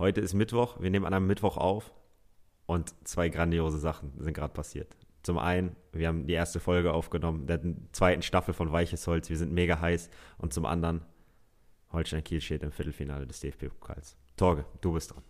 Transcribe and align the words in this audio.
Heute 0.00 0.22
ist 0.22 0.32
Mittwoch, 0.32 0.80
wir 0.80 0.88
nehmen 0.88 1.04
an 1.04 1.12
einem 1.12 1.26
Mittwoch 1.26 1.58
auf 1.58 1.92
und 2.64 2.94
zwei 3.06 3.28
grandiose 3.28 3.76
Sachen 3.76 4.14
sind 4.16 4.32
gerade 4.32 4.54
passiert. 4.54 4.96
Zum 5.22 5.36
einen, 5.36 5.76
wir 5.92 6.08
haben 6.08 6.26
die 6.26 6.32
erste 6.32 6.58
Folge 6.58 6.94
aufgenommen, 6.94 7.46
der 7.46 7.60
zweiten 7.92 8.22
Staffel 8.22 8.54
von 8.54 8.72
Weiches 8.72 9.06
Holz, 9.06 9.28
wir 9.28 9.36
sind 9.36 9.52
mega 9.52 9.78
heiß. 9.78 10.08
Und 10.38 10.54
zum 10.54 10.64
anderen, 10.64 11.02
Holstein 11.92 12.24
Kiel 12.24 12.40
steht 12.40 12.62
im 12.62 12.72
Viertelfinale 12.72 13.26
des 13.26 13.40
DFB-Pokals. 13.40 14.16
Torge, 14.38 14.64
du 14.80 14.94
bist 14.94 15.12
dran. 15.12 15.22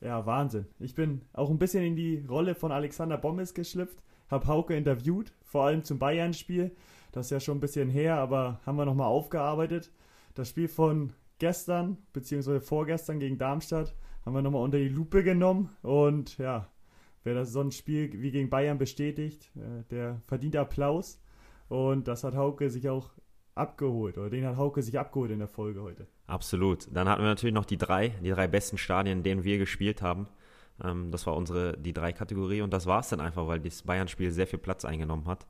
Ja, 0.00 0.24
Wahnsinn. 0.24 0.66
Ich 0.78 0.94
bin 0.94 1.22
auch 1.32 1.50
ein 1.50 1.58
bisschen 1.58 1.82
in 1.82 1.96
die 1.96 2.24
Rolle 2.24 2.54
von 2.54 2.70
Alexander 2.70 3.18
Bommes 3.18 3.54
geschlüpft, 3.54 4.04
habe 4.30 4.46
Hauke 4.46 4.76
interviewt, 4.76 5.32
vor 5.42 5.64
allem 5.64 5.82
zum 5.82 5.98
Bayern-Spiel. 5.98 6.76
Das 7.10 7.26
ist 7.26 7.30
ja 7.30 7.40
schon 7.40 7.56
ein 7.56 7.60
bisschen 7.60 7.90
her, 7.90 8.18
aber 8.18 8.60
haben 8.64 8.76
wir 8.76 8.84
nochmal 8.84 9.08
aufgearbeitet. 9.08 9.90
Das 10.34 10.48
Spiel 10.48 10.68
von 10.68 11.12
gestern, 11.42 11.98
beziehungsweise 12.12 12.60
vorgestern 12.60 13.18
gegen 13.18 13.36
Darmstadt, 13.36 13.96
haben 14.24 14.32
wir 14.32 14.42
nochmal 14.42 14.62
unter 14.62 14.78
die 14.78 14.88
Lupe 14.88 15.24
genommen. 15.24 15.70
Und 15.82 16.38
ja, 16.38 16.68
wer 17.24 17.34
das 17.34 17.50
so 17.50 17.60
ein 17.60 17.72
Spiel 17.72 18.12
wie 18.22 18.30
gegen 18.30 18.48
Bayern 18.48 18.78
bestätigt, 18.78 19.50
äh, 19.56 19.82
der 19.90 20.22
verdient 20.28 20.54
Applaus. 20.54 21.20
Und 21.68 22.06
das 22.06 22.22
hat 22.22 22.36
Hauke 22.36 22.70
sich 22.70 22.88
auch 22.88 23.10
abgeholt, 23.56 24.18
oder 24.18 24.30
den 24.30 24.46
hat 24.46 24.56
Hauke 24.56 24.82
sich 24.82 24.96
abgeholt 24.96 25.32
in 25.32 25.40
der 25.40 25.48
Folge 25.48 25.82
heute. 25.82 26.06
Absolut. 26.28 26.86
Dann 26.92 27.08
hatten 27.08 27.22
wir 27.22 27.28
natürlich 27.28 27.54
noch 27.54 27.64
die 27.64 27.76
drei, 27.76 28.10
die 28.22 28.30
drei 28.30 28.46
besten 28.46 28.78
Stadien, 28.78 29.18
in 29.18 29.24
denen 29.24 29.42
wir 29.42 29.58
gespielt 29.58 30.00
haben. 30.00 30.28
Ähm, 30.80 31.10
das 31.10 31.26
war 31.26 31.34
unsere, 31.34 31.76
die 31.76 31.92
drei 31.92 32.12
Kategorie 32.12 32.62
und 32.62 32.72
das 32.72 32.86
war 32.86 33.00
es 33.00 33.08
dann 33.08 33.20
einfach, 33.20 33.48
weil 33.48 33.58
das 33.58 33.82
Bayern-Spiel 33.82 34.30
sehr 34.30 34.46
viel 34.46 34.60
Platz 34.60 34.84
eingenommen 34.84 35.26
hat. 35.26 35.44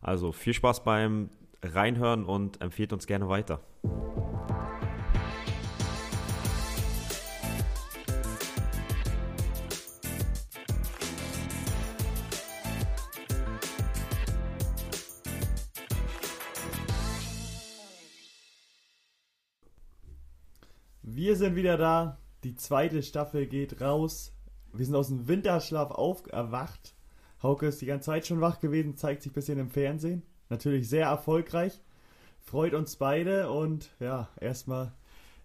Also 0.00 0.30
viel 0.30 0.54
Spaß 0.54 0.84
beim 0.84 1.28
Reinhören 1.60 2.24
und 2.24 2.62
empfiehlt 2.62 2.92
uns 2.92 3.08
gerne 3.08 3.28
weiter. 3.28 3.58
Sind 21.44 21.56
wieder 21.56 21.76
da. 21.76 22.16
Die 22.42 22.54
zweite 22.54 23.02
Staffel 23.02 23.46
geht 23.46 23.82
raus. 23.82 24.32
Wir 24.72 24.86
sind 24.86 24.94
aus 24.94 25.08
dem 25.08 25.28
Winterschlaf 25.28 25.90
auferwacht. 25.90 26.94
Hauke 27.42 27.66
ist 27.66 27.82
die 27.82 27.86
ganze 27.86 28.06
Zeit 28.06 28.26
schon 28.26 28.40
wach 28.40 28.60
gewesen, 28.60 28.96
zeigt 28.96 29.22
sich 29.22 29.30
ein 29.30 29.34
bisschen 29.34 29.58
im 29.58 29.68
Fernsehen. 29.68 30.22
Natürlich 30.48 30.88
sehr 30.88 31.04
erfolgreich. 31.04 31.82
Freut 32.40 32.72
uns 32.72 32.96
beide 32.96 33.50
und 33.50 33.90
ja, 34.00 34.30
erstmal 34.40 34.94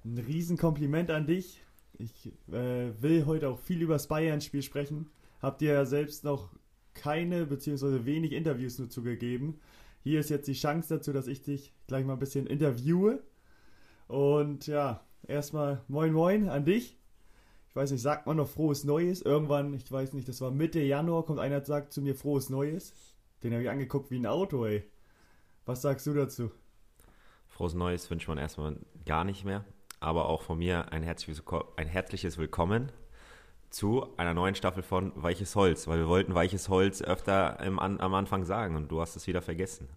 ein 0.05 0.17
Riesenkompliment 0.17 1.11
an 1.11 1.27
dich. 1.27 1.65
Ich 1.97 2.31
äh, 2.47 2.93
will 3.01 3.25
heute 3.25 3.49
auch 3.49 3.59
viel 3.59 3.81
über 3.81 3.95
das 3.95 4.07
Bayern-Spiel 4.07 4.61
sprechen. 4.61 5.09
Habt 5.41 5.61
ihr 5.61 5.73
ja 5.73 5.85
selbst 5.85 6.23
noch 6.23 6.49
keine 6.93 7.45
bzw. 7.45 8.05
wenig 8.05 8.31
Interviews 8.31 8.79
nur 8.79 8.89
zugegeben. 8.89 9.59
Hier 10.01 10.21
ist 10.21 10.29
jetzt 10.29 10.47
die 10.47 10.53
Chance 10.53 10.95
dazu, 10.95 11.11
dass 11.11 11.27
ich 11.27 11.41
dich 11.41 11.73
gleich 11.87 12.05
mal 12.05 12.13
ein 12.13 12.19
bisschen 12.19 12.47
interviewe. 12.47 13.21
Und 14.07 14.65
ja, 14.65 15.03
erstmal 15.27 15.83
moin 15.87 16.13
moin 16.13 16.49
an 16.49 16.65
dich. 16.65 16.97
Ich 17.69 17.75
weiß 17.75 17.91
nicht, 17.91 18.01
sagt 18.01 18.25
man 18.25 18.37
noch 18.37 18.49
frohes 18.49 18.83
Neues? 18.83 19.21
Irgendwann, 19.21 19.73
ich 19.73 19.91
weiß 19.91 20.13
nicht, 20.13 20.27
das 20.27 20.41
war 20.41 20.51
Mitte 20.51 20.79
Januar, 20.79 21.23
kommt 21.23 21.39
einer 21.39 21.57
und 21.57 21.65
sagt 21.65 21.93
zu 21.93 22.01
mir 22.01 22.15
frohes 22.15 22.49
Neues. 22.49 22.93
Den 23.43 23.53
habe 23.53 23.63
ich 23.63 23.69
angeguckt 23.69 24.11
wie 24.11 24.17
ein 24.17 24.25
Auto, 24.25 24.65
ey. 24.65 24.83
Was 25.65 25.81
sagst 25.83 26.07
du 26.07 26.13
dazu? 26.13 26.51
Frohes 27.47 27.73
Neues 27.73 28.09
wünscht 28.09 28.27
man 28.27 28.37
erstmal 28.37 28.77
gar 29.05 29.23
nicht 29.23 29.45
mehr. 29.45 29.65
Aber 29.99 30.29
auch 30.29 30.41
von 30.41 30.57
mir 30.57 30.91
ein 30.91 31.03
herzliches, 31.03 32.37
Willkommen 32.37 32.91
zu 33.69 34.07
einer 34.17 34.33
neuen 34.33 34.55
Staffel 34.55 34.81
von 34.81 35.11
Weiches 35.15 35.55
Holz, 35.55 35.87
weil 35.87 35.99
wir 35.99 36.07
wollten 36.07 36.33
Weiches 36.33 36.69
Holz 36.69 37.01
öfter 37.01 37.59
im, 37.59 37.77
am 37.77 38.13
Anfang 38.13 38.45
sagen 38.45 38.75
und 38.75 38.89
du 38.89 39.01
hast 39.01 39.15
es 39.15 39.27
wieder 39.27 39.41
vergessen. 39.41 39.89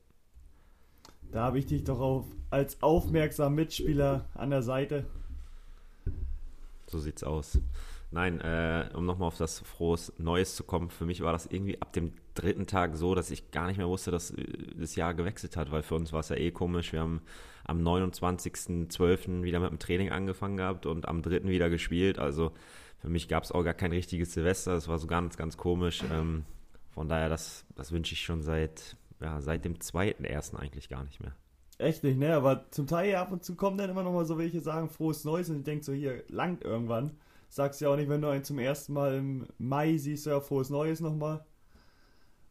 Da 1.32 1.44
habe 1.44 1.58
ich 1.58 1.66
dich 1.66 1.82
doch 1.82 1.98
auf, 1.98 2.26
als 2.50 2.82
aufmerksamer 2.82 3.50
Mitspieler 3.50 4.26
an 4.34 4.50
der 4.50 4.62
Seite. 4.62 5.06
So 6.86 6.98
sieht's 6.98 7.24
aus. 7.24 7.58
Nein, 8.10 8.42
äh, 8.42 8.90
um 8.92 9.06
nochmal 9.06 9.28
auf 9.28 9.38
das 9.38 9.60
frohes 9.60 10.12
Neues 10.18 10.54
zu 10.54 10.64
kommen, 10.64 10.90
für 10.90 11.06
mich 11.06 11.22
war 11.22 11.32
das 11.32 11.46
irgendwie 11.46 11.80
ab 11.80 11.94
dem 11.94 12.12
dritten 12.34 12.66
Tag 12.66 12.94
so, 12.96 13.14
dass 13.14 13.30
ich 13.30 13.50
gar 13.50 13.66
nicht 13.66 13.78
mehr 13.78 13.88
wusste, 13.88 14.10
dass 14.10 14.32
äh, 14.32 14.44
das 14.78 14.94
Jahr 14.94 15.14
gewechselt 15.14 15.56
hat, 15.56 15.72
weil 15.72 15.82
für 15.82 15.94
uns 15.94 16.12
war 16.12 16.20
es 16.20 16.28
ja 16.28 16.36
eh 16.36 16.50
komisch. 16.50 16.92
Wir 16.92 17.00
haben 17.00 17.22
am 17.64 17.80
29.12. 17.80 19.42
wieder 19.42 19.60
mit 19.60 19.70
dem 19.70 19.78
Training 19.78 20.10
angefangen 20.10 20.58
gehabt 20.58 20.84
und 20.84 21.08
am 21.08 21.22
3. 21.22 21.44
wieder 21.44 21.70
gespielt. 21.70 22.18
Also 22.18 22.52
für 23.00 23.08
mich 23.08 23.28
gab 23.28 23.44
es 23.44 23.52
auch 23.52 23.64
gar 23.64 23.72
kein 23.72 23.92
richtiges 23.92 24.34
Silvester. 24.34 24.74
Das 24.74 24.88
war 24.88 24.98
so 24.98 25.06
ganz, 25.06 25.38
ganz 25.38 25.56
komisch. 25.56 26.04
Ähm, 26.12 26.44
von 26.90 27.08
daher, 27.08 27.30
das, 27.30 27.64
das 27.74 27.92
wünsche 27.92 28.12
ich 28.12 28.20
schon 28.20 28.42
seit 28.42 28.98
ja, 29.22 29.40
seit 29.40 29.64
dem 29.64 29.80
zweiten 29.80 30.24
ersten 30.24 30.56
eigentlich 30.56 30.88
gar 30.88 31.04
nicht 31.04 31.20
mehr. 31.20 31.34
Echt 31.78 32.04
nicht, 32.04 32.18
ne? 32.18 32.34
Aber 32.34 32.70
zum 32.70 32.86
Teil 32.86 33.14
ab 33.16 33.32
und 33.32 33.44
zu 33.44 33.56
kommen 33.56 33.78
dann 33.78 33.90
immer 33.90 34.02
noch 34.02 34.12
mal 34.12 34.24
so 34.24 34.38
welche 34.38 34.60
sagen, 34.60 34.88
frohes 34.88 35.24
Neues 35.24 35.48
und 35.50 35.58
ich 35.58 35.64
denke 35.64 35.84
so, 35.84 35.92
hier, 35.92 36.22
langt 36.28 36.64
irgendwann. 36.64 37.12
Sagst 37.48 37.80
ja 37.80 37.88
auch 37.88 37.96
nicht, 37.96 38.08
wenn 38.08 38.22
du 38.22 38.28
einen 38.28 38.44
zum 38.44 38.58
ersten 38.58 38.92
Mal 38.92 39.16
im 39.16 39.46
Mai 39.58 39.96
siehst, 39.96 40.26
ja, 40.26 40.40
frohes 40.40 40.70
Neues 40.70 41.00
nochmal. 41.00 41.44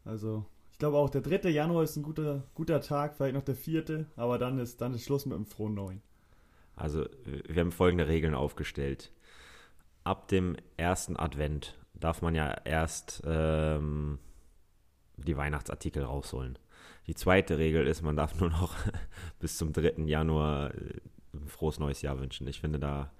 Also, 0.04 0.44
ich 0.70 0.78
glaube 0.78 0.96
auch 0.96 1.10
der 1.10 1.22
3. 1.22 1.48
Januar 1.48 1.82
ist 1.82 1.96
ein 1.96 2.02
guter, 2.02 2.44
guter 2.54 2.80
Tag, 2.80 3.16
vielleicht 3.16 3.34
noch 3.34 3.42
der 3.42 3.56
4., 3.56 4.06
aber 4.16 4.38
dann 4.38 4.58
ist, 4.58 4.80
dann 4.80 4.94
ist 4.94 5.04
Schluss 5.04 5.26
mit 5.26 5.36
dem 5.36 5.46
frohen 5.46 5.74
Neuen. 5.74 6.02
Also, 6.76 7.06
wir 7.24 7.60
haben 7.60 7.72
folgende 7.72 8.08
Regeln 8.08 8.34
aufgestellt. 8.34 9.12
Ab 10.04 10.28
dem 10.28 10.56
ersten 10.76 11.16
Advent 11.16 11.78
darf 11.94 12.22
man 12.22 12.34
ja 12.34 12.52
erst 12.64 13.22
ähm, 13.24 14.18
die 15.24 15.36
Weihnachtsartikel 15.36 16.02
rausholen. 16.02 16.58
Die 17.06 17.14
zweite 17.14 17.58
Regel 17.58 17.86
ist, 17.86 18.02
man 18.02 18.16
darf 18.16 18.34
nur 18.40 18.50
noch 18.50 18.74
bis 19.40 19.56
zum 19.56 19.72
3. 19.72 20.04
Januar 20.06 20.74
äh, 20.74 21.00
ein 21.34 21.48
frohes 21.48 21.78
neues 21.78 22.02
Jahr 22.02 22.20
wünschen. 22.20 22.46
Ich 22.46 22.60
finde, 22.60 22.78
da 22.78 23.10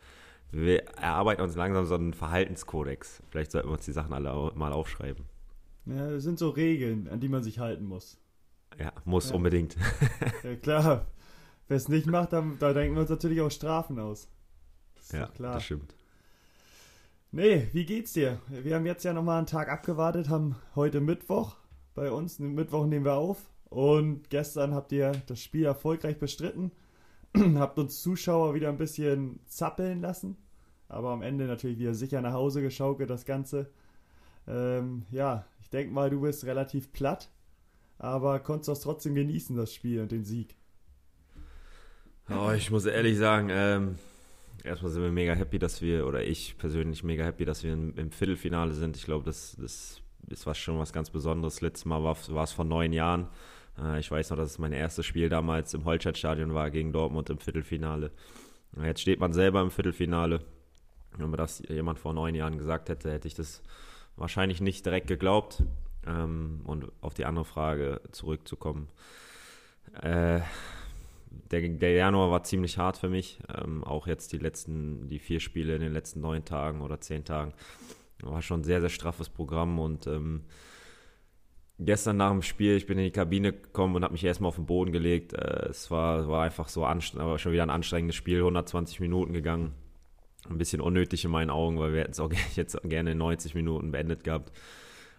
wir 0.52 0.84
erarbeiten 0.98 1.40
uns 1.40 1.56
langsam 1.56 1.86
so 1.86 1.94
einen 1.94 2.12
Verhaltenskodex. 2.12 3.22
Vielleicht 3.30 3.52
sollten 3.52 3.68
wir 3.68 3.72
uns 3.72 3.86
die 3.86 3.92
Sachen 3.92 4.12
alle 4.12 4.52
mal 4.54 4.72
aufschreiben. 4.72 5.24
Ja, 5.86 6.10
das 6.10 6.22
sind 6.22 6.38
so 6.38 6.50
Regeln, 6.50 7.08
an 7.08 7.20
die 7.20 7.28
man 7.28 7.42
sich 7.42 7.58
halten 7.58 7.86
muss. 7.86 8.18
Ja, 8.78 8.92
muss 9.04 9.30
ja. 9.30 9.36
unbedingt. 9.36 9.76
Ja, 10.42 10.56
klar. 10.56 11.06
Wer 11.68 11.76
es 11.76 11.88
nicht 11.88 12.06
macht, 12.06 12.34
dann, 12.34 12.58
da 12.58 12.74
denken 12.74 12.94
wir 12.96 13.00
uns 13.00 13.10
natürlich 13.10 13.40
auch 13.40 13.50
Strafen 13.50 13.98
aus. 13.98 14.28
Das 14.96 15.12
ja, 15.12 15.26
klar. 15.28 15.54
das 15.54 15.64
stimmt. 15.64 15.94
Nee, 17.30 17.68
wie 17.72 17.86
geht's 17.86 18.12
dir? 18.12 18.40
Wir 18.48 18.74
haben 18.74 18.84
jetzt 18.84 19.04
ja 19.04 19.14
nochmal 19.14 19.38
einen 19.38 19.46
Tag 19.46 19.70
abgewartet, 19.70 20.28
haben 20.28 20.56
heute 20.74 21.00
Mittwoch 21.00 21.56
bei 21.94 22.10
uns. 22.10 22.38
Mittwoch 22.38 22.86
nehmen 22.86 23.04
wir 23.04 23.14
auf. 23.14 23.50
Und 23.68 24.28
gestern 24.30 24.74
habt 24.74 24.92
ihr 24.92 25.12
das 25.26 25.40
Spiel 25.40 25.64
erfolgreich 25.64 26.18
bestritten. 26.18 26.72
habt 27.56 27.78
uns 27.78 28.02
Zuschauer 28.02 28.54
wieder 28.54 28.68
ein 28.68 28.78
bisschen 28.78 29.40
zappeln 29.46 30.00
lassen. 30.00 30.36
Aber 30.88 31.10
am 31.10 31.22
Ende 31.22 31.46
natürlich 31.46 31.78
wieder 31.78 31.94
sicher 31.94 32.20
nach 32.20 32.34
Hause 32.34 32.60
geschaukelt, 32.60 33.08
das 33.08 33.24
Ganze. 33.24 33.70
Ähm, 34.46 35.06
ja, 35.10 35.46
ich 35.60 35.70
denke 35.70 35.92
mal, 35.92 36.10
du 36.10 36.20
bist 36.20 36.44
relativ 36.44 36.92
platt. 36.92 37.30
Aber 37.98 38.40
konntest 38.40 38.68
das 38.68 38.80
trotzdem 38.80 39.14
genießen, 39.14 39.56
das 39.56 39.72
Spiel 39.72 40.00
und 40.00 40.12
den 40.12 40.24
Sieg. 40.24 40.56
Oh, 42.28 42.50
ich 42.52 42.70
muss 42.70 42.84
ehrlich 42.84 43.16
sagen, 43.16 43.48
ähm, 43.50 43.96
erstmal 44.64 44.92
sind 44.92 45.02
wir 45.02 45.12
mega 45.12 45.34
happy, 45.34 45.58
dass 45.58 45.80
wir, 45.80 46.06
oder 46.06 46.22
ich 46.22 46.58
persönlich 46.58 47.02
mega 47.04 47.24
happy, 47.24 47.44
dass 47.44 47.62
wir 47.62 47.72
im, 47.72 47.96
im 47.96 48.10
Viertelfinale 48.10 48.74
sind. 48.74 48.96
Ich 48.96 49.04
glaube, 49.04 49.24
das, 49.24 49.56
das 49.58 50.01
ist 50.28 50.46
was 50.46 50.58
schon 50.58 50.78
was 50.78 50.92
ganz 50.92 51.10
Besonderes. 51.10 51.60
Letztes 51.60 51.84
Mal 51.84 52.02
war, 52.02 52.16
war 52.28 52.44
es 52.44 52.52
vor 52.52 52.64
neun 52.64 52.92
Jahren. 52.92 53.28
Äh, 53.78 54.00
ich 54.00 54.10
weiß 54.10 54.30
noch, 54.30 54.36
dass 54.36 54.52
es 54.52 54.58
mein 54.58 54.72
erstes 54.72 55.06
Spiel 55.06 55.28
damals 55.28 55.74
im 55.74 55.84
Holstadtstadion 55.84 56.54
war 56.54 56.70
gegen 56.70 56.92
Dortmund 56.92 57.30
im 57.30 57.38
Viertelfinale. 57.38 58.10
Jetzt 58.82 59.02
steht 59.02 59.20
man 59.20 59.32
selber 59.32 59.60
im 59.60 59.70
Viertelfinale. 59.70 60.40
Wenn 61.16 61.30
mir 61.30 61.36
das 61.36 61.62
jemand 61.68 61.98
vor 61.98 62.14
neun 62.14 62.34
Jahren 62.34 62.56
gesagt 62.56 62.88
hätte, 62.88 63.12
hätte 63.12 63.28
ich 63.28 63.34
das 63.34 63.62
wahrscheinlich 64.16 64.60
nicht 64.60 64.86
direkt 64.86 65.08
geglaubt. 65.08 65.62
Ähm, 66.06 66.62
und 66.64 66.90
auf 67.00 67.14
die 67.14 67.24
andere 67.24 67.44
Frage 67.44 68.00
zurückzukommen. 68.10 68.88
Äh, 70.00 70.40
der, 71.50 71.68
der, 71.68 71.92
Januar 71.92 72.30
war 72.30 72.44
ziemlich 72.44 72.78
hart 72.78 72.96
für 72.96 73.08
mich. 73.08 73.38
Ähm, 73.54 73.84
auch 73.84 74.06
jetzt 74.06 74.32
die 74.32 74.38
letzten, 74.38 75.08
die 75.08 75.18
vier 75.18 75.40
Spiele 75.40 75.74
in 75.74 75.80
den 75.80 75.92
letzten 75.92 76.20
neun 76.20 76.44
Tagen 76.44 76.80
oder 76.80 77.00
zehn 77.00 77.24
Tagen. 77.24 77.52
War 78.22 78.42
schon 78.42 78.60
ein 78.60 78.64
sehr, 78.64 78.80
sehr 78.80 78.90
straffes 78.90 79.28
Programm 79.28 79.78
und 79.78 80.06
ähm, 80.06 80.42
gestern 81.78 82.16
nach 82.16 82.30
dem 82.30 82.42
Spiel, 82.42 82.76
ich 82.76 82.86
bin 82.86 82.98
in 82.98 83.04
die 83.04 83.10
Kabine 83.10 83.52
gekommen 83.52 83.96
und 83.96 84.04
habe 84.04 84.12
mich 84.12 84.24
erstmal 84.24 84.48
auf 84.48 84.56
den 84.56 84.66
Boden 84.66 84.92
gelegt. 84.92 85.32
Äh, 85.32 85.68
es 85.68 85.90
war, 85.90 86.28
war 86.28 86.44
einfach 86.44 86.68
so 86.68 86.84
anstrengend, 86.84 87.24
aber 87.24 87.38
schon 87.38 87.52
wieder 87.52 87.62
ein 87.62 87.70
anstrengendes 87.70 88.16
Spiel, 88.16 88.38
120 88.38 89.00
Minuten 89.00 89.32
gegangen. 89.32 89.72
Ein 90.48 90.58
bisschen 90.58 90.80
unnötig 90.80 91.24
in 91.24 91.30
meinen 91.30 91.50
Augen, 91.50 91.78
weil 91.78 91.92
wir 91.92 92.00
hätten 92.00 92.12
es 92.12 92.20
auch 92.20 92.32
jetzt 92.54 92.80
gerne 92.84 93.12
in 93.12 93.18
90 93.18 93.54
Minuten 93.54 93.92
beendet 93.92 94.24
gehabt. 94.24 94.52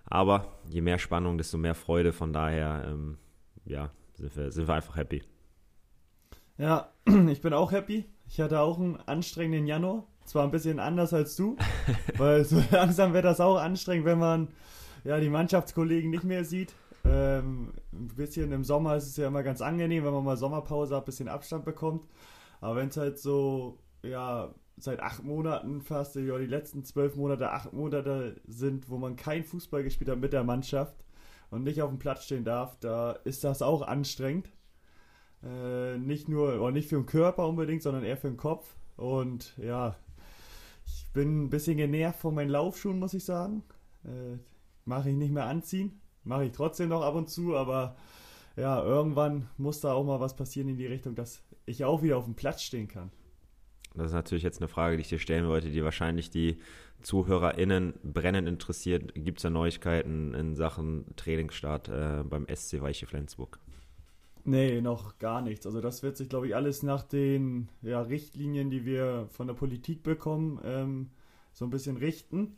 Aber 0.05 0.59
je 0.69 0.81
mehr 0.81 0.99
Spannung, 0.99 1.37
desto 1.37 1.57
mehr 1.57 1.75
Freude. 1.75 2.11
Von 2.11 2.33
daher, 2.33 2.85
ähm, 2.87 3.17
ja, 3.65 3.91
sind 4.15 4.35
wir, 4.35 4.51
sind 4.51 4.67
wir 4.67 4.75
einfach 4.75 4.95
happy. 4.95 5.23
Ja, 6.57 6.91
ich 7.29 7.41
bin 7.41 7.53
auch 7.53 7.71
happy. 7.71 8.05
Ich 8.27 8.39
hatte 8.39 8.59
auch 8.59 8.77
einen 8.77 8.97
anstrengenden 8.97 9.67
Januar. 9.67 10.05
Zwar 10.25 10.43
ein 10.43 10.51
bisschen 10.51 10.79
anders 10.79 11.13
als 11.13 11.35
du, 11.35 11.55
weil 12.17 12.45
so 12.45 12.61
langsam 12.71 13.13
wird 13.13 13.25
das 13.25 13.39
auch 13.39 13.57
anstrengend, 13.57 14.05
wenn 14.05 14.19
man 14.19 14.47
ja 15.03 15.19
die 15.19 15.29
Mannschaftskollegen 15.29 16.09
nicht 16.09 16.23
mehr 16.23 16.45
sieht. 16.45 16.73
Ähm, 17.05 17.73
ein 17.91 18.07
bisschen 18.07 18.51
im 18.51 18.63
Sommer 18.63 18.95
ist 18.95 19.07
es 19.07 19.17
ja 19.17 19.27
immer 19.27 19.43
ganz 19.43 19.61
angenehm, 19.61 20.05
wenn 20.05 20.13
man 20.13 20.23
mal 20.23 20.37
Sommerpause 20.37 20.95
hat, 20.95 21.03
ein 21.03 21.05
bisschen 21.05 21.27
Abstand 21.27 21.65
bekommt. 21.65 22.07
Aber 22.61 22.77
wenn 22.77 22.87
es 22.87 22.97
halt 22.97 23.19
so, 23.19 23.77
ja, 24.03 24.53
seit 24.77 25.01
acht 25.01 25.23
Monaten 25.23 25.81
fast, 25.81 26.15
ja, 26.15 26.37
die 26.37 26.45
letzten 26.45 26.83
zwölf 26.83 27.15
Monate, 27.15 27.51
acht 27.51 27.73
Monate 27.73 28.39
sind, 28.47 28.89
wo 28.89 28.97
man 28.97 29.15
kein 29.15 29.43
Fußball 29.43 29.83
gespielt 29.83 30.09
hat 30.09 30.19
mit 30.19 30.33
der 30.33 30.43
Mannschaft 30.43 30.95
und 31.51 31.63
nicht 31.63 31.81
auf 31.81 31.89
dem 31.89 31.99
Platz 31.99 32.25
stehen 32.25 32.45
darf, 32.45 32.77
da 32.79 33.11
ist 33.11 33.43
das 33.43 33.61
auch 33.61 33.81
anstrengend. 33.81 34.49
Äh, 35.43 35.97
nicht 35.97 36.29
nur, 36.29 36.61
oder 36.61 36.71
nicht 36.71 36.87
für 36.87 36.95
den 36.95 37.05
Körper 37.05 37.47
unbedingt, 37.47 37.83
sondern 37.83 38.03
eher 38.03 38.17
für 38.17 38.29
den 38.29 38.37
Kopf. 38.37 38.75
Und 38.95 39.57
ja, 39.57 39.95
bin 41.13 41.45
ein 41.45 41.49
bisschen 41.49 41.77
genervt 41.77 42.19
von 42.19 42.35
meinen 42.35 42.49
Laufschuhen, 42.49 42.99
muss 42.99 43.13
ich 43.13 43.23
sagen. 43.23 43.63
Äh, 44.03 44.37
Mache 44.85 45.11
ich 45.11 45.15
nicht 45.15 45.31
mehr 45.31 45.45
anziehen. 45.45 46.01
Mache 46.23 46.45
ich 46.45 46.51
trotzdem 46.51 46.89
noch 46.89 47.03
ab 47.03 47.15
und 47.15 47.29
zu, 47.29 47.55
aber 47.55 47.95
ja, 48.57 48.83
irgendwann 48.83 49.47
muss 49.57 49.79
da 49.79 49.93
auch 49.93 50.03
mal 50.03 50.19
was 50.19 50.35
passieren 50.35 50.69
in 50.69 50.77
die 50.77 50.85
Richtung, 50.85 51.15
dass 51.15 51.41
ich 51.65 51.85
auch 51.85 52.01
wieder 52.01 52.17
auf 52.17 52.25
dem 52.25 52.35
Platz 52.35 52.61
stehen 52.61 52.87
kann. 52.87 53.11
Das 53.95 54.07
ist 54.07 54.13
natürlich 54.13 54.43
jetzt 54.43 54.59
eine 54.59 54.67
Frage, 54.67 54.97
die 54.97 55.01
ich 55.01 55.09
dir 55.09 55.19
stellen 55.19 55.47
wollte, 55.47 55.69
die 55.69 55.83
wahrscheinlich 55.83 56.29
die 56.29 56.57
ZuhörerInnen 57.01 57.93
brennend 58.03 58.47
interessiert. 58.47 59.13
Gibt 59.15 59.39
es 59.39 59.43
da 59.43 59.49
Neuigkeiten 59.49 60.33
in 60.33 60.55
Sachen 60.55 61.05
Trainingsstart 61.15 61.89
äh, 61.89 62.23
beim 62.23 62.47
SC 62.53 62.81
Weiche 62.81 63.05
Flensburg? 63.05 63.59
Nee, 64.45 64.81
noch 64.81 65.19
gar 65.19 65.41
nichts. 65.41 65.65
Also 65.65 65.79
das 65.79 66.03
wird 66.03 66.17
sich, 66.17 66.27
glaube 66.27 66.47
ich, 66.47 66.55
alles 66.55 66.83
nach 66.83 67.03
den 67.03 67.69
ja, 67.81 68.01
Richtlinien, 68.01 68.69
die 68.69 68.85
wir 68.85 69.27
von 69.31 69.47
der 69.47 69.53
Politik 69.53 70.03
bekommen, 70.03 70.59
ähm, 70.65 71.11
so 71.53 71.65
ein 71.65 71.69
bisschen 71.69 71.97
richten. 71.97 72.57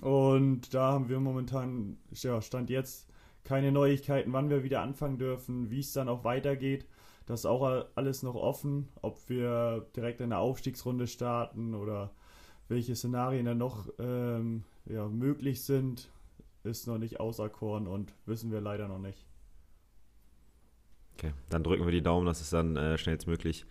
Und 0.00 0.74
da 0.74 0.92
haben 0.92 1.08
wir 1.08 1.20
momentan, 1.20 1.98
ja, 2.12 2.42
Stand 2.42 2.70
jetzt, 2.70 3.08
keine 3.44 3.70
Neuigkeiten, 3.70 4.32
wann 4.32 4.50
wir 4.50 4.64
wieder 4.64 4.82
anfangen 4.82 5.18
dürfen, 5.18 5.70
wie 5.70 5.80
es 5.80 5.92
dann 5.92 6.08
auch 6.08 6.24
weitergeht. 6.24 6.86
Das 7.26 7.40
ist 7.40 7.46
auch 7.46 7.86
alles 7.94 8.22
noch 8.22 8.34
offen, 8.34 8.88
ob 9.02 9.28
wir 9.28 9.86
direkt 9.96 10.20
in 10.20 10.30
der 10.30 10.40
Aufstiegsrunde 10.40 11.06
starten 11.06 11.74
oder 11.74 12.12
welche 12.68 12.96
Szenarien 12.96 13.46
dann 13.46 13.58
noch 13.58 13.88
ähm, 13.98 14.64
ja, 14.86 15.08
möglich 15.08 15.62
sind, 15.62 16.08
ist 16.64 16.86
noch 16.88 16.98
nicht 16.98 17.20
auserkoren 17.20 17.86
und 17.86 18.12
wissen 18.26 18.50
wir 18.50 18.60
leider 18.60 18.88
noch 18.88 18.98
nicht. 18.98 19.25
Okay, 21.16 21.32
dann 21.48 21.64
drücken 21.64 21.86
wir 21.86 21.92
die 21.92 22.02
Daumen, 22.02 22.26
dass 22.26 22.42
es 22.42 22.50
dann 22.50 22.76
äh, 22.76 22.98
schnellstmöglich 22.98 23.64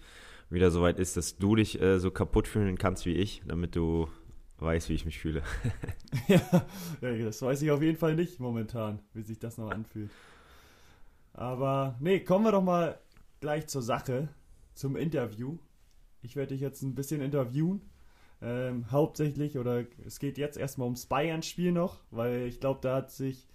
wieder 0.49 0.71
so 0.71 0.81
weit 0.81 0.97
ist, 0.99 1.15
dass 1.15 1.37
du 1.37 1.55
dich 1.55 1.79
äh, 1.79 1.99
so 1.99 2.09
kaputt 2.09 2.47
fühlen 2.47 2.77
kannst 2.77 3.05
wie 3.05 3.13
ich, 3.13 3.43
damit 3.45 3.75
du 3.75 4.07
weißt, 4.57 4.89
wie 4.89 4.93
ich 4.93 5.05
mich 5.05 5.19
fühle. 5.19 5.43
ja, 6.27 6.41
das 7.01 7.41
weiß 7.41 7.61
ich 7.61 7.69
auf 7.69 7.83
jeden 7.83 7.97
Fall 7.97 8.15
nicht 8.15 8.39
momentan, 8.39 8.99
wie 9.13 9.21
sich 9.21 9.37
das 9.37 9.57
noch 9.59 9.69
anfühlt. 9.69 10.09
Aber 11.33 11.95
nee, 11.99 12.19
kommen 12.21 12.45
wir 12.45 12.51
doch 12.51 12.63
mal 12.63 12.99
gleich 13.41 13.67
zur 13.67 13.83
Sache, 13.83 14.29
zum 14.73 14.95
Interview. 14.95 15.57
Ich 16.23 16.35
werde 16.35 16.53
dich 16.53 16.61
jetzt 16.61 16.81
ein 16.81 16.95
bisschen 16.95 17.21
interviewen. 17.21 17.81
Ähm, 18.41 18.91
hauptsächlich, 18.91 19.57
oder 19.57 19.85
es 20.05 20.19
geht 20.19 20.37
jetzt 20.37 20.57
erstmal 20.57 20.85
ums 20.85 21.05
Bayern-Spiel 21.05 21.71
noch, 21.71 21.99
weil 22.09 22.47
ich 22.47 22.59
glaube, 22.59 22.79
da 22.81 22.95
hat 22.95 23.11
sich 23.11 23.47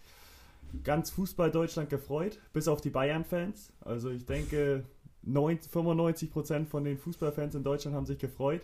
ganz 0.84 1.10
Fußball 1.10 1.50
Deutschland 1.50 1.90
gefreut, 1.90 2.38
bis 2.52 2.68
auf 2.68 2.80
die 2.80 2.90
Bayern-Fans. 2.90 3.72
Also 3.80 4.10
ich 4.10 4.26
denke, 4.26 4.84
90, 5.22 5.72
95% 5.72 6.66
von 6.66 6.84
den 6.84 6.98
Fußballfans 6.98 7.54
in 7.54 7.62
Deutschland 7.62 7.96
haben 7.96 8.06
sich 8.06 8.18
gefreut. 8.18 8.62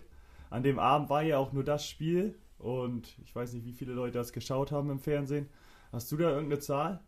An 0.49 0.63
dem 0.63 0.79
Abend 0.79 1.09
war 1.09 1.23
ja 1.23 1.37
auch 1.37 1.53
nur 1.53 1.63
das 1.63 1.87
Spiel 1.87 2.35
und 2.57 3.17
ich 3.23 3.35
weiß 3.35 3.53
nicht, 3.53 3.65
wie 3.65 3.73
viele 3.73 3.93
Leute 3.93 4.17
das 4.17 4.31
geschaut 4.31 4.71
haben 4.71 4.89
im 4.89 4.99
Fernsehen. 4.99 5.47
Hast 5.91 6.11
du 6.11 6.17
da 6.17 6.29
irgendeine 6.29 6.59
Zahl? 6.59 7.01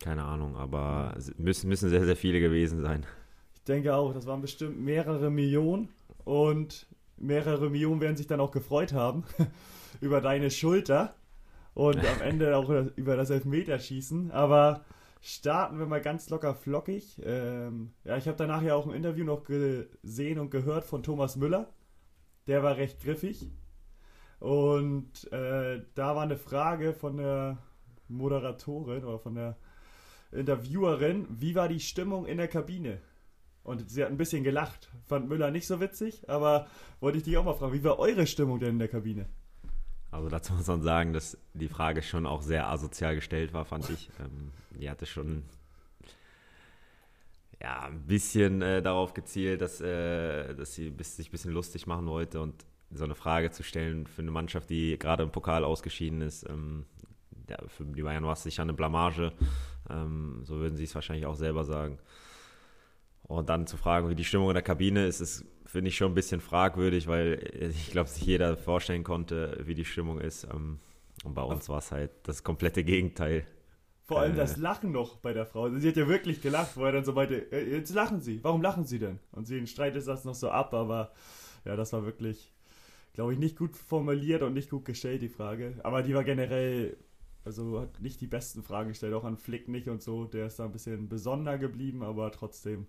Keine 0.00 0.24
Ahnung, 0.24 0.56
aber 0.56 1.14
müssen, 1.38 1.68
müssen 1.68 1.88
sehr, 1.88 2.04
sehr 2.04 2.16
viele 2.16 2.40
gewesen 2.40 2.82
sein. 2.82 3.06
Ich 3.54 3.62
denke 3.64 3.94
auch, 3.94 4.12
das 4.12 4.26
waren 4.26 4.42
bestimmt 4.42 4.78
mehrere 4.78 5.30
Millionen 5.30 5.88
und 6.24 6.86
mehrere 7.16 7.70
Millionen 7.70 8.00
werden 8.00 8.16
sich 8.16 8.26
dann 8.26 8.40
auch 8.40 8.50
gefreut 8.50 8.92
haben 8.92 9.24
über 10.00 10.20
deine 10.20 10.50
Schulter 10.50 11.15
und 11.76 11.98
am 11.98 12.22
Ende 12.22 12.56
auch 12.56 12.70
über 12.96 13.16
das 13.16 13.28
Elfmeterschießen. 13.28 14.30
Aber 14.30 14.86
starten 15.20 15.78
wir 15.78 15.84
mal 15.84 16.00
ganz 16.00 16.30
locker 16.30 16.54
flockig. 16.54 17.20
Ähm, 17.22 17.92
ja, 18.02 18.16
ich 18.16 18.26
habe 18.26 18.38
danach 18.38 18.62
ja 18.62 18.74
auch 18.74 18.86
ein 18.86 18.94
Interview 18.94 19.24
noch 19.24 19.44
gesehen 19.44 20.38
und 20.38 20.50
gehört 20.50 20.84
von 20.84 21.02
Thomas 21.02 21.36
Müller. 21.36 21.68
Der 22.46 22.62
war 22.62 22.78
recht 22.78 23.02
griffig. 23.02 23.50
Und 24.40 25.30
äh, 25.32 25.82
da 25.94 26.16
war 26.16 26.22
eine 26.22 26.38
Frage 26.38 26.94
von 26.94 27.18
der 27.18 27.58
Moderatorin 28.08 29.04
oder 29.04 29.18
von 29.18 29.34
der 29.34 29.58
Interviewerin, 30.32 31.26
wie 31.28 31.54
war 31.54 31.68
die 31.68 31.80
Stimmung 31.80 32.24
in 32.24 32.38
der 32.38 32.48
Kabine? 32.48 33.02
Und 33.64 33.90
sie 33.90 34.02
hat 34.02 34.10
ein 34.10 34.16
bisschen 34.16 34.44
gelacht. 34.44 34.90
Fand 35.04 35.28
Müller 35.28 35.50
nicht 35.50 35.66
so 35.66 35.78
witzig, 35.78 36.30
aber 36.30 36.68
wollte 37.00 37.18
ich 37.18 37.24
dich 37.24 37.36
auch 37.36 37.44
mal 37.44 37.54
fragen, 37.54 37.74
wie 37.74 37.84
war 37.84 37.98
eure 37.98 38.26
Stimmung 38.26 38.60
denn 38.60 38.70
in 38.70 38.78
der 38.78 38.88
Kabine? 38.88 39.26
Also 40.16 40.30
dazu 40.30 40.54
muss 40.54 40.66
man 40.66 40.80
sagen, 40.80 41.12
dass 41.12 41.36
die 41.52 41.68
Frage 41.68 42.02
schon 42.02 42.26
auch 42.26 42.40
sehr 42.40 42.68
asozial 42.68 43.14
gestellt 43.14 43.52
war, 43.52 43.66
fand 43.66 43.90
ich. 43.90 44.08
Ähm, 44.18 44.50
die 44.70 44.90
hatte 44.90 45.04
schon 45.04 45.42
ja, 47.60 47.82
ein 47.82 48.06
bisschen 48.06 48.62
äh, 48.62 48.80
darauf 48.80 49.12
gezielt, 49.12 49.60
dass, 49.60 49.80
äh, 49.80 50.54
dass 50.54 50.74
sie 50.74 50.90
bis, 50.90 51.16
sich 51.16 51.28
ein 51.28 51.32
bisschen 51.32 51.52
lustig 51.52 51.86
machen 51.86 52.06
wollte 52.06 52.40
und 52.40 52.64
so 52.90 53.04
eine 53.04 53.14
Frage 53.14 53.50
zu 53.50 53.62
stellen 53.62 54.06
für 54.06 54.22
eine 54.22 54.30
Mannschaft, 54.30 54.70
die 54.70 54.98
gerade 54.98 55.22
im 55.22 55.30
Pokal 55.30 55.64
ausgeschieden 55.64 56.22
ist. 56.22 56.48
Ähm, 56.48 56.86
ja, 57.50 57.58
für 57.68 57.84
die 57.84 58.02
Bayern 58.02 58.24
war 58.24 58.32
es 58.32 58.42
sicher 58.42 58.62
eine 58.62 58.74
Blamage. 58.74 59.32
Ähm, 59.90 60.40
so 60.44 60.56
würden 60.56 60.76
sie 60.76 60.84
es 60.84 60.94
wahrscheinlich 60.94 61.26
auch 61.26 61.36
selber 61.36 61.64
sagen. 61.64 61.98
Und 63.22 63.48
dann 63.48 63.66
zu 63.66 63.76
fragen, 63.76 64.08
wie 64.08 64.14
die 64.14 64.24
Stimmung 64.24 64.48
in 64.48 64.54
der 64.54 64.62
Kabine 64.62 65.06
ist, 65.06 65.20
ist, 65.20 65.44
finde 65.66 65.88
ich 65.88 65.96
schon 65.96 66.12
ein 66.12 66.14
bisschen 66.14 66.40
fragwürdig, 66.40 67.06
weil 67.06 67.70
ich 67.70 67.90
glaube, 67.90 68.08
sich 68.08 68.24
jeder 68.24 68.56
vorstellen 68.56 69.04
konnte, 69.04 69.60
wie 69.64 69.74
die 69.74 69.84
Stimmung 69.84 70.20
ist. 70.20 70.44
Ähm, 70.44 70.78
und 71.24 71.34
bei 71.34 71.42
uns 71.42 71.68
war 71.68 71.78
es 71.78 71.90
halt 71.90 72.10
das 72.24 72.42
komplette 72.42 72.84
Gegenteil. 72.84 73.44
Vor 74.04 74.20
allem 74.20 74.34
äh, 74.34 74.36
das 74.36 74.56
Lachen 74.56 74.92
noch 74.92 75.16
bei 75.16 75.32
der 75.32 75.46
Frau. 75.46 75.68
Sie 75.70 75.88
hat 75.88 75.96
ja 75.96 76.08
wirklich 76.08 76.40
gelacht, 76.40 76.76
wo 76.76 76.84
er 76.84 76.92
dann 76.92 77.04
so 77.04 77.12
meinte, 77.12 77.50
äh, 77.52 77.70
jetzt 77.70 77.92
lachen 77.92 78.20
Sie, 78.20 78.42
warum 78.42 78.62
lachen 78.62 78.84
Sie 78.84 78.98
denn? 78.98 79.18
Und 79.32 79.46
sie 79.46 79.66
streitet 79.66 80.06
das 80.06 80.24
noch 80.24 80.34
so 80.34 80.50
ab, 80.50 80.72
aber 80.74 81.12
ja, 81.64 81.74
das 81.74 81.92
war 81.92 82.04
wirklich, 82.04 82.52
glaube 83.12 83.32
ich, 83.32 83.38
nicht 83.38 83.56
gut 83.56 83.76
formuliert 83.76 84.42
und 84.42 84.54
nicht 84.54 84.70
gut 84.70 84.84
gestellt, 84.84 85.22
die 85.22 85.28
Frage. 85.28 85.74
Aber 85.82 86.02
die 86.02 86.14
war 86.14 86.22
generell 86.22 86.96
also 87.46 87.80
hat 87.80 88.00
nicht 88.00 88.20
die 88.20 88.26
besten 88.26 88.62
Fragen 88.62 88.88
gestellt, 88.88 89.14
auch 89.14 89.24
an 89.24 89.36
Flick 89.36 89.68
nicht 89.68 89.88
und 89.88 90.02
so. 90.02 90.24
Der 90.24 90.46
ist 90.46 90.58
da 90.58 90.64
ein 90.64 90.72
bisschen 90.72 91.08
besonder 91.08 91.58
geblieben, 91.58 92.02
aber 92.02 92.32
trotzdem 92.32 92.86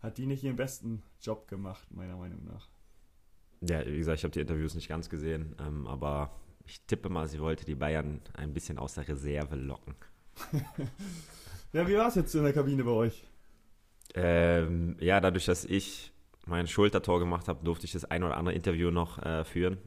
hat 0.00 0.18
die 0.18 0.26
nicht 0.26 0.44
ihren 0.44 0.56
besten 0.56 1.02
Job 1.20 1.48
gemacht, 1.48 1.90
meiner 1.90 2.16
Meinung 2.16 2.44
nach. 2.44 2.68
Ja, 3.60 3.84
wie 3.84 3.98
gesagt, 3.98 4.18
ich 4.18 4.24
habe 4.24 4.32
die 4.32 4.40
Interviews 4.40 4.74
nicht 4.74 4.88
ganz 4.88 5.08
gesehen, 5.08 5.56
ähm, 5.58 5.86
aber 5.86 6.30
ich 6.64 6.80
tippe 6.82 7.08
mal, 7.08 7.26
sie 7.26 7.40
wollte 7.40 7.64
die 7.64 7.74
Bayern 7.74 8.20
ein 8.34 8.54
bisschen 8.54 8.78
aus 8.78 8.94
der 8.94 9.08
Reserve 9.08 9.56
locken. 9.56 9.94
ja, 11.72 11.88
wie 11.88 11.96
war 11.96 12.08
es 12.08 12.14
jetzt 12.14 12.34
in 12.34 12.44
der 12.44 12.52
Kabine 12.52 12.84
bei 12.84 12.90
euch? 12.90 13.24
Ähm, 14.14 14.96
ja, 15.00 15.20
dadurch, 15.20 15.46
dass 15.46 15.64
ich 15.64 16.12
mein 16.46 16.66
Schultertor 16.66 17.18
gemacht 17.18 17.48
habe, 17.48 17.64
durfte 17.64 17.86
ich 17.86 17.92
das 17.92 18.04
ein 18.04 18.22
oder 18.22 18.36
andere 18.36 18.54
Interview 18.54 18.90
noch 18.90 19.18
äh, 19.18 19.44
führen 19.44 19.78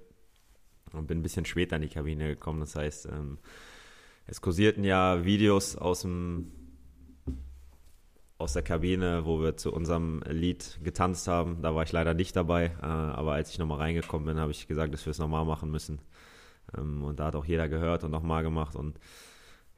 und 0.94 1.08
bin 1.08 1.20
ein 1.20 1.24
bisschen 1.24 1.46
später 1.46 1.78
in 1.78 1.84
die 1.84 1.90
Kabine 1.90 2.28
gekommen. 2.28 2.60
Das 2.60 2.76
heißt, 2.76 3.08
ähm, 3.08 3.40
es 4.28 4.42
kursierten 4.42 4.84
ja 4.84 5.24
Videos 5.24 5.76
aus 5.76 6.02
dem 6.02 6.52
aus 8.42 8.54
der 8.54 8.64
Kabine, 8.64 9.26
wo 9.26 9.42
wir 9.42 9.56
zu 9.56 9.72
unserem 9.72 10.22
Lied 10.28 10.80
getanzt 10.84 11.28
haben. 11.28 11.62
Da 11.62 11.76
war 11.76 11.84
ich 11.84 11.92
leider 11.92 12.14
nicht 12.14 12.36
dabei, 12.36 12.72
äh, 12.82 12.86
aber 12.86 13.34
als 13.34 13.52
ich 13.52 13.60
nochmal 13.60 13.78
reingekommen 13.78 14.26
bin, 14.26 14.40
habe 14.40 14.52
ich 14.52 14.68
gesagt, 14.68 14.94
dass 14.94 15.06
wir 15.06 15.12
es 15.12 15.20
nochmal 15.20 15.46
machen 15.46 15.72
müssen. 15.72 16.00
Ähm, 16.78 17.04
und 17.04 17.20
da 17.20 17.26
hat 17.26 17.36
auch 17.36 17.46
jeder 17.46 17.70
gehört 17.70 18.04
und 18.04 18.12
nochmal 18.12 18.44
gemacht. 18.44 18.76
Und 18.76 19.00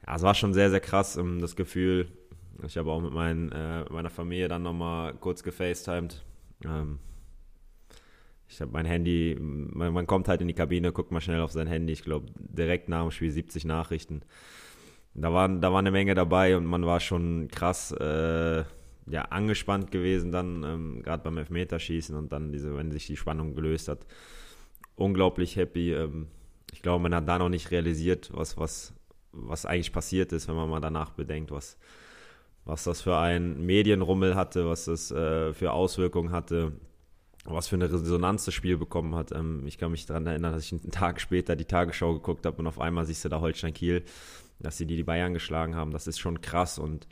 ja, 0.06 0.16
es 0.16 0.22
war 0.22 0.34
schon 0.34 0.54
sehr, 0.54 0.70
sehr 0.70 0.80
krass, 0.80 1.16
ähm, 1.16 1.40
das 1.40 1.56
Gefühl. 1.56 2.08
Ich 2.66 2.76
habe 2.76 2.90
auch 2.90 3.00
mit 3.00 3.12
mein, 3.12 3.52
äh, 3.52 3.84
meiner 3.90 4.10
Familie 4.10 4.48
dann 4.48 4.62
nochmal 4.62 5.14
kurz 5.14 5.42
gefacetimed. 5.42 6.24
Ähm, 6.64 6.98
ich 8.48 8.60
habe 8.60 8.72
mein 8.72 8.86
Handy, 8.86 9.36
man, 9.40 9.92
man, 9.92 10.06
kommt 10.06 10.28
halt 10.28 10.40
in 10.40 10.48
die 10.48 10.54
Kabine, 10.54 10.92
guckt 10.92 11.10
mal 11.10 11.20
schnell 11.20 11.40
auf 11.40 11.52
sein 11.52 11.66
Handy, 11.66 11.92
ich 11.92 12.04
glaube 12.04 12.26
direkt 12.36 12.88
nach 12.88 13.02
dem 13.02 13.10
Spiel 13.10 13.30
70 13.30 13.64
Nachrichten. 13.64 14.22
Da 15.14 15.32
waren, 15.32 15.60
da 15.60 15.72
war 15.72 15.78
eine 15.78 15.92
Menge 15.92 16.14
dabei 16.14 16.56
und 16.56 16.66
man 16.66 16.84
war 16.86 16.98
schon 17.00 17.48
krass 17.48 17.92
äh, 17.92 18.64
ja, 19.06 19.22
angespannt 19.30 19.90
gewesen 19.90 20.32
dann, 20.32 20.64
ähm, 20.64 21.02
gerade 21.02 21.22
beim 21.22 21.38
Elfmeterschießen 21.38 22.16
und 22.16 22.32
dann 22.32 22.52
diese, 22.52 22.76
wenn 22.76 22.90
sich 22.90 23.06
die 23.06 23.16
Spannung 23.16 23.54
gelöst 23.54 23.88
hat. 23.88 24.06
Unglaublich 24.96 25.56
happy. 25.56 25.92
Ähm, 25.92 26.28
ich 26.72 26.82
glaube, 26.82 27.02
man 27.02 27.14
hat 27.14 27.28
da 27.28 27.38
noch 27.38 27.48
nicht 27.48 27.70
realisiert, 27.70 28.30
was, 28.34 28.56
was, 28.56 28.92
was 29.32 29.66
eigentlich 29.66 29.92
passiert 29.92 30.32
ist, 30.32 30.48
wenn 30.48 30.56
man 30.56 30.68
mal 30.68 30.80
danach 30.80 31.10
bedenkt, 31.10 31.52
was, 31.52 31.78
was 32.64 32.84
das 32.84 33.02
für 33.02 33.16
ein 33.16 33.64
Medienrummel 33.64 34.34
hatte, 34.34 34.66
was 34.66 34.86
das 34.86 35.10
äh, 35.12 35.52
für 35.52 35.72
Auswirkungen 35.72 36.32
hatte 36.32 36.72
was 37.44 37.68
für 37.68 37.76
eine 37.76 37.92
Resonanz 37.92 38.46
das 38.46 38.54
Spiel 38.54 38.78
bekommen 38.78 39.14
hat. 39.14 39.32
Ähm, 39.32 39.64
ich 39.66 39.78
kann 39.78 39.90
mich 39.90 40.06
daran 40.06 40.26
erinnern, 40.26 40.52
dass 40.52 40.64
ich 40.64 40.72
einen 40.72 40.90
Tag 40.90 41.20
später 41.20 41.56
die 41.56 41.66
Tagesschau 41.66 42.14
geguckt 42.14 42.46
habe 42.46 42.56
und 42.56 42.66
auf 42.66 42.80
einmal 42.80 43.04
siehst 43.04 43.24
du 43.24 43.28
da 43.28 43.40
Holstein 43.40 43.74
Kiel, 43.74 44.02
dass 44.64 44.78
sie 44.78 44.86
die, 44.86 44.96
die 44.96 45.04
Bayern 45.04 45.34
geschlagen 45.34 45.76
haben. 45.76 45.92
Das 45.92 46.06
ist 46.06 46.18
schon 46.18 46.40
krass 46.40 46.78
und 46.78 47.06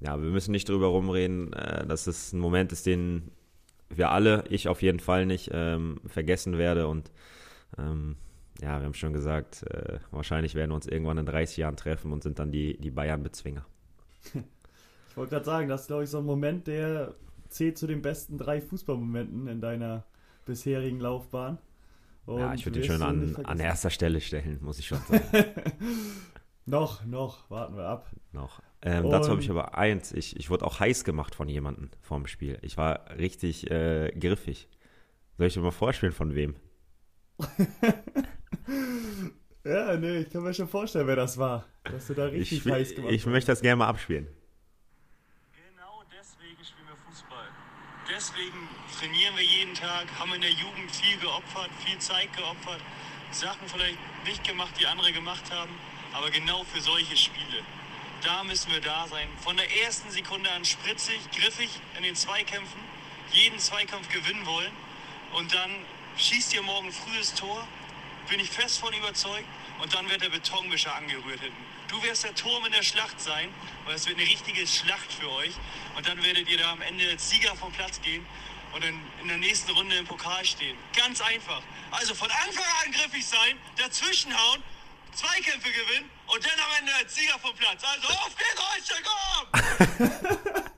ja, 0.00 0.20
wir 0.22 0.30
müssen 0.30 0.52
nicht 0.52 0.68
drüber 0.68 0.88
rumreden, 0.88 1.52
äh, 1.52 1.86
dass 1.86 2.06
es 2.06 2.32
ein 2.32 2.38
Moment 2.38 2.72
ist, 2.72 2.86
den 2.86 3.30
wir 3.88 4.10
alle, 4.10 4.44
ich 4.50 4.68
auf 4.68 4.82
jeden 4.82 5.00
Fall 5.00 5.26
nicht, 5.26 5.50
ähm, 5.52 6.00
vergessen 6.06 6.58
werde 6.58 6.86
und 6.88 7.10
ähm, 7.78 8.16
ja, 8.60 8.78
wir 8.78 8.86
haben 8.86 8.94
schon 8.94 9.12
gesagt, 9.12 9.62
äh, 9.64 9.98
wahrscheinlich 10.10 10.54
werden 10.54 10.70
wir 10.70 10.76
uns 10.76 10.86
irgendwann 10.86 11.18
in 11.18 11.26
30 11.26 11.58
Jahren 11.58 11.76
treffen 11.76 12.12
und 12.12 12.22
sind 12.22 12.38
dann 12.38 12.50
die, 12.50 12.78
die 12.78 12.90
Bayern-Bezwinger. 12.90 13.64
Ich 15.10 15.16
wollte 15.16 15.30
gerade 15.30 15.44
sagen, 15.44 15.68
das 15.68 15.82
ist, 15.82 15.86
glaube 15.86 16.04
ich, 16.04 16.10
so 16.10 16.18
ein 16.18 16.26
Moment, 16.26 16.66
der 16.66 17.14
zählt 17.48 17.78
zu 17.78 17.86
den 17.86 18.02
besten 18.02 18.36
drei 18.36 18.60
Fußballmomenten 18.60 19.46
in 19.46 19.60
deiner 19.62 20.04
bisherigen 20.44 21.00
Laufbahn. 21.00 21.58
Und 22.26 22.40
ja, 22.40 22.52
ich 22.52 22.66
würde 22.66 22.80
den 22.80 22.86
schon 22.86 23.02
an, 23.02 23.36
an 23.44 23.58
erster 23.58 23.88
Stelle 23.90 24.20
stellen, 24.20 24.58
muss 24.60 24.78
ich 24.78 24.86
schon 24.86 24.98
sagen. 25.08 25.24
noch, 26.66 27.04
noch, 27.04 27.48
warten 27.48 27.76
wir 27.76 27.86
ab. 27.86 28.10
Noch. 28.32 28.60
Ähm, 28.82 29.08
dazu 29.08 29.30
habe 29.30 29.40
ich 29.40 29.50
aber 29.50 29.78
eins, 29.78 30.12
ich, 30.12 30.36
ich 30.36 30.50
wurde 30.50 30.64
auch 30.64 30.80
heiß 30.80 31.04
gemacht 31.04 31.34
von 31.34 31.48
jemandem 31.48 31.90
vorm 32.00 32.26
Spiel. 32.26 32.58
Ich 32.62 32.76
war 32.76 33.08
richtig 33.16 33.70
äh, 33.70 34.10
griffig. 34.10 34.68
Soll 35.38 35.46
ich 35.46 35.54
dir 35.54 35.60
mal 35.60 35.70
vorspielen, 35.70 36.12
von 36.12 36.34
wem? 36.34 36.56
ja, 39.64 39.96
nee, 39.96 40.18
ich 40.18 40.30
kann 40.30 40.42
mir 40.42 40.54
schon 40.54 40.68
vorstellen, 40.68 41.06
wer 41.06 41.16
das 41.16 41.38
war. 41.38 41.66
Dass 41.84 42.08
du 42.08 42.14
da 42.14 42.24
richtig 42.26 42.66
ich, 42.66 42.72
heiß 42.72 42.94
gemacht 42.94 43.12
Ich 43.12 43.22
hast. 43.24 43.30
möchte 43.30 43.52
das 43.52 43.60
gerne 43.60 43.76
mal 43.76 43.88
abspielen. 43.88 44.26
Genau 45.52 46.02
deswegen 46.18 46.64
spielen 46.64 46.88
wir 46.88 46.96
Fußball. 47.08 47.46
Deswegen 48.14 48.68
trainieren 48.98 49.36
wir 49.36 49.44
jeden 49.44 49.74
Tag, 49.74 50.06
haben 50.18 50.32
in 50.34 50.40
der 50.40 50.50
Jugend 50.50 50.90
viel 50.90 51.18
geopfert, 51.18 51.70
viel 51.84 51.98
Zeit 51.98 52.34
geopfert, 52.36 52.80
Sachen 53.30 53.68
vielleicht 53.68 53.98
nicht 54.24 54.42
gemacht, 54.42 54.74
die 54.80 54.86
andere 54.86 55.12
gemacht 55.12 55.50
haben, 55.52 55.70
aber 56.12 56.30
genau 56.30 56.64
für 56.64 56.80
solche 56.80 57.16
Spiele. 57.16 57.62
Da 58.22 58.44
müssen 58.44 58.72
wir 58.72 58.80
da 58.80 59.06
sein. 59.08 59.28
Von 59.42 59.56
der 59.56 59.84
ersten 59.84 60.10
Sekunde 60.10 60.50
an 60.50 60.64
spritzig, 60.64 61.20
griffig 61.32 61.70
in 61.96 62.02
den 62.02 62.16
Zweikämpfen, 62.16 62.80
jeden 63.32 63.58
Zweikampf 63.58 64.08
gewinnen 64.08 64.46
wollen 64.46 64.72
und 65.34 65.52
dann 65.54 65.70
schießt 66.16 66.54
ihr 66.54 66.62
morgen 66.62 66.92
frühes 66.92 67.34
Tor, 67.34 67.66
bin 68.28 68.40
ich 68.40 68.50
fest 68.50 68.80
von 68.80 68.92
überzeugt, 68.94 69.46
und 69.80 69.94
dann 69.94 70.08
wird 70.08 70.22
der 70.22 70.30
Betonmischer 70.30 70.94
angerührt 70.94 71.40
hinten. 71.40 71.64
Du 71.88 72.02
wirst 72.02 72.24
der 72.24 72.34
Turm 72.34 72.64
in 72.66 72.72
der 72.72 72.82
Schlacht 72.82 73.20
sein, 73.20 73.52
weil 73.84 73.94
es 73.94 74.06
wird 74.06 74.18
eine 74.18 74.26
richtige 74.26 74.66
Schlacht 74.66 75.12
für 75.12 75.30
euch. 75.30 75.52
Und 75.96 76.06
dann 76.08 76.22
werdet 76.22 76.48
ihr 76.48 76.58
da 76.58 76.72
am 76.72 76.82
Ende 76.82 77.08
als 77.08 77.30
Sieger 77.30 77.54
vom 77.54 77.72
Platz 77.72 78.00
gehen 78.00 78.26
und 78.72 78.84
in, 78.84 79.00
in 79.22 79.28
der 79.28 79.38
nächsten 79.38 79.70
Runde 79.72 79.96
im 79.96 80.06
Pokal 80.06 80.44
stehen. 80.44 80.76
Ganz 80.96 81.20
einfach. 81.20 81.62
Also 81.90 82.14
von 82.14 82.30
Anfang 82.30 82.64
an 82.84 82.92
griffig 82.92 83.24
sein, 83.24 83.56
dazwischenhauen, 83.76 84.62
Zweikämpfe 85.16 85.68
gewinnen 85.68 86.10
und 86.26 86.44
dann 86.44 86.52
am 86.60 86.72
Ende 86.80 86.92
als 87.00 87.14
Sieger 87.14 87.38
vom 87.38 87.54
Platz. 87.56 87.82
Also 87.82 88.08
auf 88.08 88.36
geht's, 88.36 88.60
Holstein, 88.70 89.02
komm! 89.04 90.72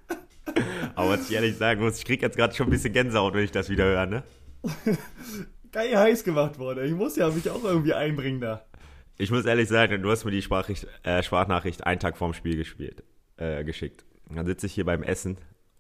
Aber 0.94 1.10
was 1.10 1.28
ich 1.28 1.34
ehrlich 1.34 1.56
sagen 1.56 1.80
muss, 1.80 1.98
ich 1.98 2.04
krieg 2.04 2.22
jetzt 2.22 2.36
gerade 2.36 2.54
schon 2.54 2.68
ein 2.68 2.70
bisschen 2.70 2.92
Gänsehaut, 2.92 3.34
wenn 3.34 3.44
ich 3.44 3.50
das 3.50 3.68
wieder 3.68 3.84
höre, 3.84 4.06
ne? 4.06 4.22
Geil 5.72 5.96
heiß 5.96 6.24
gemacht 6.24 6.58
worden. 6.58 6.86
Ich 6.86 6.92
muss 6.92 7.16
ja 7.16 7.28
mich 7.28 7.48
auch 7.50 7.62
irgendwie 7.62 7.94
einbringen 7.94 8.40
da. 8.40 8.64
Ich 9.16 9.30
muss 9.30 9.44
ehrlich 9.44 9.68
sagen, 9.68 10.02
du 10.02 10.10
hast 10.10 10.24
mir 10.24 10.30
die 10.30 10.42
Sprachricht, 10.42 10.86
äh, 11.02 11.22
Sprachnachricht 11.22 11.84
einen 11.84 12.00
Tag 12.00 12.16
vorm 12.16 12.34
Spiel 12.34 12.56
gespielt, 12.56 13.02
äh, 13.36 13.64
geschickt. 13.64 14.04
dann 14.30 14.46
sitze 14.46 14.66
ich 14.66 14.74
hier 14.74 14.84
beim 14.84 15.02
Essen, 15.02 15.36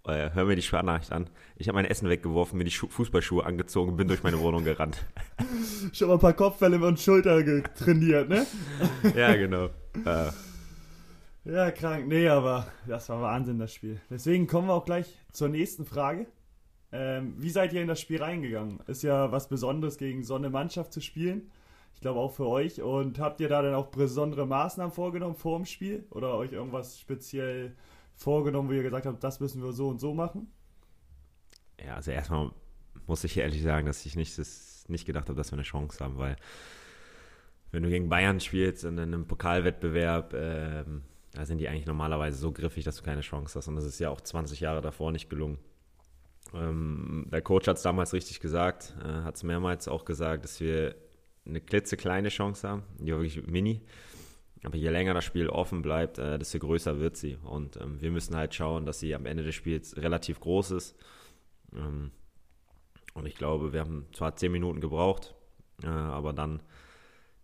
äh, 0.08 0.30
hör 0.32 0.44
mir 0.44 0.56
die 0.56 0.62
Sprachnachricht 0.62 1.12
an. 1.12 1.28
Ich 1.56 1.68
habe 1.68 1.76
mein 1.76 1.84
Essen 1.84 2.08
weggeworfen, 2.08 2.58
mir 2.58 2.64
die 2.64 2.70
Schu 2.70 2.88
Fußballschuhe 2.88 3.44
angezogen, 3.44 3.96
bin 3.96 4.08
durch 4.08 4.22
meine 4.22 4.38
Wohnung 4.40 4.64
gerannt. 4.64 5.04
Schon 5.92 6.08
mal 6.08 6.14
ein 6.14 6.20
paar 6.20 6.32
Kopfwelle 6.32 6.84
und 6.84 7.00
Schulter 7.00 7.42
trainiert, 7.74 8.28
ne? 8.28 8.46
ja, 9.16 9.34
genau. 9.36 9.66
Äh. 10.04 10.30
Ja, 11.44 11.70
krank. 11.70 12.08
Nee, 12.08 12.28
aber 12.28 12.66
das 12.86 13.08
war 13.08 13.22
Wahnsinn, 13.22 13.58
das 13.58 13.72
Spiel. 13.72 14.00
Deswegen 14.10 14.46
kommen 14.46 14.68
wir 14.68 14.74
auch 14.74 14.84
gleich 14.84 15.18
zur 15.32 15.48
nächsten 15.48 15.86
Frage. 15.86 16.26
Ähm, 16.92 17.34
wie 17.38 17.50
seid 17.50 17.72
ihr 17.72 17.82
in 17.82 17.88
das 17.88 18.00
Spiel 18.00 18.22
reingegangen? 18.22 18.80
Ist 18.86 19.02
ja 19.02 19.32
was 19.32 19.48
Besonderes, 19.48 19.98
gegen 19.98 20.22
so 20.24 20.34
eine 20.34 20.50
Mannschaft 20.50 20.92
zu 20.92 21.00
spielen. 21.00 21.50
Ich 21.94 22.00
glaube 22.00 22.20
auch 22.20 22.32
für 22.32 22.46
euch. 22.46 22.82
Und 22.82 23.18
habt 23.18 23.40
ihr 23.40 23.48
da 23.48 23.62
dann 23.62 23.74
auch 23.74 23.86
besondere 23.86 24.46
Maßnahmen 24.46 24.92
vorgenommen 24.92 25.34
vor 25.34 25.58
dem 25.58 25.64
Spiel? 25.66 26.06
Oder 26.10 26.34
euch 26.34 26.52
irgendwas 26.52 26.98
speziell 27.00 27.74
vorgenommen, 28.18 28.68
wo 28.68 28.72
ihr 28.72 28.82
gesagt 28.82 29.06
habt, 29.06 29.22
das 29.24 29.40
müssen 29.40 29.62
wir 29.62 29.72
so 29.72 29.88
und 29.88 30.00
so 30.00 30.12
machen? 30.12 30.48
Ja, 31.82 31.94
also 31.94 32.10
erstmal 32.10 32.50
muss 33.06 33.24
ich 33.24 33.36
ehrlich 33.36 33.62
sagen, 33.62 33.86
dass 33.86 34.04
ich 34.04 34.16
nicht, 34.16 34.36
das 34.38 34.84
nicht 34.88 35.06
gedacht 35.06 35.28
habe, 35.28 35.36
dass 35.36 35.50
wir 35.50 35.56
eine 35.56 35.62
Chance 35.62 36.04
haben, 36.04 36.18
weil 36.18 36.36
wenn 37.70 37.82
du 37.82 37.88
gegen 37.88 38.08
Bayern 38.08 38.40
spielst 38.40 38.84
in 38.84 38.98
einem 38.98 39.26
Pokalwettbewerb, 39.26 40.34
ähm, 40.34 41.02
da 41.32 41.46
sind 41.46 41.58
die 41.58 41.68
eigentlich 41.68 41.86
normalerweise 41.86 42.38
so 42.38 42.50
griffig, 42.52 42.84
dass 42.84 42.96
du 42.96 43.02
keine 43.02 43.20
Chance 43.20 43.58
hast. 43.58 43.68
Und 43.68 43.76
das 43.76 43.84
ist 43.84 43.98
ja 43.98 44.10
auch 44.10 44.20
20 44.20 44.60
Jahre 44.60 44.80
davor 44.80 45.12
nicht 45.12 45.30
gelungen. 45.30 45.58
Ähm, 46.54 47.26
der 47.30 47.42
Coach 47.42 47.68
hat 47.68 47.76
es 47.76 47.82
damals 47.82 48.12
richtig 48.12 48.40
gesagt, 48.40 48.96
äh, 49.04 49.22
hat 49.22 49.36
es 49.36 49.42
mehrmals 49.42 49.86
auch 49.86 50.04
gesagt, 50.04 50.44
dass 50.44 50.60
wir 50.60 50.96
eine 51.46 51.60
klitzekleine 51.60 52.30
Chance 52.30 52.68
haben, 52.68 52.82
die 52.98 53.12
war 53.12 53.20
wirklich 53.20 53.46
mini. 53.46 53.82
Aber 54.64 54.76
je 54.76 54.88
länger 54.88 55.14
das 55.14 55.24
Spiel 55.24 55.48
offen 55.48 55.82
bleibt, 55.82 56.18
äh, 56.18 56.38
desto 56.38 56.58
größer 56.58 56.98
wird 56.98 57.16
sie. 57.16 57.36
Und 57.44 57.76
ähm, 57.76 58.00
wir 58.00 58.10
müssen 58.10 58.36
halt 58.36 58.54
schauen, 58.54 58.86
dass 58.86 58.98
sie 59.00 59.14
am 59.14 59.26
Ende 59.26 59.44
des 59.44 59.54
Spiels 59.54 59.96
relativ 59.96 60.40
groß 60.40 60.72
ist. 60.72 60.96
Ähm, 61.74 62.10
und 63.14 63.26
ich 63.26 63.36
glaube, 63.36 63.72
wir 63.72 63.80
haben 63.80 64.06
zwar 64.12 64.36
zehn 64.36 64.52
Minuten 64.52 64.80
gebraucht, 64.80 65.34
äh, 65.82 65.86
aber 65.86 66.32
dann 66.32 66.62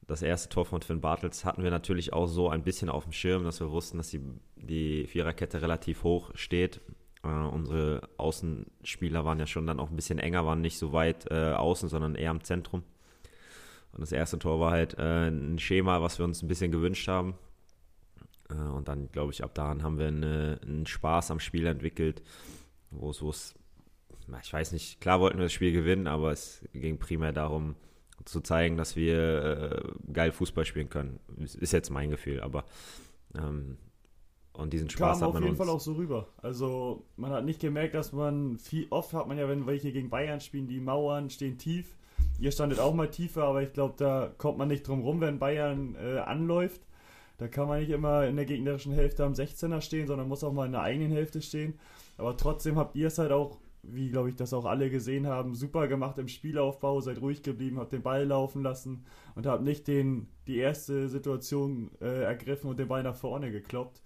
das 0.06 0.22
erste 0.22 0.48
Tor 0.48 0.66
von 0.66 0.82
Finn 0.82 1.00
Bartels 1.00 1.44
hatten 1.44 1.62
wir 1.62 1.70
natürlich 1.70 2.12
auch 2.12 2.26
so 2.26 2.50
ein 2.50 2.62
bisschen 2.62 2.90
auf 2.90 3.04
dem 3.04 3.12
Schirm, 3.12 3.44
dass 3.44 3.60
wir 3.60 3.70
wussten, 3.70 3.96
dass 3.96 4.10
die, 4.10 4.20
die 4.56 5.06
Viererkette 5.06 5.62
relativ 5.62 6.02
hoch 6.02 6.30
steht 6.34 6.80
äh, 7.24 7.28
unsere 7.28 8.08
Außenspieler 8.18 9.24
waren 9.24 9.38
ja 9.38 9.46
schon 9.46 9.66
dann 9.66 9.80
auch 9.80 9.90
ein 9.90 9.96
bisschen 9.96 10.18
enger, 10.18 10.44
waren 10.46 10.60
nicht 10.60 10.78
so 10.78 10.92
weit 10.92 11.30
äh, 11.30 11.52
außen, 11.52 11.88
sondern 11.88 12.14
eher 12.14 12.30
im 12.30 12.44
Zentrum. 12.44 12.82
Und 13.94 14.00
das 14.00 14.12
erste 14.12 14.38
Tor 14.38 14.58
war 14.58 14.72
halt 14.72 14.98
äh, 14.98 15.28
ein 15.28 15.58
Schema, 15.58 16.02
was 16.02 16.18
wir 16.18 16.24
uns 16.24 16.42
ein 16.42 16.48
bisschen 16.48 16.72
gewünscht 16.72 17.06
haben. 17.06 17.34
Äh, 18.50 18.54
und 18.54 18.88
dann, 18.88 19.10
glaube 19.12 19.32
ich, 19.32 19.44
ab 19.44 19.54
dahin 19.54 19.82
haben 19.82 19.98
wir 19.98 20.08
eine, 20.08 20.58
einen 20.62 20.86
Spaß 20.86 21.30
am 21.30 21.38
Spiel 21.38 21.66
entwickelt, 21.66 22.22
wo 22.90 23.10
es, 23.10 23.54
ich 24.42 24.52
weiß 24.52 24.72
nicht, 24.72 25.00
klar 25.00 25.20
wollten 25.20 25.38
wir 25.38 25.44
das 25.44 25.52
Spiel 25.52 25.72
gewinnen, 25.72 26.08
aber 26.08 26.32
es 26.32 26.64
ging 26.72 26.98
primär 26.98 27.32
darum, 27.32 27.76
zu 28.24 28.40
zeigen, 28.40 28.76
dass 28.76 28.96
wir 28.96 29.72
äh, 29.86 30.12
geil 30.12 30.32
Fußball 30.32 30.64
spielen 30.64 30.88
können. 30.88 31.20
Ist 31.36 31.72
jetzt 31.72 31.90
mein 31.90 32.10
Gefühl, 32.10 32.40
aber 32.40 32.64
ähm, 33.36 33.76
und 34.54 34.72
diesen 34.72 34.88
Spaß 34.88 35.18
Kam 35.18 35.28
hat 35.28 35.34
man 35.34 35.42
auf 35.42 35.46
jeden 35.46 35.56
Fall 35.56 35.68
auch 35.68 35.80
so 35.80 35.94
rüber. 35.94 36.28
Also 36.36 37.04
man 37.16 37.32
hat 37.32 37.44
nicht 37.44 37.60
gemerkt, 37.60 37.94
dass 37.94 38.12
man 38.12 38.56
viel 38.58 38.86
oft 38.90 39.12
hat 39.12 39.26
man 39.26 39.36
ja, 39.36 39.48
wenn 39.48 39.66
welche 39.66 39.92
gegen 39.92 40.10
Bayern 40.10 40.40
spielen, 40.40 40.68
die 40.68 40.80
Mauern 40.80 41.28
stehen 41.28 41.58
tief. 41.58 41.96
Ihr 42.38 42.50
standet 42.50 42.80
auch 42.80 42.94
mal 42.94 43.10
tiefer, 43.10 43.44
aber 43.44 43.62
ich 43.62 43.72
glaube, 43.72 43.94
da 43.96 44.32
kommt 44.38 44.58
man 44.58 44.68
nicht 44.68 44.86
drum 44.86 45.02
rum, 45.02 45.20
wenn 45.20 45.38
Bayern 45.38 45.94
äh, 45.96 46.18
anläuft. 46.18 46.82
Da 47.38 47.48
kann 47.48 47.68
man 47.68 47.80
nicht 47.80 47.90
immer 47.90 48.26
in 48.26 48.36
der 48.36 48.44
gegnerischen 48.44 48.92
Hälfte 48.92 49.24
am 49.24 49.32
16er 49.32 49.80
stehen, 49.80 50.06
sondern 50.06 50.28
muss 50.28 50.44
auch 50.44 50.52
mal 50.52 50.66
in 50.66 50.72
der 50.72 50.82
eigenen 50.82 51.12
Hälfte 51.12 51.42
stehen. 51.42 51.78
Aber 52.16 52.36
trotzdem 52.36 52.76
habt 52.76 52.96
ihr 52.96 53.08
es 53.08 53.18
halt 53.18 53.32
auch, 53.32 53.58
wie 53.82 54.10
glaube 54.10 54.30
ich 54.30 54.36
das 54.36 54.52
auch 54.52 54.64
alle 54.64 54.88
gesehen 54.90 55.26
haben, 55.26 55.54
super 55.54 55.88
gemacht 55.88 56.18
im 56.18 56.28
Spielaufbau, 56.28 57.00
seid 57.00 57.20
ruhig 57.20 57.42
geblieben, 57.42 57.78
habt 57.78 57.92
den 57.92 58.02
Ball 58.02 58.24
laufen 58.24 58.62
lassen 58.62 59.04
und 59.34 59.46
habt 59.46 59.62
nicht 59.62 59.88
den, 59.88 60.28
die 60.46 60.58
erste 60.58 61.08
Situation 61.08 61.90
äh, 62.00 62.22
ergriffen 62.22 62.70
und 62.70 62.78
den 62.78 62.88
Ball 62.88 63.02
nach 63.02 63.16
vorne 63.16 63.50
gekloppt. 63.50 64.02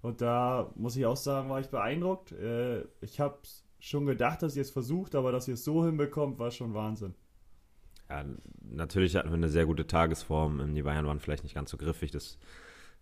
Und 0.00 0.20
da 0.20 0.72
muss 0.74 0.96
ich 0.96 1.06
auch 1.06 1.16
sagen, 1.16 1.48
war 1.50 1.60
ich 1.60 1.68
beeindruckt. 1.68 2.32
Äh, 2.32 2.84
ich 3.00 3.20
habe 3.20 3.38
schon 3.78 4.06
gedacht, 4.06 4.42
dass 4.42 4.56
ihr 4.56 4.62
es 4.62 4.70
versucht, 4.70 5.14
aber 5.14 5.30
dass 5.30 5.46
ihr 5.48 5.54
es 5.54 5.64
so 5.64 5.84
hinbekommt, 5.84 6.38
war 6.38 6.50
schon 6.50 6.74
Wahnsinn. 6.74 7.14
Ja, 8.12 8.26
natürlich 8.70 9.16
hatten 9.16 9.30
wir 9.30 9.36
eine 9.36 9.48
sehr 9.48 9.64
gute 9.64 9.86
Tagesform. 9.86 10.74
Die 10.74 10.82
Bayern 10.82 11.06
waren 11.06 11.18
vielleicht 11.18 11.44
nicht 11.44 11.54
ganz 11.54 11.70
so 11.70 11.78
griffig. 11.78 12.10
Das, 12.10 12.36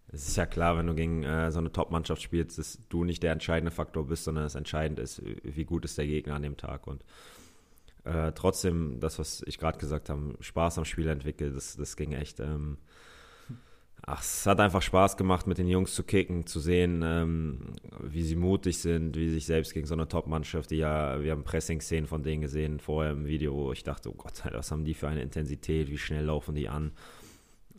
das 0.07 0.29
ist 0.29 0.37
ja 0.37 0.47
klar, 0.47 0.79
wenn 0.79 0.87
du 0.87 0.95
gegen 0.95 1.25
äh, 1.25 1.50
so 1.50 1.59
eine 1.59 1.73
Top-Mannschaft 1.73 2.23
spielst, 2.23 2.59
dass 2.59 2.79
du 2.88 3.02
nicht 3.02 3.25
der 3.25 3.33
entscheidende 3.33 3.73
Faktor 3.73 4.07
bist, 4.07 4.23
sondern 4.23 4.45
es 4.45 4.55
entscheidend 4.55 5.00
ist, 5.00 5.21
wie 5.43 5.64
gut 5.64 5.85
ist 5.85 5.99
der 5.99 6.07
Gegner 6.07 6.37
an 6.37 6.43
dem 6.43 6.57
Tag. 6.57 6.87
Und 6.87 7.02
äh, 8.05 8.31
trotzdem, 8.33 9.00
das, 9.00 9.19
was 9.19 9.43
ich 9.47 9.59
gerade 9.59 9.79
gesagt 9.79 10.11
habe, 10.11 10.37
Spaß 10.38 10.79
am 10.79 10.85
Spiel 10.85 11.09
entwickelt, 11.09 11.57
das, 11.57 11.76
das 11.76 11.97
ging 11.97 12.12
echt. 12.12 12.38
Ähm, 12.38 12.79
Ach, 14.07 14.23
es 14.23 14.47
hat 14.47 14.61
einfach 14.61 14.83
Spaß 14.83 15.16
gemacht, 15.16 15.47
mit 15.47 15.59
den 15.59 15.69
Jungs 15.69 15.95
zu 15.95 16.02
kicken, 16.02 16.47
zu 16.47 16.59
sehen, 16.59 17.02
ähm, 17.04 17.75
wie 18.02 18.23
sie 18.23 18.37
mutig 18.37 18.78
sind, 18.78 19.16
wie 19.16 19.28
sie 19.28 19.35
sich 19.35 19.47
selbst 19.47 19.75
gegen 19.75 19.87
so 19.87 19.95
eine 19.95 20.09
Top-Mannschaft, 20.09 20.71
die 20.71 20.76
ja, 20.76 21.23
wir 21.23 21.33
haben 21.33 21.45
Pressing-Szenen 21.45 22.07
von 22.07 22.23
denen 22.23 22.40
gesehen 22.40 22.80
vorher 22.80 23.12
im 23.12 23.26
Video, 23.26 23.54
wo 23.54 23.73
ich 23.73 23.85
dachte, 23.85 24.11
oh 24.11 24.14
Gott, 24.14 24.42
was 24.52 24.71
haben 24.71 24.85
die 24.85 24.95
für 24.95 25.09
eine 25.09 25.23
Intensität, 25.23 25.90
wie 25.90 25.99
schnell 25.99 26.25
laufen 26.25 26.54
die 26.54 26.69
an. 26.69 26.92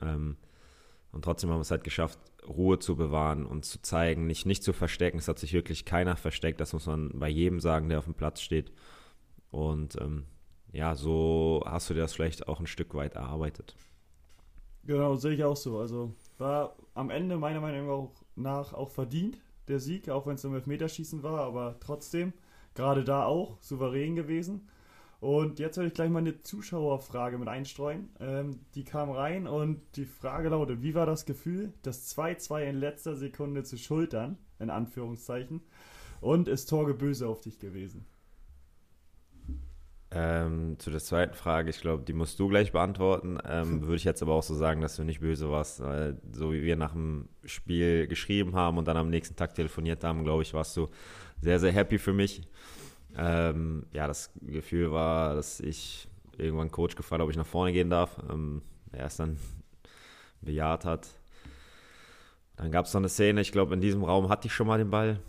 Ähm, 0.02 0.38
und 1.12 1.24
trotzdem 1.24 1.50
haben 1.50 1.58
wir 1.58 1.64
es 1.64 1.72
halt 1.72 1.84
geschafft, 1.84 2.20
Ruhe 2.48 2.80
zu 2.80 2.96
bewahren 2.96 3.46
und 3.46 3.66
zu 3.66 3.82
zeigen, 3.82 4.28
nicht, 4.28 4.46
nicht 4.46 4.64
zu 4.64 4.74
verstecken. 4.74 5.18
Es 5.18 5.28
hat 5.28 5.40
sich 5.40 5.54
wirklich 5.54 5.86
keiner 5.86 6.16
versteckt, 6.16 6.60
das 6.60 6.74
muss 6.74 6.86
man 6.86 7.12
bei 7.14 7.30
jedem 7.30 7.60
sagen, 7.60 7.90
der 7.90 8.00
auf 8.00 8.06
dem 8.06 8.14
Platz 8.14 8.42
steht. 8.42 8.72
Und 9.50 10.00
ähm, 10.00 10.26
ja, 10.72 10.96
so 10.96 11.64
hast 11.66 11.90
du 11.90 11.94
dir 11.94 12.02
das 12.02 12.14
vielleicht 12.14 12.48
auch 12.48 12.60
ein 12.60 12.68
Stück 12.68 12.94
weit 12.94 13.16
erarbeitet. 13.16 13.76
Genau, 14.86 15.16
sehe 15.16 15.34
ich 15.34 15.44
auch 15.44 15.56
so. 15.56 15.80
Also 15.80 16.14
war 16.38 16.76
am 16.94 17.10
Ende 17.10 17.38
meiner 17.38 17.62
Meinung 17.62 18.12
nach 18.36 18.74
auch 18.74 18.90
verdient, 18.90 19.40
der 19.68 19.80
Sieg, 19.80 20.10
auch 20.10 20.26
wenn 20.26 20.36
es 20.36 20.46
um 20.46 20.56
Elfmeterschießen 20.56 21.24
war, 21.24 21.42
aber 21.42 21.78
trotzdem, 21.80 22.34
gerade 22.74 23.04
da 23.04 23.26
auch 23.26 23.58
souverän 23.62 24.16
gewesen. 24.16 24.68
Und 25.20 25.60
jetzt 25.60 25.78
werde 25.78 25.90
ich 25.90 25.94
gleich 25.94 26.10
mal 26.10 26.20
eine 26.20 26.42
Zuschauerfrage 26.42 27.38
mit 27.38 27.48
einstreuen. 27.48 28.10
Ähm, 28.20 28.60
die 28.74 28.84
kam 28.84 29.12
rein 29.12 29.46
und 29.46 29.80
die 29.96 30.06
Frage 30.06 30.50
lautet, 30.50 30.82
wie 30.82 30.96
war 30.96 31.06
das 31.06 31.26
Gefühl, 31.26 31.74
das 31.84 32.16
2-2 32.18 32.64
in 32.64 32.76
letzter 32.78 33.16
Sekunde 33.16 33.64
zu 33.64 33.78
schultern, 33.78 34.40
in 34.58 34.72
Anführungszeichen, 34.72 35.62
und 36.22 36.48
ist 36.48 36.66
Torge 36.68 36.96
böse 36.96 37.28
auf 37.28 37.40
dich 37.40 37.60
gewesen? 37.60 38.06
Ähm, 40.14 40.78
zu 40.78 40.92
der 40.92 41.00
zweiten 41.00 41.36
Frage, 41.36 41.70
ich 41.70 41.80
glaube, 41.80 42.04
die 42.04 42.12
musst 42.12 42.38
du 42.38 42.50
gleich 42.50 42.74
beantworten. 42.74 43.38
Ähm, 43.48 43.82
würde 43.84 43.96
ich 43.96 44.04
jetzt 44.04 44.22
aber 44.22 44.34
auch 44.34 44.44
so 44.44 44.54
sagen, 44.56 44.82
dass 44.82 44.98
du 44.98 45.04
nicht 45.04 45.22
böse 45.22 45.50
warst. 45.50 45.82
Weil, 45.82 46.18
so 46.34 46.52
wie 46.52 46.64
wir 46.64 46.76
nach 46.76 46.92
dem 46.92 47.30
Spiel 47.46 48.08
geschrieben 48.08 48.56
haben 48.56 48.78
und 48.78 48.88
dann 48.88 48.98
am 48.98 49.10
nächsten 49.10 49.36
Tag 49.36 49.56
telefoniert 49.56 50.04
haben, 50.04 50.24
glaube 50.24 50.44
ich, 50.44 50.54
warst 50.54 50.76
du 50.76 50.90
sehr, 51.40 51.60
sehr 51.60 51.72
happy 51.72 51.98
für 51.98 52.14
mich. 52.14 52.42
Ähm, 53.18 53.86
ja, 53.94 54.08
das 54.08 54.32
Gefühl 54.42 54.92
war, 54.92 55.36
dass 55.36 55.60
ich 55.60 56.08
irgendwann 56.38 56.72
Coach 56.72 56.96
gefragt 56.96 57.22
ob 57.22 57.30
ich 57.30 57.38
nach 57.38 57.46
vorne 57.46 57.72
gehen 57.72 57.90
darf. 57.90 58.18
Ähm, 58.30 58.62
er 58.92 59.06
es 59.06 59.16
dann 59.16 59.38
bejaht 60.42 60.86
hat. 60.86 61.08
Dann 62.58 62.72
gab 62.72 62.86
es 62.86 62.94
noch 62.94 63.02
eine 63.02 63.10
Szene, 63.10 63.42
ich 63.42 63.52
glaube, 63.52 63.74
in 63.74 63.82
diesem 63.82 64.04
Raum 64.04 64.30
hatte 64.30 64.48
ich 64.48 64.54
schon 64.54 64.68
mal 64.68 64.78
den 64.78 64.90
Ball. 64.90 65.20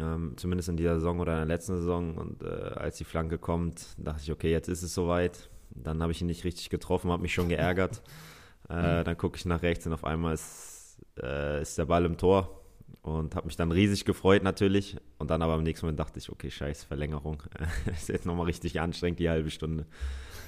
Ähm, 0.00 0.34
zumindest 0.36 0.68
in 0.68 0.76
dieser 0.76 0.94
Saison 0.96 1.18
oder 1.20 1.32
in 1.32 1.48
der 1.48 1.56
letzten 1.56 1.76
Saison. 1.76 2.16
Und 2.16 2.42
äh, 2.42 2.46
als 2.46 2.96
die 2.96 3.04
Flanke 3.04 3.38
kommt, 3.38 3.86
dachte 3.98 4.22
ich, 4.22 4.32
okay, 4.32 4.50
jetzt 4.50 4.68
ist 4.68 4.82
es 4.82 4.94
soweit. 4.94 5.50
Dann 5.70 6.02
habe 6.02 6.12
ich 6.12 6.20
ihn 6.20 6.26
nicht 6.26 6.44
richtig 6.44 6.70
getroffen, 6.70 7.10
habe 7.10 7.22
mich 7.22 7.34
schon 7.34 7.48
geärgert. 7.48 8.02
äh, 8.68 9.04
dann 9.04 9.16
gucke 9.16 9.36
ich 9.36 9.44
nach 9.44 9.62
rechts 9.62 9.86
und 9.86 9.92
auf 9.92 10.04
einmal 10.04 10.34
ist, 10.34 10.98
äh, 11.20 11.62
ist 11.62 11.78
der 11.78 11.86
Ball 11.86 12.04
im 12.04 12.16
Tor 12.16 12.62
und 13.02 13.34
habe 13.34 13.46
mich 13.46 13.56
dann 13.56 13.72
riesig 13.72 14.04
gefreut 14.04 14.42
natürlich. 14.42 14.96
Und 15.18 15.30
dann 15.30 15.42
aber 15.42 15.54
am 15.54 15.62
nächsten 15.62 15.86
Moment 15.86 16.00
dachte 16.00 16.18
ich, 16.18 16.30
okay, 16.30 16.50
scheiß 16.50 16.84
Verlängerung. 16.84 17.42
ist 17.92 18.08
jetzt 18.08 18.26
nochmal 18.26 18.46
richtig 18.46 18.80
anstrengend, 18.80 19.18
die 19.18 19.30
halbe 19.30 19.50
Stunde. 19.50 19.86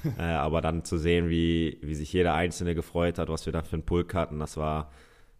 äh, 0.18 0.22
aber 0.22 0.60
dann 0.60 0.84
zu 0.84 0.96
sehen, 0.98 1.28
wie, 1.28 1.78
wie 1.82 1.94
sich 1.94 2.12
jeder 2.12 2.34
Einzelne 2.34 2.74
gefreut 2.74 3.18
hat, 3.18 3.28
was 3.28 3.46
wir 3.46 3.52
da 3.52 3.62
für 3.62 3.74
einen 3.74 3.84
Pulk 3.84 4.14
hatten, 4.14 4.38
das 4.38 4.56
war, 4.56 4.90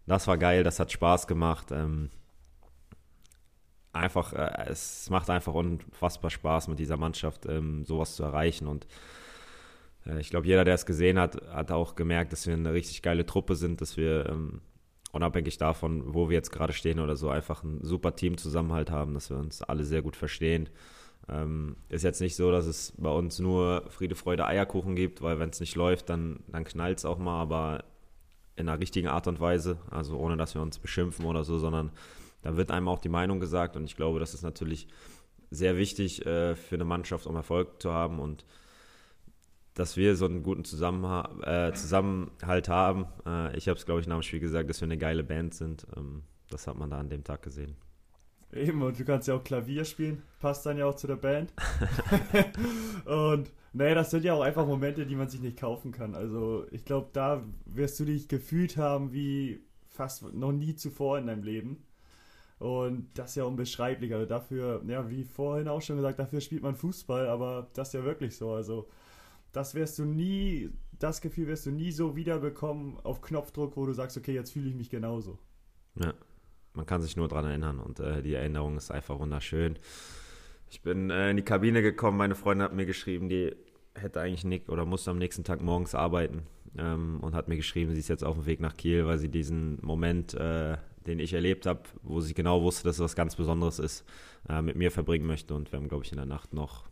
das 0.05 0.27
war 0.27 0.37
geil, 0.37 0.63
das 0.63 0.79
hat 0.79 0.91
Spaß 0.91 1.27
gemacht. 1.27 1.71
Ähm, 1.71 2.09
einfach, 3.93 4.33
äh, 4.33 4.69
es 4.69 5.09
macht 5.09 5.29
einfach 5.29 5.53
unfassbar 5.53 6.29
Spaß 6.29 6.67
mit 6.67 6.79
dieser 6.79 6.97
Mannschaft, 6.97 7.45
ähm, 7.45 7.85
sowas 7.85 8.15
zu 8.15 8.23
erreichen. 8.23 8.67
Und 8.67 8.87
äh, 10.05 10.19
ich 10.19 10.29
glaube, 10.29 10.47
jeder, 10.47 10.63
der 10.63 10.75
es 10.75 10.85
gesehen 10.85 11.19
hat, 11.19 11.41
hat 11.49 11.71
auch 11.71 11.95
gemerkt, 11.95 12.31
dass 12.33 12.47
wir 12.47 12.53
eine 12.53 12.73
richtig 12.73 13.01
geile 13.01 13.25
Truppe 13.25 13.55
sind, 13.55 13.81
dass 13.81 13.97
wir 13.97 14.27
ähm, 14.29 14.61
unabhängig 15.11 15.57
davon, 15.57 16.13
wo 16.13 16.29
wir 16.29 16.35
jetzt 16.35 16.51
gerade 16.51 16.73
stehen 16.73 16.99
oder 16.99 17.15
so, 17.15 17.29
einfach 17.29 17.63
ein 17.63 17.79
super 17.83 18.15
Teamzusammenhalt 18.15 18.91
haben, 18.91 19.13
dass 19.13 19.29
wir 19.29 19.37
uns 19.37 19.61
alle 19.61 19.83
sehr 19.83 20.01
gut 20.01 20.15
verstehen. 20.15 20.69
Ähm, 21.29 21.75
ist 21.89 22.03
jetzt 22.03 22.21
nicht 22.21 22.35
so, 22.35 22.51
dass 22.51 22.65
es 22.65 22.93
bei 22.97 23.11
uns 23.11 23.39
nur 23.39 23.85
Friede, 23.89 24.15
Freude, 24.15 24.45
Eierkuchen 24.45 24.95
gibt, 24.95 25.21
weil 25.21 25.39
wenn 25.39 25.49
es 25.49 25.59
nicht 25.59 25.75
läuft, 25.75 26.09
dann, 26.09 26.39
dann 26.47 26.63
knallt 26.63 26.97
es 26.97 27.05
auch 27.05 27.19
mal, 27.19 27.41
aber 27.41 27.83
in 28.55 28.67
einer 28.67 28.79
richtigen 28.79 29.07
Art 29.07 29.27
und 29.27 29.39
Weise, 29.39 29.77
also 29.89 30.17
ohne 30.17 30.37
dass 30.37 30.55
wir 30.55 30.61
uns 30.61 30.79
beschimpfen 30.79 31.25
oder 31.25 31.43
so, 31.43 31.57
sondern 31.57 31.91
da 32.41 32.57
wird 32.57 32.71
einem 32.71 32.87
auch 32.87 32.99
die 32.99 33.09
Meinung 33.09 33.39
gesagt 33.39 33.75
und 33.75 33.85
ich 33.85 33.95
glaube, 33.95 34.19
das 34.19 34.33
ist 34.33 34.41
natürlich 34.41 34.87
sehr 35.49 35.77
wichtig 35.77 36.25
äh, 36.25 36.55
für 36.55 36.75
eine 36.75 36.85
Mannschaft, 36.85 37.27
um 37.27 37.35
Erfolg 37.35 37.81
zu 37.81 37.91
haben 37.91 38.19
und 38.19 38.45
dass 39.73 39.97
wir 39.97 40.15
so 40.15 40.25
einen 40.25 40.43
guten 40.43 40.65
Zusammenha 40.65 41.29
äh, 41.43 41.73
Zusammenhalt 41.73 42.67
haben. 42.67 43.05
Äh, 43.25 43.57
ich 43.57 43.67
habe 43.67 43.77
es, 43.77 43.85
glaube 43.85 44.01
ich, 44.01 44.07
nach 44.07 44.17
dem 44.17 44.23
Spiel 44.23 44.39
gesagt, 44.39 44.69
dass 44.69 44.81
wir 44.81 44.85
eine 44.85 44.97
geile 44.97 45.23
Band 45.23 45.53
sind. 45.53 45.85
Ähm, 45.95 46.23
das 46.49 46.67
hat 46.67 46.77
man 46.77 46.89
da 46.89 46.99
an 46.99 47.09
dem 47.09 47.23
Tag 47.23 47.41
gesehen. 47.41 47.75
Eben, 48.53 48.81
und 48.81 48.99
du 48.99 49.05
kannst 49.05 49.29
ja 49.29 49.35
auch 49.35 49.43
Klavier 49.43 49.85
spielen, 49.85 50.23
passt 50.39 50.65
dann 50.65 50.77
ja 50.77 50.85
auch 50.85 50.95
zu 50.95 51.07
der 51.07 51.15
Band. 51.15 51.53
und 53.05 53.51
naja, 53.73 53.95
das 53.95 54.11
sind 54.11 54.25
ja 54.25 54.33
auch 54.33 54.41
einfach 54.41 54.65
Momente, 54.65 55.05
die 55.05 55.15
man 55.15 55.29
sich 55.29 55.39
nicht 55.39 55.57
kaufen 55.57 55.93
kann. 55.93 56.15
Also 56.15 56.65
ich 56.71 56.83
glaube, 56.83 57.09
da 57.13 57.43
wirst 57.65 57.99
du 57.99 58.05
dich 58.05 58.27
gefühlt 58.27 58.75
haben 58.75 59.13
wie 59.13 59.61
fast 59.89 60.33
noch 60.33 60.51
nie 60.51 60.75
zuvor 60.75 61.17
in 61.17 61.27
deinem 61.27 61.43
Leben. 61.43 61.83
Und 62.61 63.09
das 63.15 63.31
ist 63.31 63.37
ja 63.37 63.43
unbeschreiblich. 63.45 64.13
Also 64.13 64.27
dafür, 64.27 64.83
ja, 64.87 65.09
wie 65.09 65.23
vorhin 65.23 65.67
auch 65.67 65.81
schon 65.81 65.95
gesagt, 65.95 66.19
dafür 66.19 66.41
spielt 66.41 66.61
man 66.61 66.75
Fußball, 66.75 67.27
aber 67.27 67.67
das 67.73 67.87
ist 67.87 67.93
ja 67.95 68.03
wirklich 68.03 68.37
so. 68.37 68.51
Also 68.51 68.87
das 69.51 69.73
wirst 69.73 69.97
du 69.97 70.05
nie, 70.05 70.69
das 70.99 71.21
Gefühl 71.21 71.47
wirst 71.47 71.65
du 71.65 71.71
nie 71.71 71.91
so 71.91 72.15
wiederbekommen 72.15 72.99
auf 73.03 73.21
Knopfdruck, 73.21 73.75
wo 73.77 73.87
du 73.87 73.93
sagst, 73.93 74.15
okay, 74.15 74.33
jetzt 74.33 74.51
fühle 74.51 74.69
ich 74.69 74.75
mich 74.75 74.91
genauso. 74.91 75.39
Ja, 75.95 76.13
man 76.73 76.85
kann 76.85 77.01
sich 77.01 77.17
nur 77.17 77.27
daran 77.27 77.45
erinnern 77.45 77.79
und 77.79 77.99
äh, 77.99 78.21
die 78.21 78.35
Erinnerung 78.35 78.77
ist 78.77 78.91
einfach 78.91 79.17
wunderschön. 79.17 79.79
Ich 80.69 80.83
bin 80.83 81.09
äh, 81.09 81.31
in 81.31 81.37
die 81.37 81.43
Kabine 81.43 81.81
gekommen, 81.81 82.17
meine 82.17 82.35
Freundin 82.35 82.63
hat 82.63 82.73
mir 82.75 82.85
geschrieben, 82.85 83.27
die 83.27 83.55
hätte 83.95 84.21
eigentlich 84.21 84.45
nicht 84.45 84.69
oder 84.69 84.85
musste 84.85 85.09
am 85.09 85.17
nächsten 85.17 85.43
Tag 85.43 85.63
morgens 85.63 85.95
arbeiten 85.95 86.43
ähm, 86.77 87.19
und 87.21 87.33
hat 87.33 87.47
mir 87.47 87.57
geschrieben, 87.57 87.91
sie 87.91 87.99
ist 87.99 88.07
jetzt 88.07 88.23
auf 88.23 88.35
dem 88.35 88.45
Weg 88.45 88.59
nach 88.59 88.77
Kiel, 88.77 89.07
weil 89.07 89.17
sie 89.17 89.29
diesen 89.29 89.79
Moment, 89.81 90.35
äh, 90.35 90.77
den 91.07 91.19
ich 91.19 91.33
erlebt 91.33 91.65
habe, 91.65 91.81
wo 92.03 92.19
sie 92.21 92.33
genau 92.33 92.61
wusste, 92.61 92.83
dass 92.83 92.97
es 92.97 93.01
was 93.01 93.15
ganz 93.15 93.35
Besonderes 93.35 93.79
ist, 93.79 94.05
äh, 94.49 94.61
mit 94.61 94.75
mir 94.75 94.91
verbringen 94.91 95.25
möchte. 95.25 95.53
Und 95.53 95.71
wir 95.71 95.79
haben, 95.79 95.87
glaube 95.87 96.05
ich, 96.05 96.11
in 96.11 96.17
der 96.17 96.25
Nacht 96.25 96.53
noch 96.53 96.85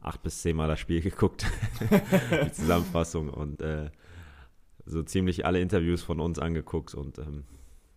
acht 0.00 0.22
bis 0.22 0.42
zehn 0.42 0.56
Mal 0.56 0.68
das 0.68 0.80
Spiel 0.80 1.00
geguckt, 1.02 1.46
die 2.42 2.52
Zusammenfassung. 2.52 3.30
Und 3.30 3.60
äh, 3.60 3.90
so 4.84 5.02
ziemlich 5.02 5.44
alle 5.44 5.60
Interviews 5.60 6.02
von 6.02 6.20
uns 6.20 6.38
angeguckt. 6.38 6.94
Und 6.94 7.18
ähm, 7.18 7.44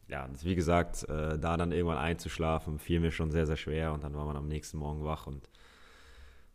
ja, 0.07 0.27
wie 0.41 0.55
gesagt, 0.55 1.07
äh, 1.07 1.37
da 1.37 1.57
dann 1.57 1.71
irgendwann 1.71 1.97
einzuschlafen, 1.97 2.79
fiel 2.79 2.99
mir 2.99 3.11
schon 3.11 3.31
sehr, 3.31 3.45
sehr 3.45 3.57
schwer. 3.57 3.93
Und 3.93 4.03
dann 4.03 4.15
war 4.15 4.25
man 4.25 4.35
am 4.35 4.47
nächsten 4.47 4.77
Morgen 4.77 5.03
wach 5.03 5.27
und 5.27 5.49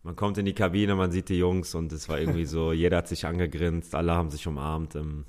man 0.03 0.17
kommt 0.17 0.37
in 0.37 0.45
die 0.45 0.53
Kabine, 0.53 0.95
man 0.97 1.11
sieht 1.11 1.31
die 1.31 1.39
Jungs. 1.39 1.75
Und 1.75 1.91
es 1.93 2.09
war 2.09 2.21
irgendwie 2.21 2.45
so, 2.45 2.73
jeder 2.73 2.99
hat 2.99 3.09
sich 3.09 3.27
angegrinst, 3.27 3.95
alle 3.95 4.13
haben 4.15 4.31
sich 4.31 4.47
umarmt. 4.47 4.97
Ähm, 4.97 5.25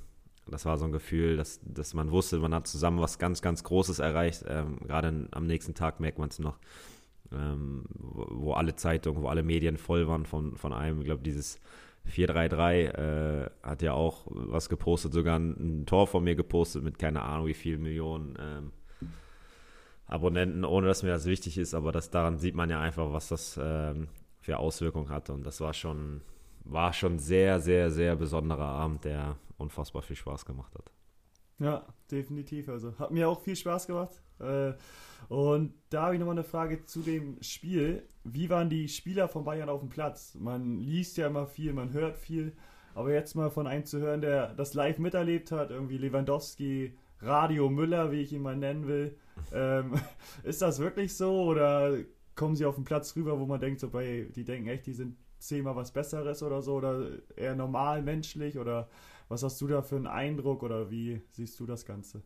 das 0.46 0.64
war 0.64 0.78
so 0.78 0.84
ein 0.84 0.92
Gefühl, 0.92 1.36
dass, 1.36 1.60
dass 1.64 1.94
man 1.94 2.10
wusste, 2.10 2.38
man 2.38 2.54
hat 2.54 2.66
zusammen 2.66 3.00
was 3.00 3.18
ganz, 3.18 3.42
ganz 3.42 3.64
Großes 3.64 3.98
erreicht. 3.98 4.44
Ähm, 4.46 4.78
Gerade 4.86 5.28
am 5.30 5.46
nächsten 5.46 5.74
Tag 5.74 6.00
merkt 6.00 6.18
man 6.18 6.28
es 6.28 6.38
noch 6.38 6.58
ähm, 7.32 7.84
wo, 7.98 8.52
alle 8.52 8.76
Zeitungen, 8.76 9.22
wo 9.22 9.28
alle 9.28 9.42
Medien 9.42 9.76
voll 9.76 10.06
waren 10.08 10.26
von, 10.26 10.56
von 10.56 10.72
einem. 10.72 11.00
Ich 11.00 11.06
glaube, 11.06 11.22
dieses 11.22 11.60
433 12.04 12.94
äh, 12.94 13.50
hat 13.62 13.82
ja 13.82 13.92
auch 13.92 14.26
was 14.26 14.68
gepostet, 14.68 15.12
sogar 15.12 15.38
ein, 15.38 15.80
ein, 15.80 15.86
Tor 15.86 16.06
von 16.06 16.22
mir 16.22 16.36
gepostet 16.36 16.84
mit 16.84 16.98
keine 16.98 17.22
Ahnung 17.22 17.46
wie 17.46 17.54
vielen 17.54 17.82
Millionen 17.82 18.36
ähm, 18.40 18.72
Abonnenten, 20.06 20.64
ohne 20.64 20.86
dass 20.86 21.02
mir 21.02 21.10
das 21.10 21.26
wichtig 21.26 21.58
ist, 21.58 21.74
aber 21.74 21.90
das 21.90 22.10
daran 22.10 22.38
sieht 22.38 22.54
man 22.54 22.70
ja 22.70 22.80
einfach, 22.80 23.12
was 23.12 23.28
das 23.28 23.58
ähm, 23.60 24.06
für 24.40 24.58
Auswirkungen 24.58 25.08
hatte. 25.08 25.32
Und 25.32 25.44
das 25.44 25.60
war 25.60 25.74
schon, 25.74 26.20
war 26.68 26.92
schon 26.92 27.18
sehr, 27.18 27.60
sehr, 27.60 27.90
sehr 27.90 28.16
besonderer 28.16 28.66
Abend, 28.66 29.04
der 29.04 29.36
unfassbar 29.58 30.02
viel 30.02 30.16
Spaß 30.16 30.44
gemacht 30.44 30.74
hat. 30.74 30.90
Ja, 31.58 31.86
definitiv. 32.10 32.68
Also 32.68 32.98
hat 32.98 33.10
mir 33.10 33.28
auch 33.28 33.40
viel 33.40 33.56
Spaß 33.56 33.86
gemacht. 33.86 34.20
Äh, 34.38 34.74
und 35.28 35.74
da 35.90 36.02
habe 36.02 36.14
ich 36.14 36.20
nochmal 36.20 36.34
eine 36.34 36.44
Frage 36.44 36.84
zu 36.84 37.00
dem 37.00 37.38
Spiel. 37.42 38.06
Wie 38.24 38.50
waren 38.50 38.68
die 38.68 38.88
Spieler 38.88 39.28
von 39.28 39.44
Bayern 39.44 39.68
auf 39.68 39.80
dem 39.80 39.88
Platz? 39.88 40.34
Man 40.34 40.78
liest 40.78 41.16
ja 41.16 41.28
immer 41.28 41.46
viel, 41.46 41.72
man 41.72 41.92
hört 41.92 42.18
viel. 42.18 42.52
Aber 42.94 43.12
jetzt 43.12 43.34
mal 43.34 43.50
von 43.50 43.66
einem 43.66 43.84
zu 43.84 44.00
hören, 44.00 44.20
der 44.20 44.54
das 44.54 44.74
live 44.74 44.98
miterlebt 44.98 45.52
hat, 45.52 45.70
irgendwie 45.70 45.98
Lewandowski, 45.98 46.96
Radio 47.20 47.68
Müller, 47.70 48.12
wie 48.12 48.20
ich 48.20 48.32
ihn 48.32 48.42
mal 48.42 48.56
nennen 48.56 48.86
will. 48.86 49.16
Ähm, 49.52 50.00
ist 50.44 50.62
das 50.62 50.78
wirklich 50.78 51.14
so 51.14 51.42
oder 51.42 51.98
kommen 52.34 52.56
sie 52.56 52.64
auf 52.64 52.76
den 52.76 52.84
Platz 52.84 53.14
rüber, 53.16 53.38
wo 53.38 53.44
man 53.44 53.60
denkt, 53.60 53.80
so 53.80 53.90
bei, 53.90 54.28
die 54.34 54.44
denken 54.44 54.66
echt, 54.66 54.86
die 54.86 54.94
sind 54.94 55.18
zehnmal 55.46 55.76
was 55.76 55.92
Besseres 55.92 56.42
oder 56.42 56.62
so 56.62 56.74
oder 56.74 57.08
eher 57.36 57.54
normal 57.54 58.02
menschlich 58.02 58.58
oder 58.58 58.88
was 59.28 59.42
hast 59.42 59.60
du 59.60 59.66
da 59.66 59.82
für 59.82 59.96
einen 59.96 60.06
Eindruck 60.06 60.62
oder 60.62 60.90
wie 60.90 61.22
siehst 61.30 61.58
du 61.58 61.66
das 61.66 61.84
Ganze? 61.84 62.22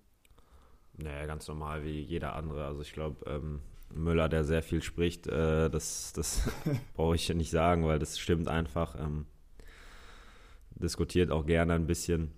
Naja, 0.97 1.27
ganz 1.27 1.49
normal 1.49 1.85
wie 1.85 2.01
jeder 2.01 2.35
andere. 2.35 2.67
Also 2.67 2.83
ich 2.83 2.93
glaube, 2.93 3.25
ähm, 3.27 3.61
Müller, 3.93 4.29
der 4.29 4.45
sehr 4.45 4.63
viel 4.63 4.83
spricht, 4.83 5.27
äh, 5.27 5.71
das, 5.71 6.13
das 6.13 6.49
brauche 6.95 7.15
ich 7.15 7.27
ja 7.29 7.35
nicht 7.35 7.51
sagen, 7.51 7.87
weil 7.87 7.99
das 7.99 8.19
stimmt 8.19 8.49
einfach. 8.49 8.97
Ähm, 8.99 9.27
diskutiert 10.75 11.31
auch 11.31 11.47
gerne 11.47 11.75
ein 11.75 11.87
bisschen. 11.87 12.33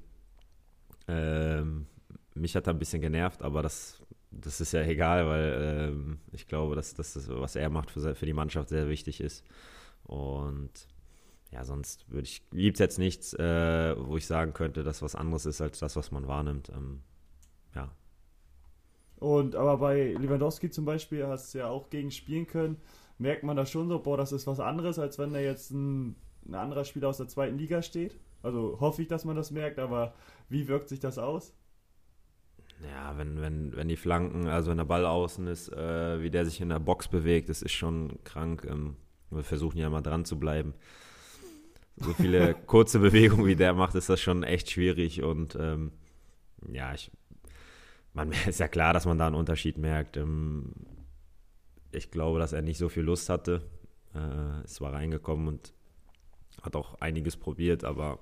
Ähm, 1.08 1.86
mich 2.34 2.56
hat 2.56 2.66
er 2.66 2.74
ein 2.74 2.78
bisschen 2.78 3.02
genervt, 3.02 3.42
aber 3.42 3.62
das, 3.62 4.00
das 4.30 4.60
ist 4.60 4.72
ja 4.72 4.82
egal, 4.82 5.26
weil 5.26 5.90
ähm, 5.90 6.20
ich 6.32 6.46
glaube, 6.46 6.76
dass 6.76 6.94
das, 6.94 7.28
was 7.28 7.56
er 7.56 7.68
macht, 7.68 7.90
für, 7.90 8.14
für 8.14 8.26
die 8.26 8.32
Mannschaft 8.32 8.68
sehr 8.68 8.88
wichtig 8.88 9.20
ist. 9.20 9.44
Und 10.04 10.88
ja, 11.50 11.64
sonst 11.64 12.10
würde 12.10 12.24
ich, 12.24 12.48
gibt 12.50 12.76
es 12.76 12.80
jetzt 12.80 12.98
nichts, 12.98 13.34
äh, 13.34 13.94
wo 13.98 14.16
ich 14.16 14.26
sagen 14.26 14.52
könnte, 14.52 14.82
dass 14.82 15.02
was 15.02 15.14
anderes 15.14 15.46
ist 15.46 15.60
als 15.60 15.78
das, 15.78 15.96
was 15.96 16.10
man 16.10 16.26
wahrnimmt. 16.26 16.70
Ähm, 16.70 17.02
ja, 17.74 17.90
und 19.22 19.54
aber 19.54 19.78
bei 19.78 20.14
Lewandowski 20.18 20.68
zum 20.68 20.84
Beispiel 20.84 21.24
hast 21.24 21.54
du 21.54 21.58
ja 21.58 21.68
auch 21.68 21.90
gegen 21.90 22.10
spielen 22.10 22.48
können. 22.48 22.76
merkt 23.18 23.44
man 23.44 23.56
da 23.56 23.64
schon 23.64 23.88
so, 23.88 24.00
boah, 24.00 24.16
das 24.16 24.32
ist 24.32 24.48
was 24.48 24.58
anderes, 24.58 24.98
als 24.98 25.16
wenn 25.16 25.32
da 25.32 25.38
jetzt 25.38 25.70
ein, 25.70 26.16
ein 26.44 26.56
anderer 26.56 26.84
Spieler 26.84 27.08
aus 27.08 27.18
der 27.18 27.28
zweiten 27.28 27.56
Liga 27.56 27.82
steht. 27.82 28.18
Also 28.42 28.78
hoffe 28.80 29.00
ich, 29.00 29.06
dass 29.06 29.24
man 29.24 29.36
das 29.36 29.52
merkt, 29.52 29.78
aber 29.78 30.14
wie 30.48 30.66
wirkt 30.66 30.88
sich 30.88 30.98
das 30.98 31.18
aus? 31.18 31.54
Ja, 32.82 33.16
wenn, 33.16 33.40
wenn, 33.40 33.76
wenn 33.76 33.86
die 33.86 33.96
Flanken, 33.96 34.48
also 34.48 34.72
wenn 34.72 34.78
der 34.78 34.86
Ball 34.86 35.06
außen 35.06 35.46
ist, 35.46 35.72
äh, 35.72 36.20
wie 36.20 36.30
der 36.30 36.44
sich 36.44 36.60
in 36.60 36.70
der 36.70 36.80
Box 36.80 37.06
bewegt, 37.06 37.48
das 37.48 37.62
ist 37.62 37.74
schon 37.74 38.18
krank. 38.24 38.66
Ähm, 38.68 38.96
wir 39.34 39.44
versuchen 39.44 39.78
ja 39.78 39.90
mal 39.90 40.02
dran 40.02 40.24
zu 40.24 40.38
bleiben. 40.38 40.74
So 41.96 42.12
viele 42.12 42.54
kurze 42.66 42.98
Bewegungen, 42.98 43.46
wie 43.46 43.56
der 43.56 43.74
macht, 43.74 43.94
ist 43.94 44.08
das 44.08 44.20
schon 44.20 44.42
echt 44.42 44.70
schwierig. 44.70 45.22
Und 45.22 45.56
ähm, 45.58 45.92
ja, 46.70 46.94
ich, 46.94 47.10
man 48.12 48.32
ist 48.46 48.60
ja 48.60 48.68
klar, 48.68 48.92
dass 48.92 49.06
man 49.06 49.18
da 49.18 49.26
einen 49.26 49.36
Unterschied 49.36 49.78
merkt. 49.78 50.16
Ähm, 50.16 50.72
ich 51.90 52.10
glaube, 52.10 52.38
dass 52.38 52.52
er 52.52 52.62
nicht 52.62 52.78
so 52.78 52.88
viel 52.88 53.02
Lust 53.02 53.28
hatte. 53.28 53.62
Äh, 54.14 54.64
ist 54.64 54.74
zwar 54.74 54.92
reingekommen 54.92 55.48
und 55.48 55.72
hat 56.62 56.76
auch 56.76 57.00
einiges 57.00 57.36
probiert, 57.36 57.84
aber 57.84 58.18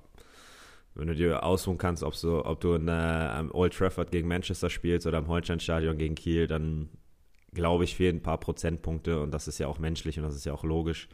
wenn 0.94 1.08
du 1.08 1.14
dir 1.14 1.44
aussuchen 1.44 1.78
kannst, 1.78 2.02
ob, 2.02 2.14
so, 2.14 2.44
ob 2.44 2.60
du 2.60 2.74
in 2.74 2.88
äh, 2.88 3.44
Old 3.52 3.74
Trafford 3.74 4.10
gegen 4.10 4.28
Manchester 4.28 4.70
spielst 4.70 5.06
oder 5.06 5.18
im 5.18 5.28
Holsteinstadion 5.28 5.96
gegen 5.98 6.14
Kiel, 6.14 6.46
dann 6.46 6.88
glaube 7.52 7.84
ich, 7.84 7.96
fehlen 7.96 8.16
ein 8.16 8.22
paar 8.22 8.38
Prozentpunkte 8.38 9.20
und 9.20 9.32
das 9.32 9.48
ist 9.48 9.58
ja 9.58 9.66
auch 9.66 9.78
menschlich 9.78 10.18
und 10.18 10.24
das 10.24 10.34
ist 10.34 10.44
ja 10.44 10.52
auch 10.52 10.64
logisch. 10.64 11.08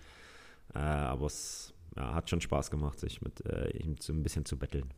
Äh, 0.74 0.78
aber 0.78 1.26
es 1.26 1.74
ja, 1.96 2.14
hat 2.14 2.28
schon 2.30 2.40
Spaß 2.40 2.70
gemacht, 2.70 3.00
sich 3.00 3.22
mit 3.22 3.44
äh, 3.46 3.70
ihm 3.70 3.96
so 3.98 4.12
ein 4.12 4.22
bisschen 4.22 4.44
zu 4.44 4.58
betteln. 4.58 4.92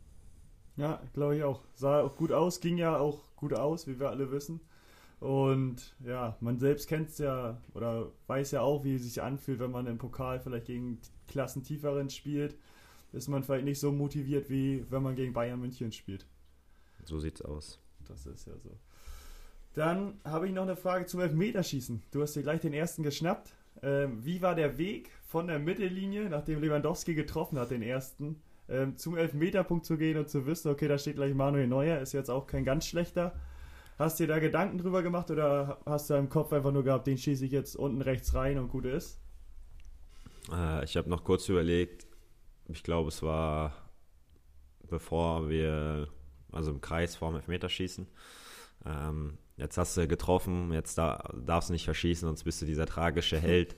Ja, 0.75 1.01
glaube 1.13 1.37
ich 1.37 1.43
auch. 1.43 1.61
Sah 1.75 2.01
auch 2.01 2.15
gut 2.15 2.31
aus, 2.31 2.61
ging 2.61 2.77
ja 2.77 2.97
auch 2.97 3.35
gut 3.35 3.53
aus, 3.53 3.87
wie 3.87 3.99
wir 3.99 4.09
alle 4.09 4.31
wissen. 4.31 4.61
Und 5.19 5.95
ja, 6.05 6.37
man 6.39 6.59
selbst 6.59 6.87
kennt 6.87 7.09
es 7.09 7.17
ja 7.17 7.61
oder 7.73 8.11
weiß 8.27 8.51
ja 8.51 8.61
auch, 8.61 8.85
wie 8.85 8.95
es 8.95 9.03
sich 9.03 9.21
anfühlt, 9.21 9.59
wenn 9.59 9.71
man 9.71 9.87
im 9.87 9.97
Pokal 9.97 10.39
vielleicht 10.39 10.67
gegen 10.67 10.99
Klassentieferen 11.27 12.09
spielt. 12.09 12.55
Ist 13.11 13.27
man 13.27 13.43
vielleicht 13.43 13.65
nicht 13.65 13.79
so 13.79 13.91
motiviert, 13.91 14.49
wie 14.49 14.85
wenn 14.89 15.03
man 15.03 15.15
gegen 15.15 15.33
Bayern 15.33 15.59
München 15.59 15.91
spielt. 15.91 16.25
So 17.03 17.19
sieht's 17.19 17.41
aus. 17.41 17.79
Das 18.07 18.25
ist 18.25 18.47
ja 18.47 18.57
so. 18.59 18.77
Dann 19.73 20.19
habe 20.23 20.47
ich 20.47 20.53
noch 20.53 20.63
eine 20.63 20.75
Frage 20.75 21.05
zum 21.05 21.19
Elfmeterschießen. 21.21 22.01
Du 22.11 22.21
hast 22.21 22.35
dir 22.35 22.43
gleich 22.43 22.59
den 22.61 22.73
ersten 22.73 23.03
geschnappt. 23.03 23.53
Ähm, 23.81 24.23
wie 24.25 24.41
war 24.41 24.55
der 24.55 24.77
Weg 24.77 25.11
von 25.25 25.47
der 25.47 25.59
Mittellinie, 25.59 26.29
nachdem 26.29 26.61
Lewandowski 26.61 27.13
getroffen 27.13 27.57
hat, 27.59 27.71
den 27.71 27.81
ersten, 27.81 28.41
ähm, 28.67 28.97
zum 28.97 29.15
Elfmeterpunkt 29.15 29.85
zu 29.85 29.97
gehen 29.97 30.17
und 30.17 30.29
zu 30.29 30.45
wissen, 30.45 30.69
okay, 30.69 30.87
da 30.87 30.97
steht 30.97 31.15
gleich 31.15 31.33
Manuel 31.33 31.67
Neuer, 31.67 31.99
ist 31.99 32.13
jetzt 32.13 32.29
auch 32.29 32.47
kein 32.47 32.65
ganz 32.65 32.85
schlechter. 32.85 33.35
Hast 33.97 34.19
du 34.19 34.23
dir 34.23 34.33
da 34.33 34.39
Gedanken 34.39 34.77
drüber 34.77 35.03
gemacht 35.03 35.29
oder 35.31 35.79
hast 35.85 36.09
du 36.09 36.15
im 36.15 36.29
Kopf 36.29 36.51
einfach 36.51 36.71
nur 36.71 36.83
gehabt, 36.83 37.07
den 37.07 37.17
schieße 37.17 37.45
ich 37.45 37.51
jetzt 37.51 37.75
unten 37.75 38.01
rechts 38.01 38.33
rein 38.33 38.57
und 38.57 38.69
gut 38.69 38.85
ist? 38.85 39.19
Äh, 40.51 40.83
ich 40.83 40.97
habe 40.97 41.09
noch 41.09 41.23
kurz 41.23 41.47
überlegt, 41.47 42.07
ich 42.67 42.83
glaube, 42.83 43.09
es 43.09 43.21
war 43.21 43.73
bevor 44.89 45.49
wir, 45.49 46.07
also 46.51 46.71
im 46.71 46.81
Kreis 46.81 47.15
vorm 47.15 47.35
Elfmeterschießen. 47.35 48.07
Ähm, 48.85 49.37
jetzt 49.57 49.77
hast 49.77 49.97
du 49.97 50.07
getroffen, 50.07 50.71
jetzt 50.73 50.97
da, 50.97 51.23
darfst 51.45 51.69
du 51.69 51.73
nicht 51.73 51.85
verschießen, 51.85 52.27
sonst 52.27 52.43
bist 52.43 52.61
du 52.61 52.65
dieser 52.65 52.85
tragische 52.85 53.39
Held. 53.39 53.75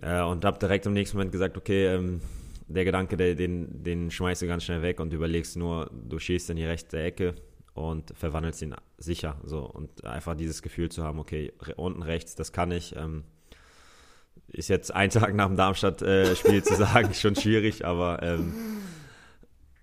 Äh, 0.00 0.22
und 0.22 0.44
habe 0.44 0.58
direkt 0.58 0.86
im 0.86 0.92
nächsten 0.92 1.16
Moment 1.16 1.32
gesagt, 1.32 1.56
okay, 1.56 1.86
ähm, 1.86 2.20
der 2.68 2.84
Gedanke, 2.84 3.16
der, 3.16 3.34
den, 3.34 3.82
den 3.82 4.10
schmeißt 4.10 4.42
du 4.42 4.46
ganz 4.46 4.64
schnell 4.64 4.82
weg 4.82 5.00
und 5.00 5.12
überlegst 5.12 5.56
nur, 5.56 5.90
du 5.92 6.18
schießt 6.18 6.50
in 6.50 6.56
die 6.56 6.64
rechte 6.64 7.00
Ecke 7.00 7.34
und 7.74 8.12
verwandelst 8.16 8.62
ihn 8.62 8.74
sicher. 8.98 9.36
So. 9.44 9.60
Und 9.60 10.04
einfach 10.04 10.34
dieses 10.34 10.62
Gefühl 10.62 10.88
zu 10.90 11.04
haben, 11.04 11.18
okay, 11.18 11.52
unten 11.76 12.02
rechts, 12.02 12.34
das 12.34 12.52
kann 12.52 12.70
ich. 12.72 12.96
Ähm, 12.96 13.24
ist 14.48 14.68
jetzt 14.68 14.92
ein 14.94 15.10
Tag 15.10 15.34
nach 15.34 15.46
dem 15.46 15.56
Darmstadt-Spiel 15.56 16.54
äh, 16.54 16.62
zu 16.62 16.74
sagen, 16.74 17.14
schon 17.14 17.36
schwierig, 17.36 17.84
aber 17.84 18.22
ähm, 18.22 18.54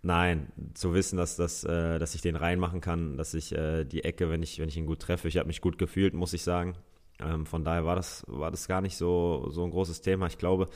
nein, 0.03 0.51
zu 0.75 0.93
wissen, 0.93 1.17
dass, 1.17 1.35
dass, 1.37 1.63
äh, 1.63 1.97
dass 1.97 2.13
ich 2.13 2.21
den 2.21 2.35
reinmachen 2.35 2.81
kann, 2.81 3.17
dass 3.17 3.33
ich 3.33 3.53
äh, 3.53 3.85
die 3.85 4.03
Ecke, 4.03 4.29
wenn 4.29 4.43
ich, 4.43 4.59
wenn 4.59 4.69
ich 4.69 4.77
ihn 4.77 4.85
gut 4.85 4.99
treffe, 4.99 5.27
ich 5.27 5.37
habe 5.37 5.47
mich 5.47 5.61
gut 5.61 5.77
gefühlt, 5.77 6.13
muss 6.13 6.33
ich 6.33 6.43
sagen. 6.43 6.75
Ähm, 7.19 7.45
von 7.45 7.63
daher 7.63 7.85
war 7.85 7.95
das, 7.95 8.23
war 8.27 8.51
das 8.51 8.67
gar 8.67 8.81
nicht 8.81 8.97
so, 8.97 9.47
so 9.49 9.63
ein 9.63 9.71
großes 9.71 10.01
Thema. 10.01 10.27
Ich 10.27 10.37
glaube, 10.37 10.67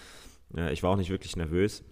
äh, 0.56 0.72
ich 0.74 0.82
war 0.82 0.92
auch 0.92 0.98
nicht 0.98 1.10
wirklich 1.10 1.36
nervös. 1.36 1.84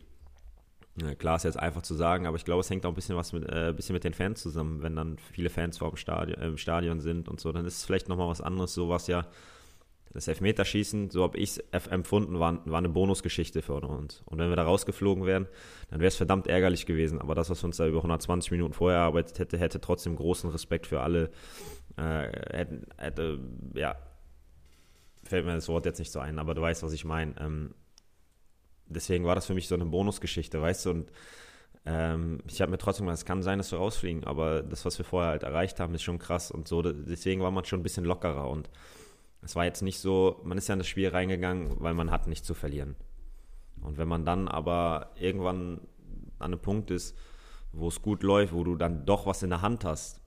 Klar 1.17 1.35
ist 1.35 1.43
jetzt 1.43 1.59
einfach 1.59 1.81
zu 1.81 1.93
sagen, 1.93 2.25
aber 2.25 2.37
ich 2.37 2.45
glaube, 2.45 2.61
es 2.61 2.69
hängt 2.69 2.85
auch 2.85 2.91
ein 2.91 2.95
bisschen 2.95 3.17
was 3.17 3.33
mit, 3.33 3.43
äh, 3.49 3.73
bisschen 3.75 3.91
mit 3.91 4.05
den 4.05 4.13
Fans 4.13 4.41
zusammen. 4.41 4.81
Wenn 4.81 4.95
dann 4.95 5.17
viele 5.17 5.49
Fans 5.49 5.77
vor 5.77 5.89
dem 5.89 5.97
Stadion, 5.97 6.41
im 6.41 6.57
Stadion 6.57 7.01
sind 7.01 7.27
und 7.27 7.41
so, 7.41 7.51
dann 7.51 7.65
ist 7.65 7.79
es 7.79 7.85
vielleicht 7.85 8.07
nochmal 8.07 8.29
was 8.29 8.39
anderes. 8.39 8.73
So 8.73 8.87
was 8.87 9.07
ja 9.07 9.27
das 10.15 10.29
Elfmeterschießen, 10.29 11.09
so 11.09 11.23
habe 11.23 11.37
ich 11.37 11.59
es 11.71 11.87
empfunden, 11.87 12.39
war, 12.39 12.65
war 12.65 12.77
eine 12.77 12.87
Bonusgeschichte 12.87 13.61
für 13.61 13.73
uns. 13.73 14.23
Und 14.25 14.39
wenn 14.39 14.47
wir 14.47 14.55
da 14.55 14.63
rausgeflogen 14.63 15.25
wären, 15.25 15.45
dann 15.89 15.99
wäre 15.99 16.07
es 16.07 16.15
verdammt 16.15 16.47
ärgerlich 16.47 16.85
gewesen. 16.85 17.19
Aber 17.19 17.35
das, 17.35 17.49
was 17.49 17.61
uns 17.65 17.75
da 17.75 17.85
über 17.85 17.97
120 17.97 18.49
Minuten 18.51 18.73
vorher 18.73 18.99
erarbeitet 18.99 19.39
hätte, 19.39 19.57
hätte 19.57 19.81
trotzdem 19.81 20.15
großen 20.15 20.49
Respekt 20.49 20.87
für 20.87 21.01
alle. 21.01 21.31
Äh, 21.97 22.29
hätte, 22.49 22.87
hätte, 22.95 23.39
ja, 23.73 23.97
fällt 25.23 25.45
mir 25.45 25.53
das 25.53 25.67
Wort 25.67 25.85
jetzt 25.85 25.99
nicht 25.99 26.13
so 26.13 26.19
ein, 26.19 26.39
aber 26.39 26.55
du 26.55 26.61
weißt, 26.61 26.81
was 26.81 26.93
ich 26.93 27.03
meine. 27.03 27.35
Ähm, 27.37 27.75
deswegen 28.87 29.25
war 29.25 29.35
das 29.35 29.47
für 29.47 29.53
mich 29.53 29.67
so 29.67 29.75
eine 29.75 29.85
Bonusgeschichte, 29.85 30.61
weißt 30.61 30.85
du, 30.85 30.89
und 30.91 31.11
ähm, 31.85 32.39
ich 32.47 32.61
habe 32.61 32.71
mir 32.71 32.77
trotzdem 32.77 33.05
gesagt, 33.05 33.19
es 33.19 33.25
kann 33.25 33.43
sein, 33.43 33.57
dass 33.57 33.71
wir 33.73 33.79
rausfliegen, 33.79 34.23
aber 34.23 34.63
das, 34.63 34.85
was 34.85 34.97
wir 34.97 35.03
vorher 35.03 35.31
halt 35.31 35.43
erreicht 35.43 35.81
haben, 35.81 35.93
ist 35.93 36.03
schon 36.03 36.19
krass 36.19 36.51
und 36.51 36.69
so, 36.69 36.81
deswegen 36.81 37.41
war 37.41 37.51
man 37.51 37.65
schon 37.65 37.81
ein 37.81 37.83
bisschen 37.83 38.05
lockerer 38.05 38.49
und 38.49 38.69
es 39.45 39.55
war 39.55 39.65
jetzt 39.65 39.81
nicht 39.81 39.99
so, 39.99 40.41
man 40.43 40.57
ist 40.57 40.67
ja 40.67 40.73
in 40.73 40.79
das 40.79 40.87
Spiel 40.87 41.07
reingegangen, 41.07 41.75
weil 41.79 41.93
man 41.93 42.11
hat 42.11 42.27
nichts 42.27 42.47
zu 42.47 42.53
verlieren. 42.53 42.95
Und 43.81 43.97
wenn 43.97 44.07
man 44.07 44.25
dann 44.25 44.47
aber 44.47 45.11
irgendwann 45.19 45.81
an 46.39 46.53
einem 46.53 46.59
Punkt 46.59 46.89
ist, 46.91 47.15
wo 47.71 47.87
es 47.87 48.01
gut 48.01 48.23
läuft, 48.23 48.53
wo 48.53 48.63
du 48.63 48.75
dann 48.75 49.05
doch 49.05 49.25
was 49.27 49.43
in 49.43 49.51
der 49.51 49.61
Hand 49.61 49.85
hast, 49.85 50.19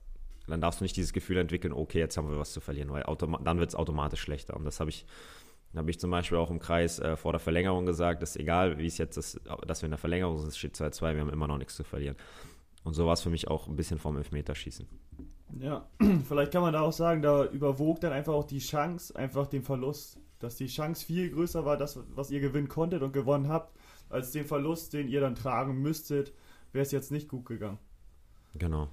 dann 0.47 0.61
darfst 0.61 0.79
du 0.79 0.83
nicht 0.83 0.95
dieses 0.95 1.13
Gefühl 1.13 1.37
entwickeln, 1.37 1.73
okay, 1.73 1.99
jetzt 1.99 2.17
haben 2.17 2.29
wir 2.29 2.39
was 2.39 2.53
zu 2.53 2.61
verlieren, 2.61 2.91
weil 2.91 3.03
dann 3.43 3.59
wird 3.59 3.69
es 3.69 3.75
automatisch 3.75 4.21
schlechter. 4.21 4.55
Und 4.55 4.63
das 4.63 4.79
habe 4.79 4.89
ich, 4.89 5.05
habe 5.75 5.89
ich 5.89 5.99
zum 5.99 6.11
Beispiel 6.11 6.37
auch 6.37 6.49
im 6.49 6.59
Kreis 6.59 6.99
äh, 6.99 7.17
vor 7.17 7.33
der 7.33 7.39
Verlängerung 7.39 7.85
gesagt, 7.85 8.21
dass 8.21 8.35
egal 8.35 8.77
wie 8.77 8.87
es 8.87 8.97
jetzt 8.97 9.17
ist, 9.17 9.41
dass 9.67 9.81
wir 9.81 9.87
in 9.87 9.91
der 9.91 9.99
Verlängerung 9.99 10.37
sind, 10.37 10.47
es 10.47 10.57
steht 10.57 10.75
2-2, 10.75 11.13
wir 11.13 11.21
haben 11.21 11.29
immer 11.29 11.47
noch 11.47 11.57
nichts 11.57 11.75
zu 11.75 11.83
verlieren. 11.83 12.15
Und 12.83 12.93
so 12.93 13.05
war 13.05 13.13
es 13.13 13.21
für 13.21 13.29
mich 13.29 13.47
auch 13.47 13.67
ein 13.67 13.75
bisschen 13.75 13.99
vom 13.99 14.17
Elfmeterschießen. 14.17 14.87
Ja, 15.57 15.87
vielleicht 16.27 16.51
kann 16.51 16.61
man 16.61 16.73
da 16.73 16.81
auch 16.81 16.93
sagen, 16.93 17.21
da 17.21 17.45
überwog 17.45 17.99
dann 18.01 18.13
einfach 18.13 18.33
auch 18.33 18.45
die 18.45 18.59
Chance, 18.59 19.15
einfach 19.15 19.47
den 19.47 19.63
Verlust. 19.63 20.19
Dass 20.39 20.55
die 20.55 20.67
Chance 20.67 21.05
viel 21.05 21.29
größer 21.31 21.65
war, 21.65 21.75
das, 21.75 21.99
was 22.15 22.31
ihr 22.31 22.39
gewinnen 22.39 22.69
konntet 22.69 23.01
und 23.01 23.11
gewonnen 23.11 23.49
habt, 23.49 23.75
als 24.09 24.31
den 24.31 24.45
Verlust, 24.45 24.93
den 24.93 25.09
ihr 25.09 25.19
dann 25.19 25.35
tragen 25.35 25.81
müsstet, 25.81 26.33
wäre 26.71 26.83
es 26.83 26.91
jetzt 26.91 27.11
nicht 27.11 27.27
gut 27.27 27.45
gegangen. 27.45 27.77
Genau. 28.57 28.87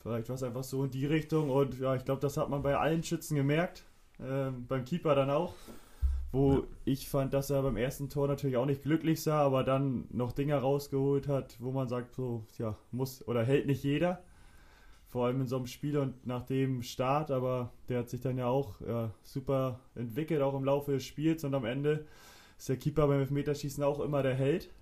Vielleicht 0.00 0.28
war 0.28 0.36
es 0.36 0.42
einfach 0.42 0.64
so 0.64 0.84
in 0.84 0.90
die 0.90 1.06
Richtung 1.06 1.48
und 1.48 1.78
ja, 1.80 1.94
ich 1.94 2.04
glaube, 2.04 2.20
das 2.20 2.36
hat 2.36 2.50
man 2.50 2.62
bei 2.62 2.76
allen 2.76 3.02
Schützen 3.02 3.36
gemerkt. 3.36 3.84
Ähm, 4.20 4.66
beim 4.68 4.84
Keeper 4.84 5.14
dann 5.14 5.30
auch. 5.30 5.54
Wo 6.30 6.52
ja. 6.52 6.62
ich 6.84 7.08
fand, 7.08 7.32
dass 7.32 7.48
er 7.48 7.62
beim 7.62 7.78
ersten 7.78 8.10
Tor 8.10 8.28
natürlich 8.28 8.58
auch 8.58 8.66
nicht 8.66 8.82
glücklich 8.82 9.22
sah, 9.22 9.40
aber 9.40 9.64
dann 9.64 10.06
noch 10.10 10.32
Dinge 10.32 10.56
rausgeholt 10.56 11.28
hat, 11.28 11.56
wo 11.60 11.72
man 11.72 11.88
sagt, 11.88 12.14
so, 12.14 12.44
ja, 12.58 12.76
muss 12.90 13.26
oder 13.26 13.42
hält 13.44 13.66
nicht 13.66 13.82
jeder 13.82 14.22
vor 15.14 15.26
allem 15.26 15.42
in 15.42 15.46
so 15.46 15.54
einem 15.54 15.68
Spiel 15.68 15.96
und 15.96 16.26
nach 16.26 16.44
dem 16.44 16.82
Start, 16.82 17.30
aber 17.30 17.70
der 17.88 18.00
hat 18.00 18.10
sich 18.10 18.20
dann 18.20 18.36
ja 18.36 18.48
auch 18.48 18.80
ja, 18.80 19.14
super 19.22 19.78
entwickelt, 19.94 20.42
auch 20.42 20.56
im 20.56 20.64
Laufe 20.64 20.90
des 20.90 21.04
Spiels 21.04 21.44
und 21.44 21.54
am 21.54 21.64
Ende 21.64 22.04
ist 22.58 22.68
der 22.68 22.78
Keeper 22.78 23.06
beim 23.06 23.20
Elfmeterschießen 23.20 23.84
auch 23.84 24.00
immer 24.00 24.24
der 24.24 24.34
Held. 24.34 24.74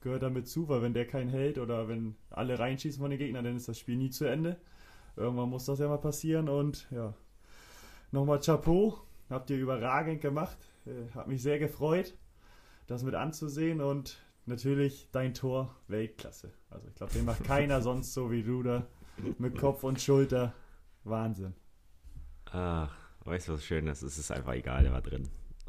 Gehört 0.00 0.22
damit 0.22 0.46
zu, 0.46 0.68
weil 0.68 0.80
wenn 0.82 0.94
der 0.94 1.08
kein 1.08 1.28
Held 1.28 1.58
oder 1.58 1.88
wenn 1.88 2.14
alle 2.30 2.56
reinschießen 2.56 3.00
von 3.00 3.10
den 3.10 3.18
Gegnern, 3.18 3.44
dann 3.44 3.56
ist 3.56 3.66
das 3.66 3.80
Spiel 3.80 3.96
nie 3.96 4.10
zu 4.10 4.26
Ende. 4.26 4.60
Irgendwann 5.16 5.50
muss 5.50 5.64
das 5.64 5.80
ja 5.80 5.88
mal 5.88 5.98
passieren 5.98 6.48
und 6.48 6.86
ja. 6.92 7.14
Nochmal 8.12 8.38
Chapeau, 8.38 9.00
habt 9.28 9.50
ihr 9.50 9.58
überragend 9.58 10.20
gemacht. 10.20 10.58
Äh, 10.86 11.12
hat 11.16 11.26
mich 11.26 11.42
sehr 11.42 11.58
gefreut, 11.58 12.14
das 12.86 13.02
mit 13.02 13.16
anzusehen 13.16 13.80
und 13.80 14.24
natürlich 14.46 15.08
dein 15.10 15.34
Tor 15.34 15.74
Weltklasse. 15.88 16.52
Also 16.70 16.86
ich 16.86 16.94
glaube, 16.94 17.12
den 17.12 17.24
macht 17.24 17.42
keiner 17.42 17.82
sonst 17.82 18.14
so 18.14 18.30
wie 18.30 18.44
du 18.44 18.62
da 18.62 18.86
mit 19.38 19.58
Kopf 19.58 19.84
und 19.84 20.00
Schulter. 20.00 20.54
Wahnsinn. 21.04 21.54
Ach, 22.50 22.94
weißt 23.24 23.48
du, 23.48 23.52
was 23.54 23.64
schön 23.64 23.86
ist? 23.86 24.02
Es 24.02 24.18
ist 24.18 24.30
einfach 24.30 24.54
egal, 24.54 24.82
der 24.82 24.92
war 24.92 25.02
drin. 25.02 25.28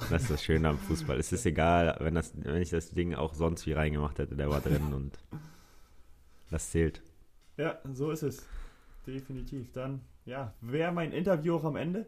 Das 0.09 0.23
ist 0.23 0.31
das 0.31 0.43
Schöne 0.43 0.69
am 0.69 0.77
Fußball. 0.77 1.19
Es 1.19 1.31
ist 1.31 1.45
egal, 1.45 1.97
wenn, 1.99 2.15
das, 2.15 2.31
wenn 2.35 2.61
ich 2.61 2.69
das 2.69 2.91
Ding 2.91 3.15
auch 3.15 3.33
sonst 3.33 3.65
wie 3.65 3.73
reingemacht 3.73 4.17
hätte, 4.17 4.35
der 4.35 4.49
war 4.49 4.61
drin 4.61 4.93
und 4.93 5.19
das 6.49 6.71
zählt. 6.71 7.01
Ja, 7.57 7.77
so 7.93 8.11
ist 8.11 8.23
es. 8.23 8.47
Definitiv. 9.05 9.71
Dann, 9.73 10.01
ja, 10.25 10.53
wäre 10.61 10.91
mein 10.91 11.11
Interview 11.11 11.55
auch 11.55 11.65
am 11.65 11.75
Ende. 11.75 12.05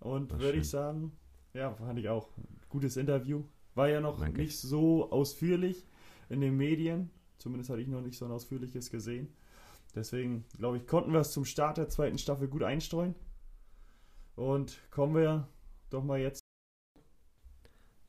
Und 0.00 0.38
würde 0.38 0.58
ich 0.58 0.68
sagen, 0.68 1.12
ja, 1.54 1.72
fand 1.72 1.98
ich 1.98 2.08
auch. 2.08 2.28
Gutes 2.68 2.96
Interview. 2.96 3.44
War 3.74 3.88
ja 3.88 4.00
noch 4.00 4.18
Danke. 4.18 4.40
nicht 4.40 4.58
so 4.58 5.10
ausführlich 5.10 5.86
in 6.28 6.40
den 6.40 6.56
Medien. 6.56 7.10
Zumindest 7.38 7.70
hatte 7.70 7.82
ich 7.82 7.88
noch 7.88 8.00
nicht 8.00 8.18
so 8.18 8.24
ein 8.24 8.30
ausführliches 8.30 8.90
gesehen. 8.90 9.28
Deswegen, 9.96 10.44
glaube 10.58 10.76
ich, 10.76 10.86
konnten 10.86 11.12
wir 11.12 11.20
es 11.20 11.32
zum 11.32 11.46
Start 11.46 11.78
der 11.78 11.88
zweiten 11.88 12.18
Staffel 12.18 12.48
gut 12.48 12.62
einstreuen. 12.62 13.14
Und 14.36 14.78
kommen 14.90 15.14
wir 15.14 15.48
doch 15.88 16.04
mal 16.04 16.20
jetzt. 16.20 16.42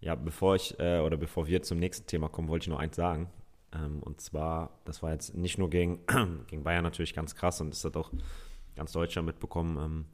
Ja, 0.01 0.15
bevor 0.15 0.55
ich 0.55 0.77
äh, 0.79 0.99
oder 0.99 1.15
bevor 1.15 1.47
wir 1.47 1.63
zum 1.63 1.79
nächsten 1.79 2.05
Thema 2.05 2.27
kommen, 2.27 2.49
wollte 2.49 2.65
ich 2.65 2.69
noch 2.69 2.79
eins 2.79 2.97
sagen. 2.97 3.31
Ähm, 3.73 4.03
und 4.03 4.19
zwar, 4.19 4.81
das 4.83 5.01
war 5.01 5.13
jetzt 5.13 5.33
nicht 5.33 5.57
nur 5.57 5.69
gegen, 5.69 6.05
gegen 6.47 6.63
Bayern 6.63 6.83
natürlich 6.83 7.13
ganz 7.13 7.35
krass 7.35 7.61
und 7.61 7.71
das 7.71 7.83
hat 7.85 7.95
auch 7.95 8.11
ganz 8.75 8.91
Deutschland 8.91 9.25
mitbekommen, 9.25 9.77
ähm, 9.77 10.05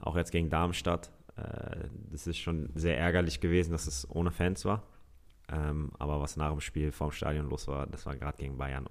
auch 0.00 0.16
jetzt 0.16 0.32
gegen 0.32 0.48
Darmstadt. 0.48 1.10
Äh, 1.36 1.88
das 2.10 2.26
ist 2.26 2.38
schon 2.38 2.70
sehr 2.74 2.98
ärgerlich 2.98 3.40
gewesen, 3.40 3.72
dass 3.72 3.86
es 3.86 4.08
ohne 4.10 4.32
Fans 4.32 4.64
war. 4.64 4.82
Ähm, 5.52 5.90
aber 5.98 6.20
was 6.20 6.36
nach 6.36 6.50
dem 6.50 6.60
Spiel 6.60 6.92
vorm 6.92 7.12
Stadion 7.12 7.48
los 7.48 7.68
war, 7.68 7.86
das 7.86 8.06
war 8.06 8.16
gerade 8.16 8.38
gegen 8.38 8.56
Bayern 8.56 8.88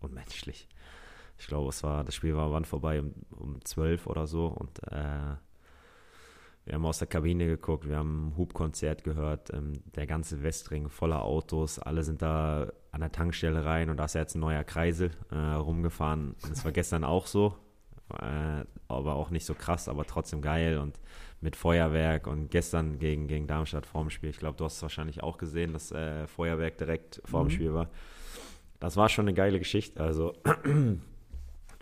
unmenschlich. 0.00 0.68
Ich 1.42 1.48
glaube, 1.48 1.70
es 1.70 1.82
war, 1.82 2.04
das 2.04 2.14
Spiel 2.14 2.36
war 2.36 2.52
wann 2.52 2.64
vorbei? 2.64 3.00
Um, 3.00 3.12
um 3.32 3.64
12 3.64 4.06
oder 4.06 4.28
so. 4.28 4.46
Und 4.46 4.78
äh, 4.92 5.34
wir 6.64 6.74
haben 6.74 6.86
aus 6.86 6.98
der 7.00 7.08
Kabine 7.08 7.46
geguckt, 7.46 7.88
wir 7.88 7.96
haben 7.96 8.28
ein 8.28 8.36
Hubkonzert 8.36 9.02
gehört, 9.02 9.52
ähm, 9.52 9.72
der 9.96 10.06
ganze 10.06 10.44
Westring 10.44 10.88
voller 10.88 11.24
Autos, 11.24 11.80
alle 11.80 12.04
sind 12.04 12.22
da 12.22 12.70
an 12.92 13.00
der 13.00 13.10
Tankstelle 13.10 13.64
rein 13.64 13.90
und 13.90 13.96
da 13.96 14.04
ist 14.04 14.14
jetzt 14.14 14.36
ein 14.36 14.40
neuer 14.40 14.62
Kreisel 14.62 15.10
äh, 15.32 15.36
rumgefahren. 15.36 16.36
Das 16.48 16.64
war 16.64 16.70
gestern 16.70 17.02
auch 17.02 17.26
so, 17.26 17.56
äh, 18.20 18.64
aber 18.86 19.16
auch 19.16 19.30
nicht 19.30 19.44
so 19.44 19.54
krass, 19.54 19.88
aber 19.88 20.04
trotzdem 20.04 20.42
geil 20.42 20.78
und 20.78 21.00
mit 21.40 21.56
Feuerwerk 21.56 22.28
und 22.28 22.52
gestern 22.52 23.00
gegen, 23.00 23.26
gegen 23.26 23.48
Darmstadt 23.48 23.84
vorm 23.84 24.10
Spiel. 24.10 24.30
Ich 24.30 24.38
glaube, 24.38 24.56
du 24.56 24.64
hast 24.64 24.76
es 24.76 24.82
wahrscheinlich 24.82 25.24
auch 25.24 25.38
gesehen, 25.38 25.72
dass 25.72 25.90
äh, 25.90 26.28
Feuerwerk 26.28 26.78
direkt 26.78 27.20
vorm 27.24 27.48
mhm. 27.48 27.50
Spiel 27.50 27.74
war. 27.74 27.90
Das 28.78 28.96
war 28.96 29.08
schon 29.08 29.24
eine 29.24 29.34
geile 29.34 29.58
Geschichte. 29.58 30.00
Also, 30.00 30.34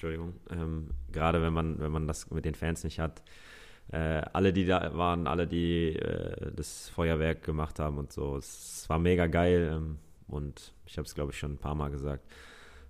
Entschuldigung, 0.00 0.32
ähm, 0.48 0.88
gerade 1.12 1.42
wenn 1.42 1.52
man, 1.52 1.78
wenn 1.78 1.92
man 1.92 2.06
das 2.06 2.30
mit 2.30 2.46
den 2.46 2.54
Fans 2.54 2.84
nicht 2.84 2.98
hat, 2.98 3.22
äh, 3.92 4.22
alle, 4.32 4.54
die 4.54 4.64
da 4.64 4.96
waren, 4.96 5.26
alle, 5.26 5.46
die 5.46 5.94
äh, 5.94 6.52
das 6.56 6.88
Feuerwerk 6.88 7.42
gemacht 7.42 7.78
haben 7.78 7.98
und 7.98 8.10
so. 8.10 8.38
Es 8.38 8.88
war 8.88 8.98
mega 8.98 9.26
geil 9.26 9.70
ähm, 9.74 9.98
und 10.26 10.72
ich 10.86 10.96
habe 10.96 11.04
es, 11.04 11.14
glaube 11.14 11.32
ich, 11.32 11.38
schon 11.38 11.52
ein 11.52 11.58
paar 11.58 11.74
Mal 11.74 11.90
gesagt. 11.90 12.24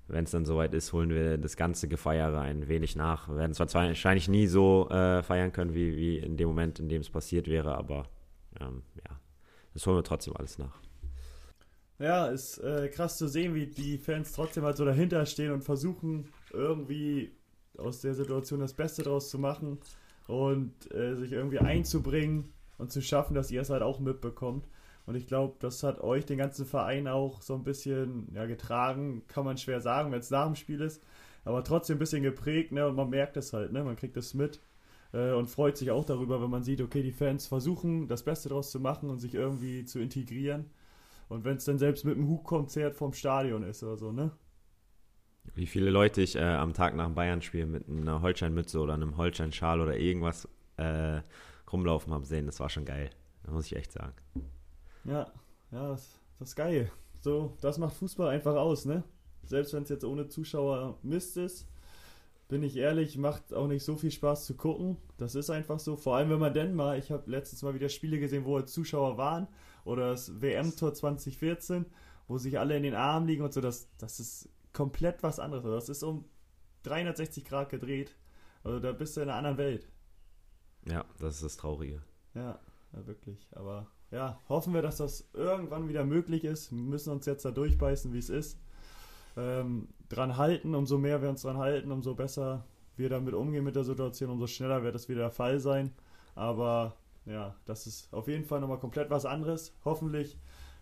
Wenn 0.06 0.22
es 0.22 0.30
dann 0.30 0.44
soweit 0.44 0.72
ist, 0.72 0.92
holen 0.92 1.10
wir 1.10 1.36
das 1.36 1.56
ganze 1.56 1.88
Gefeiere 1.88 2.42
ein 2.42 2.68
wenig 2.68 2.94
nach. 2.94 3.28
Wir 3.28 3.38
werden 3.38 3.54
zwar 3.54 3.74
wahrscheinlich 3.74 4.28
nie 4.28 4.46
so 4.46 4.88
äh, 4.90 5.24
feiern 5.24 5.50
können, 5.50 5.74
wie, 5.74 5.96
wie 5.96 6.18
in 6.18 6.36
dem 6.36 6.46
Moment, 6.46 6.78
in 6.78 6.88
dem 6.88 7.00
es 7.00 7.10
passiert 7.10 7.48
wäre, 7.48 7.74
aber 7.74 8.06
ähm, 8.60 8.82
ja, 8.98 9.18
das 9.74 9.84
holen 9.84 9.96
wir 9.96 10.04
trotzdem 10.04 10.36
alles 10.36 10.58
nach. 10.58 10.78
Ja, 11.98 12.28
ist 12.28 12.58
äh, 12.58 12.88
krass 12.88 13.18
zu 13.18 13.26
sehen, 13.26 13.56
wie 13.56 13.66
die 13.66 13.98
Fans 13.98 14.32
trotzdem 14.32 14.62
halt 14.62 14.76
so 14.76 14.84
dahinter 14.84 15.26
stehen 15.26 15.50
und 15.50 15.64
versuchen, 15.64 16.32
irgendwie 16.52 17.32
aus 17.78 18.00
der 18.00 18.14
Situation 18.14 18.60
das 18.60 18.74
Beste 18.74 19.02
draus 19.02 19.30
zu 19.30 19.38
machen 19.38 19.78
und 20.26 20.92
äh, 20.92 21.16
sich 21.16 21.32
irgendwie 21.32 21.58
einzubringen 21.58 22.52
und 22.78 22.90
zu 22.92 23.02
schaffen, 23.02 23.34
dass 23.34 23.50
ihr 23.50 23.60
es 23.60 23.70
halt 23.70 23.82
auch 23.82 24.00
mitbekommt. 24.00 24.68
Und 25.06 25.14
ich 25.16 25.26
glaube, 25.26 25.56
das 25.60 25.82
hat 25.82 26.00
euch, 26.00 26.26
den 26.26 26.38
ganzen 26.38 26.66
Verein, 26.66 27.08
auch 27.08 27.42
so 27.42 27.54
ein 27.54 27.64
bisschen 27.64 28.28
ja, 28.34 28.46
getragen, 28.46 29.22
kann 29.28 29.44
man 29.44 29.56
schwer 29.56 29.80
sagen, 29.80 30.12
wenn 30.12 30.20
es 30.20 30.30
nach 30.30 30.46
dem 30.46 30.54
Spiel 30.54 30.80
ist, 30.80 31.02
aber 31.44 31.64
trotzdem 31.64 31.96
ein 31.96 32.00
bisschen 32.00 32.22
geprägt, 32.22 32.72
ne? 32.72 32.86
Und 32.86 32.96
man 32.96 33.10
merkt 33.10 33.36
es 33.36 33.52
halt, 33.52 33.72
ne? 33.72 33.82
Man 33.82 33.96
kriegt 33.96 34.16
es 34.16 34.34
mit 34.34 34.60
äh, 35.12 35.32
und 35.32 35.48
freut 35.48 35.76
sich 35.76 35.90
auch 35.90 36.04
darüber, 36.04 36.40
wenn 36.42 36.50
man 36.50 36.62
sieht, 36.62 36.80
okay, 36.80 37.02
die 37.02 37.12
Fans 37.12 37.46
versuchen, 37.46 38.08
das 38.08 38.22
Beste 38.22 38.50
draus 38.50 38.70
zu 38.70 38.78
machen 38.78 39.10
und 39.10 39.18
sich 39.18 39.34
irgendwie 39.34 39.84
zu 39.84 39.98
integrieren. 39.98 40.66
Und 41.28 41.44
wenn 41.44 41.56
es 41.56 41.64
dann 41.64 41.78
selbst 41.78 42.04
mit 42.04 42.16
einem 42.16 42.28
Hubkonzert 42.28 42.96
vom 42.96 43.12
Stadion 43.12 43.62
ist 43.62 43.82
oder 43.82 43.96
so, 43.96 44.12
ne? 44.12 44.32
Wie 45.54 45.66
viele 45.66 45.90
Leute 45.90 46.22
ich 46.22 46.36
äh, 46.36 46.42
am 46.42 46.74
Tag 46.74 46.94
nach 46.94 47.06
dem 47.06 47.14
Bayern-Spiel 47.14 47.66
mit 47.66 47.88
einer 47.88 48.22
Holsteinmütze 48.22 48.78
oder 48.78 48.94
einem 48.94 49.16
Holsteinschal 49.16 49.80
oder 49.80 49.96
irgendwas 49.96 50.48
äh, 50.76 51.20
rumlaufen 51.72 52.12
habe 52.12 52.24
sehen, 52.24 52.46
das 52.46 52.60
war 52.60 52.68
schon 52.68 52.84
geil. 52.84 53.10
Das 53.42 53.52
muss 53.52 53.66
ich 53.66 53.76
echt 53.76 53.92
sagen. 53.92 54.14
Ja, 55.04 55.30
ja, 55.70 55.88
das, 55.88 56.18
das 56.38 56.50
ist 56.50 56.56
geil. 56.56 56.90
So, 57.20 57.56
das 57.60 57.78
macht 57.78 57.94
Fußball 57.96 58.28
einfach 58.28 58.54
aus, 58.54 58.84
ne? 58.84 59.04
Selbst 59.44 59.72
wenn 59.72 59.82
es 59.82 59.88
jetzt 59.88 60.04
ohne 60.04 60.28
Zuschauer 60.28 60.98
Mist 61.02 61.36
ist, 61.36 61.66
bin 62.48 62.62
ich 62.62 62.76
ehrlich, 62.76 63.16
macht 63.16 63.54
auch 63.54 63.68
nicht 63.68 63.84
so 63.84 63.96
viel 63.96 64.10
Spaß 64.10 64.44
zu 64.44 64.54
gucken. 64.54 64.96
Das 65.18 65.34
ist 65.34 65.50
einfach 65.50 65.78
so. 65.78 65.96
Vor 65.96 66.16
allem, 66.16 66.30
wenn 66.30 66.40
man 66.40 66.52
denn 66.52 66.74
mal, 66.74 66.98
ich 66.98 67.10
habe 67.10 67.30
letztens 67.30 67.62
mal 67.62 67.74
wieder 67.74 67.88
Spiele 67.88 68.18
gesehen, 68.18 68.44
wo 68.44 68.60
Zuschauer 68.60 69.16
waren 69.16 69.46
oder 69.84 70.10
das 70.10 70.40
WM-Tor 70.40 70.94
2014, 70.94 71.86
wo 72.26 72.38
sich 72.38 72.58
alle 72.58 72.76
in 72.76 72.82
den 72.82 72.94
Armen 72.94 73.26
liegen 73.26 73.42
und 73.42 73.52
so. 73.52 73.60
Das, 73.60 73.88
das 73.98 74.18
ist 74.18 74.48
komplett 74.72 75.22
was 75.22 75.38
anderes. 75.38 75.86
Das 75.86 75.88
ist 75.88 76.02
um 76.02 76.24
360 76.84 77.44
Grad 77.44 77.70
gedreht. 77.70 78.16
Also 78.62 78.80
da 78.80 78.92
bist 78.92 79.16
du 79.16 79.22
in 79.22 79.28
einer 79.28 79.38
anderen 79.38 79.58
Welt. 79.58 79.88
Ja, 80.86 81.04
das 81.18 81.36
ist 81.36 81.44
das 81.44 81.56
Traurige. 81.56 82.02
Ja, 82.34 82.58
ja 82.92 83.06
wirklich. 83.06 83.48
Aber 83.52 83.86
ja, 84.10 84.38
hoffen 84.48 84.74
wir, 84.74 84.82
dass 84.82 84.96
das 84.96 85.28
irgendwann 85.32 85.88
wieder 85.88 86.04
möglich 86.04 86.44
ist. 86.44 86.72
Wir 86.72 86.78
müssen 86.78 87.10
uns 87.10 87.26
jetzt 87.26 87.44
da 87.44 87.50
durchbeißen, 87.50 88.12
wie 88.12 88.18
es 88.18 88.30
ist. 88.30 88.58
Ähm, 89.36 89.88
dran 90.08 90.36
halten, 90.36 90.74
umso 90.74 90.98
mehr 90.98 91.22
wir 91.22 91.28
uns 91.28 91.42
dran 91.42 91.58
halten, 91.58 91.92
umso 91.92 92.14
besser 92.14 92.66
wir 92.96 93.08
damit 93.08 93.34
umgehen 93.34 93.64
mit 93.64 93.76
der 93.76 93.84
Situation, 93.84 94.30
umso 94.30 94.46
schneller 94.46 94.82
wird 94.82 94.94
das 94.94 95.08
wieder 95.08 95.20
der 95.20 95.30
Fall 95.30 95.60
sein. 95.60 95.92
Aber 96.34 96.96
ja, 97.24 97.54
das 97.64 97.86
ist 97.86 98.12
auf 98.12 98.28
jeden 98.28 98.44
Fall 98.44 98.60
nochmal 98.60 98.80
komplett 98.80 99.10
was 99.10 99.24
anderes. 99.24 99.74
Hoffentlich 99.84 100.38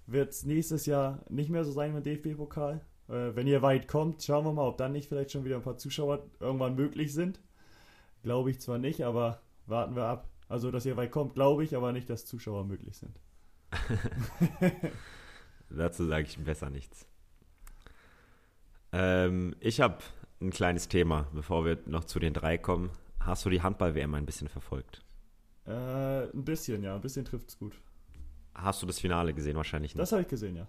wird 0.07 0.31
es 0.31 0.45
nächstes 0.45 0.87
Jahr 0.87 1.21
nicht 1.29 1.51
mehr 1.51 1.65
so 1.65 1.73
sein 1.73 1.95
mit 1.95 2.07
dem 2.07 2.23
DFB-Pokal. 2.23 2.81
Äh, 3.09 3.35
wenn 3.35 3.47
ihr 3.47 3.63
weit 3.63 3.89
kommt, 3.89 4.23
schauen 4.23 4.45
wir 4.45 4.53
mal, 4.53 4.69
ob 4.69 4.79
dann 4.79 4.93
nicht 4.93 5.09
vielleicht 5.09 5.33
schon 5.33 5.45
wieder 5.45 5.57
ein 5.57 5.63
paar 5.63 5.79
Zuschauer 5.79 6.27
irgendwann 6.41 6.75
möglich 6.75 7.15
sind. 7.15 7.41
Glaube 8.23 8.51
ich 8.51 8.61
zwar 8.61 8.79
nicht, 8.79 9.03
aber 9.03 9.41
warten 9.67 9.97
wir 9.97 10.05
ab. 10.05 10.29
Also, 10.49 10.71
dass 10.71 10.87
ihr 10.87 10.97
weit 10.97 11.13
kommt, 11.13 11.35
glaube 11.35 11.65
ich, 11.65 11.77
aber 11.77 11.93
nicht, 11.93 12.09
dass 12.09 12.25
Zuschauer 12.25 12.65
möglich 12.65 12.97
sind. 12.97 13.19
Dazu 15.71 16.07
sage 16.07 16.27
ich 16.27 16.39
besser 16.39 16.71
nichts. 16.71 17.07
Ähm, 18.93 19.55
ich 19.61 19.81
habe 19.81 19.99
ein 20.41 20.51
kleines 20.51 20.89
Thema, 20.89 21.29
bevor 21.35 21.65
wir 21.67 21.79
noch 21.87 22.05
zu 22.05 22.19
den 22.19 22.33
drei 22.33 22.57
kommen. 22.57 22.91
Hast 23.21 23.45
du 23.45 23.51
die 23.51 23.61
Handball-WM 23.61 24.15
ein 24.15 24.25
bisschen 24.25 24.49
verfolgt? 24.49 25.05
Äh, 25.67 26.31
ein 26.31 26.45
bisschen, 26.45 26.83
ja. 26.83 26.95
Ein 26.95 27.03
bisschen 27.03 27.27
trifft 27.27 27.51
es 27.51 27.59
gut. 27.59 27.75
Hast 28.55 28.83
du 28.83 28.87
das 28.87 28.99
Finale 28.99 29.35
gesehen? 29.35 29.57
Wahrscheinlich 29.57 29.95
nicht. 29.95 30.01
Das 30.01 30.13
habe 30.13 30.23
ich 30.23 30.29
gesehen, 30.29 30.57
ja. 30.57 30.67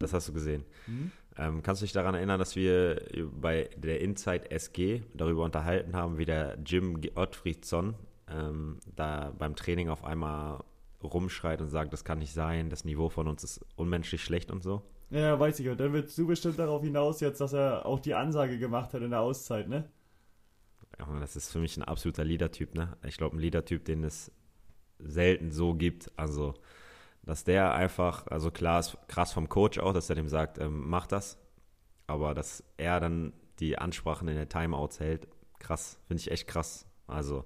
Das 0.00 0.12
hast 0.12 0.28
du 0.28 0.32
gesehen. 0.32 0.64
Mhm. 0.86 1.12
Ähm, 1.36 1.62
kannst 1.62 1.80
du 1.80 1.84
dich 1.84 1.92
daran 1.92 2.14
erinnern, 2.14 2.38
dass 2.38 2.56
wir 2.56 3.02
bei 3.40 3.70
der 3.76 4.00
Inside 4.00 4.50
SG 4.50 5.02
darüber 5.14 5.44
unterhalten 5.44 5.94
haben, 5.94 6.18
wie 6.18 6.24
der 6.24 6.58
Jim 6.66 7.00
Ottfriedsson 7.14 7.94
ähm, 8.28 8.78
da 8.96 9.32
beim 9.38 9.54
Training 9.54 9.88
auf 9.88 10.04
einmal 10.04 10.64
rumschreit 11.02 11.60
und 11.60 11.68
sagt, 11.68 11.92
das 11.92 12.04
kann 12.04 12.18
nicht 12.18 12.32
sein, 12.32 12.70
das 12.70 12.84
Niveau 12.84 13.08
von 13.08 13.28
uns 13.28 13.44
ist 13.44 13.64
unmenschlich 13.76 14.22
schlecht 14.22 14.50
und 14.50 14.62
so? 14.62 14.82
Ja, 15.10 15.38
weiß 15.38 15.60
ich. 15.60 15.68
Und 15.68 15.80
dann 15.80 15.92
wird 15.92 16.16
du 16.16 16.26
bestimmt 16.26 16.58
darauf 16.58 16.82
hinaus 16.82 17.20
jetzt, 17.20 17.40
dass 17.40 17.52
er 17.52 17.84
auch 17.84 18.00
die 18.00 18.14
Ansage 18.14 18.58
gemacht 18.58 18.94
hat 18.94 19.02
in 19.02 19.10
der 19.10 19.20
Auszeit, 19.20 19.68
ne? 19.68 19.88
Ja, 20.98 21.20
das 21.20 21.36
ist 21.36 21.52
für 21.52 21.58
mich 21.58 21.76
ein 21.76 21.82
absoluter 21.82 22.24
Leader-Typ, 22.24 22.74
ne? 22.74 22.96
Ich 23.06 23.16
glaube, 23.16 23.36
ein 23.36 23.40
Leader-Typ, 23.40 23.84
den 23.84 24.04
es 24.04 24.30
selten 24.98 25.50
so 25.50 25.74
gibt. 25.74 26.10
Also, 26.16 26.54
dass 27.22 27.44
der 27.44 27.74
einfach, 27.74 28.26
also 28.26 28.50
klar 28.50 28.80
ist 28.80 28.96
krass 29.08 29.32
vom 29.32 29.48
Coach 29.48 29.78
auch, 29.78 29.92
dass 29.92 30.10
er 30.10 30.16
dem 30.16 30.28
sagt, 30.28 30.58
ähm, 30.58 30.88
mach 30.88 31.06
das. 31.06 31.38
Aber 32.06 32.34
dass 32.34 32.64
er 32.76 32.98
dann 32.98 33.32
die 33.60 33.78
Ansprachen 33.78 34.26
in 34.28 34.36
der 34.36 34.48
Timeouts 34.48 35.00
hält, 35.00 35.28
krass, 35.58 35.98
finde 36.06 36.22
ich 36.22 36.30
echt 36.30 36.48
krass. 36.48 36.86
Also, 37.06 37.44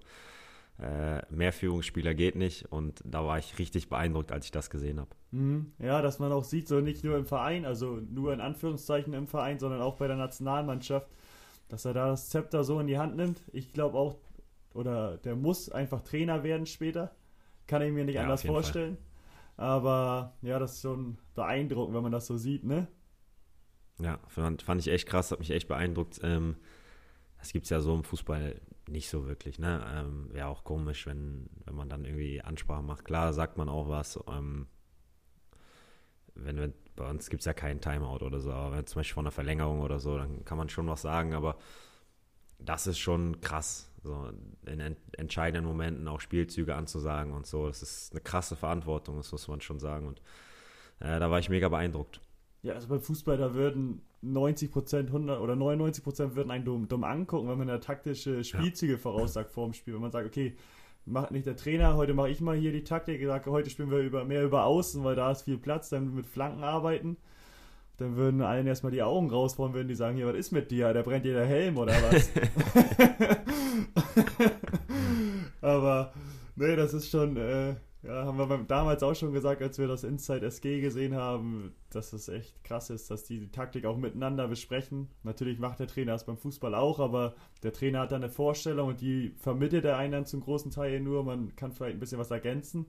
äh, 0.78 1.22
mehr 1.30 1.52
Führungsspieler 1.52 2.14
geht 2.14 2.34
nicht 2.34 2.72
und 2.72 3.00
da 3.04 3.24
war 3.24 3.38
ich 3.38 3.58
richtig 3.58 3.88
beeindruckt, 3.88 4.32
als 4.32 4.46
ich 4.46 4.50
das 4.50 4.70
gesehen 4.70 4.98
habe. 4.98 5.10
Mhm. 5.30 5.72
Ja, 5.78 6.02
dass 6.02 6.18
man 6.18 6.32
auch 6.32 6.44
sieht, 6.44 6.66
so 6.66 6.80
nicht 6.80 7.04
nur 7.04 7.16
im 7.16 7.26
Verein, 7.26 7.64
also 7.64 8.00
nur 8.10 8.32
in 8.32 8.40
Anführungszeichen 8.40 9.14
im 9.14 9.28
Verein, 9.28 9.58
sondern 9.58 9.82
auch 9.82 9.96
bei 9.96 10.08
der 10.08 10.16
Nationalmannschaft, 10.16 11.08
dass 11.68 11.84
er 11.84 11.94
da 11.94 12.08
das 12.08 12.28
Zepter 12.28 12.64
so 12.64 12.80
in 12.80 12.86
die 12.86 12.98
Hand 12.98 13.16
nimmt. 13.16 13.42
Ich 13.52 13.72
glaube 13.72 13.98
auch, 13.98 14.16
oder 14.72 15.18
der 15.18 15.36
muss 15.36 15.70
einfach 15.70 16.02
Trainer 16.02 16.42
werden 16.42 16.66
später. 16.66 17.14
Kann 17.66 17.80
ich 17.82 17.92
mir 17.92 18.04
nicht 18.04 18.16
ja, 18.16 18.22
anders 18.22 18.42
vorstellen. 18.42 18.96
Fall. 18.96 19.13
Aber 19.56 20.34
ja, 20.42 20.58
das 20.58 20.74
ist 20.74 20.82
schon 20.82 21.18
beeindruckend, 21.34 21.94
wenn 21.94 22.02
man 22.02 22.12
das 22.12 22.26
so 22.26 22.36
sieht, 22.36 22.64
ne? 22.64 22.88
Ja, 24.00 24.18
fand, 24.26 24.62
fand 24.62 24.80
ich 24.80 24.88
echt 24.88 25.08
krass, 25.08 25.30
hat 25.30 25.38
mich 25.38 25.50
echt 25.50 25.68
beeindruckt. 25.68 26.20
Ähm, 26.22 26.56
das 27.38 27.52
gibt 27.52 27.64
es 27.64 27.70
ja 27.70 27.80
so 27.80 27.94
im 27.94 28.04
Fußball 28.04 28.60
nicht 28.88 29.08
so 29.08 29.26
wirklich. 29.26 29.58
Ne? 29.58 29.84
Ähm, 29.94 30.28
Wäre 30.32 30.48
auch 30.48 30.64
komisch, 30.64 31.06
wenn, 31.06 31.48
wenn 31.64 31.74
man 31.74 31.88
dann 31.88 32.04
irgendwie 32.04 32.42
Ansprachen 32.42 32.86
macht. 32.86 33.04
Klar 33.04 33.32
sagt 33.32 33.56
man 33.56 33.68
auch 33.68 33.88
was. 33.88 34.18
Ähm, 34.28 34.66
wenn 36.34 36.56
wir, 36.56 36.72
bei 36.96 37.08
uns 37.08 37.30
gibt 37.30 37.42
es 37.42 37.46
ja 37.46 37.52
keinen 37.52 37.80
Timeout 37.80 38.24
oder 38.24 38.40
so, 38.40 38.52
aber 38.52 38.76
wenn 38.76 38.86
zum 38.86 39.00
Beispiel 39.00 39.14
von 39.14 39.24
einer 39.24 39.30
Verlängerung 39.30 39.80
oder 39.80 40.00
so, 40.00 40.16
dann 40.18 40.44
kann 40.44 40.58
man 40.58 40.68
schon 40.68 40.88
was 40.88 41.02
sagen, 41.02 41.34
aber 41.34 41.56
das 42.58 42.86
ist 42.86 42.98
schon 42.98 43.40
krass, 43.40 43.90
so 44.04 44.30
in 44.66 44.80
ent 44.80 44.98
entscheidenden 45.16 45.68
Momenten 45.68 46.06
auch 46.06 46.20
Spielzüge 46.20 46.74
anzusagen 46.74 47.32
und 47.32 47.46
so. 47.46 47.66
Das 47.66 47.82
ist 47.82 48.12
eine 48.12 48.20
krasse 48.20 48.54
Verantwortung, 48.54 49.16
das 49.16 49.32
muss 49.32 49.48
man 49.48 49.60
schon 49.60 49.80
sagen. 49.80 50.06
Und 50.06 50.20
äh, 51.00 51.18
da 51.18 51.30
war 51.30 51.38
ich 51.40 51.48
mega 51.48 51.68
beeindruckt. 51.68 52.20
Ja, 52.62 52.74
also 52.74 52.88
beim 52.88 53.00
Fußball, 53.00 53.36
da 53.36 53.54
würden 53.54 54.02
90 54.22 54.70
Prozent, 54.70 55.08
100 55.08 55.40
oder 55.40 55.56
99 55.56 56.04
Prozent 56.04 56.36
würden 56.36 56.50
einen 56.50 56.64
dumm, 56.64 56.88
dumm 56.88 57.04
angucken, 57.04 57.48
wenn 57.48 57.58
man 57.58 57.66
da 57.66 57.78
taktische 57.78 58.44
Spielzüge 58.44 58.94
ja. 58.94 58.98
voraussagt 58.98 59.50
vor 59.50 59.66
dem 59.66 59.74
Spiel. 59.74 59.94
Wenn 59.94 60.00
man 60.00 60.12
sagt, 60.12 60.26
okay, 60.26 60.56
macht 61.06 61.30
nicht 61.30 61.46
der 61.46 61.56
Trainer, 61.56 61.96
heute 61.96 62.14
mache 62.14 62.30
ich 62.30 62.40
mal 62.40 62.56
hier 62.56 62.72
die 62.72 62.84
Taktik, 62.84 63.20
ich 63.20 63.26
sage, 63.26 63.50
heute 63.50 63.68
spielen 63.68 63.90
wir 63.90 63.98
über, 63.98 64.24
mehr 64.24 64.44
über 64.44 64.64
Außen, 64.64 65.04
weil 65.04 65.16
da 65.16 65.30
ist 65.30 65.42
viel 65.42 65.58
Platz, 65.58 65.90
dann 65.90 66.14
mit 66.14 66.26
Flanken 66.26 66.62
arbeiten. 66.62 67.16
Dann 67.96 68.16
würden 68.16 68.42
allen 68.42 68.66
erstmal 68.66 68.92
die 68.92 69.02
Augen 69.02 69.30
rausfahren, 69.30 69.72
würden 69.72 69.88
die 69.88 69.94
sagen, 69.94 70.16
hier, 70.16 70.26
was 70.26 70.36
ist 70.36 70.50
mit 70.50 70.70
dir? 70.70 70.92
Der 70.92 71.02
brennt 71.02 71.24
dir 71.24 71.34
der 71.34 71.46
Helm 71.46 71.78
oder 71.78 71.94
was? 72.10 72.30
Aber 75.60 76.12
nee, 76.56 76.76
das 76.76 76.92
ist 76.92 77.08
schon, 77.08 77.36
äh, 77.36 77.76
ja, 78.04 78.26
haben 78.26 78.36
wir 78.36 78.64
damals 78.68 79.02
auch 79.02 79.14
schon 79.14 79.32
gesagt, 79.32 79.62
als 79.62 79.78
wir 79.78 79.88
das 79.88 80.04
Inside 80.04 80.44
SG 80.44 80.80
gesehen 80.80 81.14
haben, 81.14 81.72
dass 81.90 82.12
es 82.12 82.28
echt 82.28 82.62
krass 82.62 82.90
ist, 82.90 83.10
dass 83.10 83.24
die 83.24 83.38
die 83.38 83.50
Taktik 83.50 83.86
auch 83.86 83.96
miteinander 83.96 84.46
besprechen. 84.46 85.08
Natürlich 85.22 85.58
macht 85.58 85.80
der 85.80 85.86
Trainer 85.86 86.12
das 86.12 86.26
beim 86.26 86.36
Fußball 86.36 86.74
auch, 86.74 87.00
aber 87.00 87.34
der 87.62 87.72
Trainer 87.72 88.00
hat 88.00 88.12
dann 88.12 88.22
eine 88.22 88.30
Vorstellung 88.30 88.88
und 88.88 89.00
die 89.00 89.34
vermittelt 89.38 89.86
er 89.86 89.96
einen 89.96 90.12
dann 90.12 90.26
zum 90.26 90.40
großen 90.40 90.70
Teil 90.70 91.00
nur. 91.00 91.24
Man 91.24 91.56
kann 91.56 91.72
vielleicht 91.72 91.96
ein 91.96 92.00
bisschen 92.00 92.18
was 92.18 92.30
ergänzen. 92.30 92.86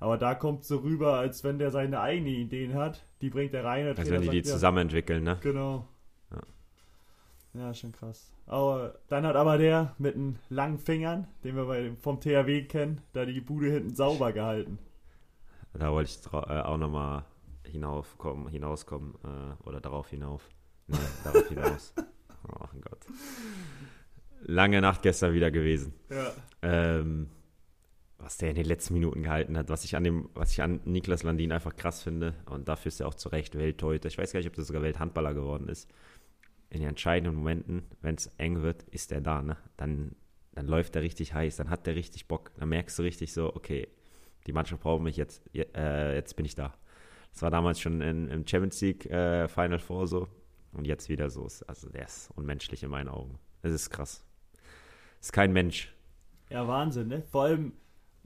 Aber 0.00 0.16
da 0.16 0.34
kommt 0.34 0.64
so 0.64 0.78
rüber, 0.78 1.18
als 1.18 1.44
wenn 1.44 1.58
der 1.58 1.70
seine 1.70 2.00
eigenen 2.00 2.34
Ideen 2.34 2.74
hat. 2.74 3.04
Die 3.20 3.28
bringt 3.28 3.52
er 3.52 3.64
rein. 3.64 3.86
Also 3.86 4.02
Trainer 4.02 4.16
wenn 4.16 4.22
die 4.22 4.30
die 4.30 4.36
sagt, 4.38 4.46
ja, 4.46 4.52
zusammen 4.54 4.78
entwickeln, 4.78 5.22
ne? 5.22 5.38
Genau. 5.42 5.86
Ja. 6.32 6.40
Ja, 7.60 7.74
schon 7.74 7.92
krass. 7.92 8.32
Aber 8.46 8.98
dann 9.08 9.26
hat 9.26 9.36
aber 9.36 9.58
der 9.58 9.94
mit 9.98 10.14
den 10.14 10.38
langen 10.48 10.78
Fingern, 10.78 11.28
den 11.44 11.54
wir 11.54 11.66
bei, 11.66 11.92
vom 12.00 12.18
THW 12.18 12.62
kennen, 12.64 13.02
da 13.12 13.26
die 13.26 13.42
Bude 13.42 13.70
hinten 13.70 13.94
sauber 13.94 14.32
gehalten. 14.32 14.78
Da 15.74 15.92
wollte 15.92 16.10
ich 16.10 16.32
äh, 16.32 16.36
auch 16.36 16.78
nochmal 16.78 17.24
hinaufkommen, 17.64 18.48
hinauskommen, 18.48 19.14
äh, 19.22 19.68
oder 19.68 19.80
darauf 19.80 20.08
hinauf. 20.08 20.48
Nee, 20.86 20.96
darauf 21.24 21.48
hinaus. 21.48 21.94
Oh 22.48 22.66
Gott. 22.80 23.06
Lange 24.42 24.80
Nacht 24.80 25.02
gestern 25.02 25.34
wieder 25.34 25.50
gewesen. 25.50 25.92
Ja. 26.08 26.32
Ähm, 26.62 27.28
was 28.22 28.36
der 28.36 28.50
in 28.50 28.56
den 28.56 28.66
letzten 28.66 28.94
Minuten 28.94 29.22
gehalten 29.22 29.56
hat, 29.56 29.68
was 29.68 29.84
ich 29.84 29.96
an 29.96 30.04
dem, 30.04 30.28
was 30.34 30.52
ich 30.52 30.62
an 30.62 30.80
Niklas 30.84 31.22
Landin 31.22 31.52
einfach 31.52 31.74
krass 31.76 32.02
finde, 32.02 32.34
und 32.46 32.68
dafür 32.68 32.88
ist 32.88 33.00
er 33.00 33.08
auch 33.08 33.14
zu 33.14 33.28
Recht 33.30 33.56
Welttorhüter. 33.56 34.08
Ich 34.08 34.18
weiß 34.18 34.32
gar 34.32 34.40
nicht, 34.40 34.48
ob 34.48 34.54
das 34.54 34.66
sogar 34.66 34.82
Welthandballer 34.82 35.34
geworden 35.34 35.68
ist. 35.68 35.90
In 36.70 36.80
den 36.80 36.90
entscheidenden 36.90 37.34
Momenten, 37.36 37.82
wenn 38.00 38.14
es 38.14 38.28
eng 38.38 38.62
wird, 38.62 38.84
ist 38.84 39.10
er 39.12 39.20
da, 39.20 39.42
ne? 39.42 39.56
Dann, 39.76 40.14
dann 40.52 40.66
läuft 40.66 40.94
er 40.96 41.02
richtig 41.02 41.34
heiß, 41.34 41.56
dann 41.56 41.70
hat 41.70 41.86
er 41.88 41.96
richtig 41.96 42.28
Bock. 42.28 42.52
Dann 42.58 42.68
merkst 42.68 42.98
du 42.98 43.02
richtig 43.02 43.32
so, 43.32 43.54
okay, 43.54 43.88
die 44.46 44.52
Mannschaft 44.52 44.82
braucht 44.82 45.02
mich 45.02 45.16
jetzt, 45.16 45.42
je- 45.52 45.66
äh, 45.74 46.14
jetzt 46.14 46.36
bin 46.36 46.46
ich 46.46 46.54
da. 46.54 46.72
Das 47.32 47.42
war 47.42 47.50
damals 47.50 47.80
schon 47.80 48.00
in, 48.00 48.28
im 48.28 48.46
Champions 48.46 48.80
League 48.80 49.06
äh, 49.06 49.48
Final 49.48 49.78
Four 49.78 50.06
so 50.06 50.28
und 50.72 50.86
jetzt 50.86 51.08
wieder 51.08 51.28
so. 51.30 51.48
Also 51.66 51.88
der 51.88 52.04
ist 52.04 52.30
unmenschlich 52.36 52.82
in 52.82 52.90
meinen 52.90 53.08
Augen. 53.08 53.38
Das 53.62 53.72
ist 53.72 53.90
krass. 53.90 54.24
Ist 55.20 55.32
kein 55.32 55.52
Mensch. 55.52 55.92
Ja, 56.50 56.66
Wahnsinn, 56.66 57.08
ne? 57.08 57.22
Vor 57.30 57.44
allem, 57.44 57.72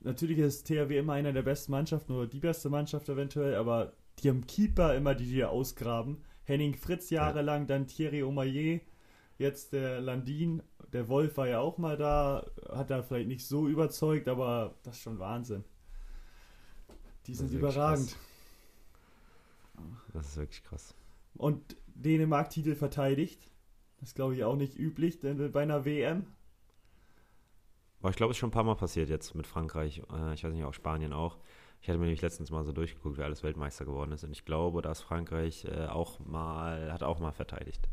natürlich 0.05 0.39
ist 0.39 0.67
THW 0.67 0.99
immer 0.99 1.15
einer 1.15 1.33
der 1.33 1.43
besten 1.43 1.73
Mannschaften 1.73 2.13
oder 2.13 2.27
die 2.27 2.41
beste 2.41 2.71
Mannschaft 2.71 3.09
eventuell, 3.09 3.57
aber 3.57 3.93
die 4.21 4.29
haben 4.29 4.47
Keeper 4.47 4.95
immer, 4.95 5.15
die 5.15 5.27
die 5.27 5.45
ausgraben. 5.45 6.23
Henning 6.45 6.75
Fritz 6.75 7.11
jahrelang, 7.11 7.67
dann 7.67 7.87
Thierry 7.87 8.23
Omayer, 8.23 8.81
jetzt 9.39 9.73
der 9.73 10.01
Landin, 10.01 10.63
der 10.93 11.09
Wolf 11.09 11.37
war 11.39 11.49
ja 11.49 11.61
auch 11.61 11.79
mal 11.79 11.97
da, 11.97 12.47
hat 12.69 12.91
da 12.91 13.03
vielleicht 13.03 13.29
nicht 13.29 13.47
so 13.47 13.67
überzeugt, 13.67 14.29
aber 14.29 14.75
das 14.83 14.97
ist 14.97 15.03
schon 15.03 15.19
Wahnsinn. 15.19 15.65
Die 17.27 17.35
sind 17.35 17.51
überragend. 17.53 18.17
Das 20.13 20.29
ist 20.29 20.37
wirklich 20.37 20.63
krass. 20.63 20.95
Und 21.37 21.77
Dänemark 21.95 22.51
Titel 22.51 22.75
verteidigt. 22.75 23.51
Das 23.99 24.11
ist, 24.11 24.15
glaube 24.15 24.37
ich, 24.37 24.45
auch 24.45 24.57
nicht 24.57 24.79
üblich 24.79 25.19
denn 25.19 25.51
bei 25.51 25.63
einer 25.63 25.85
WM. 25.85 26.27
Aber 28.05 28.11
ich 28.11 28.17
glaube, 28.17 28.33
es 28.33 28.37
ist 28.37 28.41
schon 28.41 28.51
ein 28.51 28.53
paar 28.53 28.65
Mal 28.65 28.75
passiert 28.75 29.09
jetzt 29.09 29.35
mit 29.35 29.47
Frankreich. 29.47 30.03
Äh, 30.13 30.35
ich 30.35 30.45
weiß 30.45 30.53
nicht, 30.53 30.63
auch 30.65 30.75
Spanien 30.75 31.15
auch. 31.15 31.39
Ich 31.81 31.89
hatte 31.89 31.97
mir 31.99 32.05
nämlich 32.05 32.21
letztens 32.21 32.51
mal 32.51 32.63
so 32.63 32.71
durchgeguckt, 32.73 33.17
wer 33.17 33.25
alles 33.25 33.43
Weltmeister 33.43 33.87
geworden 33.87 34.13
ist. 34.13 34.25
Und 34.25 34.33
ich 34.33 34.45
glaube, 34.45 34.83
dass 34.83 35.01
Frankreich 35.01 35.65
äh, 35.65 35.87
auch 35.87 36.19
mal, 36.19 36.93
hat 36.93 37.03
auch 37.03 37.19
mal 37.19 37.33
verteidigt. 37.33 37.89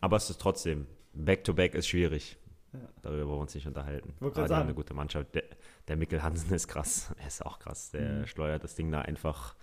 Aber 0.00 0.16
es 0.16 0.30
ist 0.30 0.40
trotzdem, 0.40 0.86
Back-to-Back 1.12 1.74
ist 1.74 1.88
schwierig. 1.88 2.38
Ja. 2.72 2.78
Darüber 3.02 3.26
wollen 3.26 3.36
wir 3.36 3.42
uns 3.42 3.54
nicht 3.54 3.66
unterhalten. 3.66 4.14
Aber 4.20 4.30
die 4.30 4.40
haben 4.40 4.62
eine 4.62 4.72
gute 4.74 4.94
Mannschaft. 4.94 5.34
Der, 5.34 5.44
der 5.86 5.96
Mikkel 5.96 6.22
Hansen 6.22 6.50
ist 6.54 6.68
krass. 6.68 7.14
Er 7.20 7.26
ist 7.26 7.44
auch 7.44 7.58
krass. 7.58 7.90
Der 7.90 8.20
Mhm. 8.20 8.26
steuert 8.26 8.64
das 8.64 8.74
Ding 8.74 8.90
da 8.90 9.02
einfach 9.02 9.56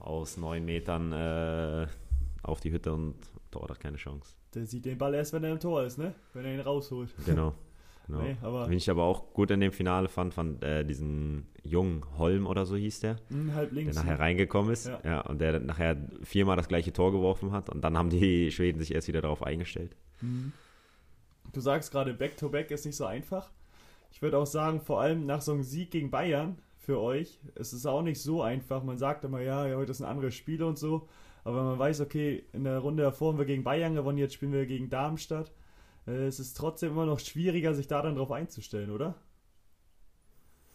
aus 0.00 0.36
neun 0.38 0.64
Metern 0.64 1.12
äh, 1.12 1.86
auf 2.42 2.58
die 2.58 2.72
Hütte 2.72 2.92
und 2.92 3.14
Tor 3.52 3.68
hat 3.68 3.78
keine 3.78 3.96
Chance. 3.96 4.34
Der 4.54 4.66
sieht 4.66 4.86
den 4.86 4.98
Ball 4.98 5.14
erst, 5.14 5.32
wenn 5.32 5.44
er 5.44 5.52
im 5.52 5.60
Tor 5.60 5.84
ist, 5.84 5.98
ne? 5.98 6.16
Wenn 6.32 6.44
er 6.46 6.54
ihn 6.54 6.60
rausholt. 6.60 7.14
Genau. 7.26 7.54
genau. 8.06 8.22
Nee, 8.22 8.36
aber 8.42 8.68
Wen 8.68 8.76
ich 8.76 8.90
aber 8.90 9.04
auch 9.04 9.32
gut 9.32 9.50
in 9.50 9.60
dem 9.60 9.72
Finale 9.72 10.08
fand, 10.08 10.34
fand 10.34 10.62
äh, 10.62 10.84
diesen 10.84 11.48
jungen 11.62 12.04
Holm 12.18 12.46
oder 12.46 12.66
so 12.66 12.76
hieß 12.76 13.00
der, 13.00 13.16
hm, 13.30 13.54
halb 13.54 13.70
der 13.70 13.76
links. 13.82 13.96
nachher 13.96 14.18
reingekommen 14.18 14.72
ist. 14.72 14.86
Ja. 14.86 15.00
Ja. 15.04 15.20
und 15.22 15.40
der 15.40 15.60
nachher 15.60 15.96
viermal 16.22 16.56
das 16.56 16.68
gleiche 16.68 16.92
Tor 16.92 17.12
geworfen 17.12 17.52
hat. 17.52 17.70
Und 17.70 17.82
dann 17.82 17.96
haben 17.96 18.10
die 18.10 18.50
Schweden 18.50 18.78
sich 18.78 18.94
erst 18.94 19.08
wieder 19.08 19.22
darauf 19.22 19.42
eingestellt. 19.42 19.96
Mhm. 20.20 20.52
Du 21.52 21.60
sagst 21.60 21.92
gerade, 21.92 22.14
Back-to-Back 22.14 22.70
ist 22.70 22.84
nicht 22.84 22.96
so 22.96 23.04
einfach. 23.04 23.50
Ich 24.10 24.22
würde 24.22 24.38
auch 24.38 24.46
sagen, 24.46 24.80
vor 24.80 25.00
allem 25.00 25.26
nach 25.26 25.40
so 25.40 25.52
einem 25.52 25.62
Sieg 25.62 25.90
gegen 25.90 26.10
Bayern 26.10 26.58
für 26.78 27.00
euch, 27.00 27.40
es 27.54 27.72
ist 27.72 27.86
auch 27.86 28.02
nicht 28.02 28.20
so 28.20 28.42
einfach. 28.42 28.82
Man 28.82 28.98
sagt 28.98 29.24
immer, 29.24 29.40
ja, 29.40 29.66
ja, 29.66 29.76
heute 29.76 29.92
ist 29.92 30.00
ein 30.00 30.08
anderes 30.08 30.34
Spiel 30.34 30.62
und 30.62 30.78
so. 30.78 31.08
Aber 31.44 31.62
man 31.62 31.78
weiß, 31.78 32.00
okay, 32.00 32.44
in 32.52 32.64
der 32.64 32.78
Runde 32.78 33.02
davor 33.02 33.32
haben 33.32 33.38
wir 33.38 33.44
gegen 33.44 33.64
Bayern 33.64 33.94
gewonnen, 33.94 34.18
jetzt 34.18 34.34
spielen 34.34 34.52
wir 34.52 34.66
gegen 34.66 34.88
Darmstadt. 34.88 35.52
Äh, 36.06 36.26
Es 36.26 36.40
ist 36.40 36.54
trotzdem 36.56 36.92
immer 36.92 37.06
noch 37.06 37.18
schwieriger, 37.20 37.74
sich 37.74 37.86
da 37.86 38.02
dann 38.02 38.16
drauf 38.16 38.32
einzustellen, 38.32 38.90
oder? 38.90 39.14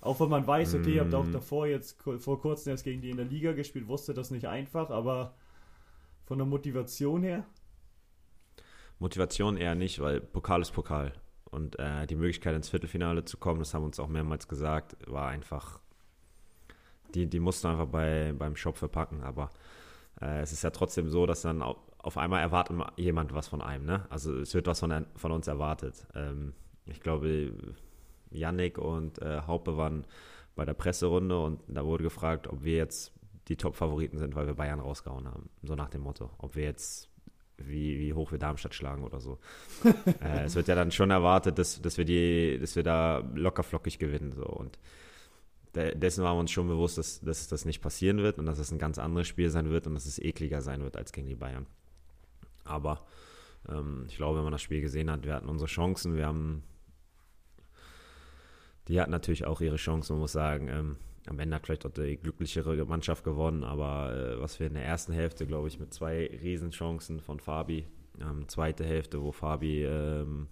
Auch 0.01 0.19
wenn 0.19 0.29
man 0.29 0.45
weiß, 0.47 0.75
okay, 0.75 0.95
ihr 0.95 1.01
habt 1.01 1.13
auch 1.15 1.27
Mm. 1.27 1.31
davor 1.31 1.65
jetzt 1.67 2.01
vor 2.19 2.39
kurzem 2.41 2.71
erst 2.71 2.83
gegen 2.83 3.01
die 3.01 3.09
in 3.11 3.17
der 3.17 3.25
Liga 3.25 3.51
gespielt, 3.53 3.87
wusste 3.87 4.13
das 4.13 4.29
nicht 4.31 4.47
einfach, 4.47 4.89
aber 4.89 5.35
von 6.25 6.37
der 6.39 6.47
Motivation 6.47 7.23
her. 7.23 7.45
Motivation 8.99 9.57
eher 9.57 9.75
nicht, 9.75 9.99
weil 9.99 10.21
Pokal 10.21 10.61
ist 10.61 10.71
Pokal. 10.71 11.13
Und 11.45 11.79
äh, 11.79 12.05
die 12.05 12.15
Möglichkeit 12.15 12.55
ins 12.55 12.69
Viertelfinale 12.69 13.25
zu 13.25 13.37
kommen, 13.37 13.59
das 13.59 13.73
haben 13.73 13.81
wir 13.83 13.87
uns 13.87 13.99
auch 13.99 14.07
mehrmals 14.07 14.47
gesagt, 14.47 14.95
war 15.07 15.29
einfach, 15.29 15.79
die, 17.13 17.27
die 17.27 17.39
mussten 17.39 17.67
einfach 17.67 17.87
bei, 17.87 18.33
beim 18.37 18.55
Shop 18.55 18.77
verpacken. 18.77 19.23
Aber 19.23 19.49
äh, 20.21 20.41
es 20.41 20.51
ist 20.51 20.63
ja 20.63 20.69
trotzdem 20.71 21.09
so, 21.09 21.25
dass 21.25 21.41
dann 21.43 21.61
au- 21.61 21.77
auf 21.99 22.17
einmal 22.17 22.41
erwartet 22.41 22.75
ma- 22.75 22.91
jemand 22.97 23.33
was 23.33 23.47
von 23.47 23.61
einem. 23.61 23.85
Ne? 23.85 24.05
Also 24.09 24.35
es 24.39 24.53
wird 24.53 24.67
was 24.67 24.79
von, 24.79 25.05
von 25.15 25.31
uns 25.31 25.47
erwartet. 25.47 26.07
Ähm, 26.15 26.53
ich 26.85 27.01
glaube, 27.01 27.53
Yannick 28.31 28.77
und 28.77 29.21
äh, 29.21 29.41
Haupe 29.45 29.77
waren 29.77 30.05
bei 30.55 30.65
der 30.65 30.73
Presserunde 30.73 31.39
und 31.39 31.61
da 31.67 31.85
wurde 31.85 32.03
gefragt, 32.03 32.47
ob 32.47 32.63
wir 32.63 32.75
jetzt 32.77 33.13
die 33.47 33.57
Top-Favoriten 33.57 34.17
sind, 34.17 34.35
weil 34.35 34.47
wir 34.47 34.53
Bayern 34.53 34.79
rausgehauen 34.79 35.27
haben. 35.27 35.49
So 35.63 35.75
nach 35.75 35.89
dem 35.89 36.01
Motto. 36.01 36.29
Ob 36.37 36.55
wir 36.55 36.63
jetzt, 36.63 37.09
wie, 37.57 37.99
wie 37.99 38.13
hoch 38.13 38.31
wir 38.31 38.39
Darmstadt 38.39 38.75
schlagen 38.75 39.03
oder 39.03 39.19
so. 39.19 39.39
äh, 40.21 40.43
es 40.45 40.55
wird 40.55 40.67
ja 40.67 40.75
dann 40.75 40.91
schon 40.91 41.11
erwartet, 41.11 41.57
dass, 41.57 41.81
dass, 41.81 41.97
wir, 41.97 42.05
die, 42.05 42.57
dass 42.59 42.75
wir 42.75 42.83
da 42.83 43.19
locker 43.35 43.63
flockig 43.63 43.99
gewinnen. 43.99 44.31
So. 44.31 44.45
Und 44.45 44.77
de 45.75 45.95
dessen 45.95 46.23
waren 46.23 46.35
wir 46.37 46.41
uns 46.41 46.51
schon 46.51 46.67
bewusst, 46.67 46.97
dass, 46.97 47.21
dass 47.21 47.47
das 47.47 47.65
nicht 47.65 47.81
passieren 47.81 48.19
wird 48.19 48.37
und 48.37 48.45
dass 48.45 48.59
es 48.59 48.71
ein 48.71 48.79
ganz 48.79 48.99
anderes 48.99 49.27
Spiel 49.27 49.49
sein 49.49 49.69
wird 49.69 49.87
und 49.87 49.95
dass 49.95 50.05
es 50.05 50.19
ekliger 50.19 50.61
sein 50.61 50.83
wird 50.83 50.95
als 50.95 51.11
gegen 51.11 51.27
die 51.27 51.35
Bayern. 51.35 51.65
Aber 52.69 53.05
ähm, 53.67 54.05
ich 54.07 54.17
glaube, 54.17 54.37
wenn 54.37 54.43
man 54.43 54.53
das 54.53 54.61
Spiel 54.61 54.81
gesehen 54.81 55.09
hat, 55.09 55.25
wir 55.25 55.33
hatten 55.33 55.49
unsere 55.49 55.69
Chancen, 55.69 56.15
wir 56.15 56.27
haben 56.27 56.63
die 58.89 58.99
hatten 58.99 59.11
natürlich 59.11 59.45
auch 59.45 59.61
ihre 59.61 59.77
Chancen, 59.77 60.13
man 60.13 60.21
muss 60.21 60.31
sagen. 60.31 60.67
Ähm, 60.67 60.97
am 61.27 61.39
Ende 61.39 61.55
hat 61.55 61.65
vielleicht 61.65 61.85
auch 61.85 61.91
die 61.91 62.17
glücklichere 62.17 62.85
Mannschaft 62.85 63.23
gewonnen, 63.23 63.63
aber 63.63 64.15
äh, 64.15 64.41
was 64.41 64.59
wir 64.59 64.65
in 64.67 64.73
der 64.73 64.83
ersten 64.83 65.13
Hälfte, 65.13 65.45
glaube 65.45 65.67
ich, 65.67 65.79
mit 65.79 65.93
zwei 65.93 66.27
Riesenchancen 66.41 67.19
von 67.19 67.39
Fabi, 67.39 67.85
ähm, 68.19 68.47
zweite 68.47 68.83
Hälfte, 68.83 69.21
wo 69.21 69.31
Fabi, 69.31 69.83
ähm, 69.85 70.47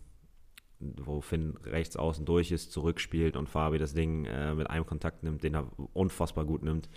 wo 0.79 1.21
Finn 1.21 1.57
rechts 1.63 1.97
außen 1.97 2.25
durch 2.25 2.51
ist, 2.51 2.71
zurückspielt 2.71 3.35
und 3.35 3.49
Fabi 3.49 3.79
das 3.79 3.95
Ding 3.95 4.25
äh, 4.25 4.53
mit 4.53 4.69
einem 4.69 4.85
Kontakt 4.85 5.23
nimmt, 5.23 5.43
den 5.43 5.55
er 5.55 5.71
unfassbar 5.93 6.45
gut 6.45 6.61
nimmt. 6.61 6.89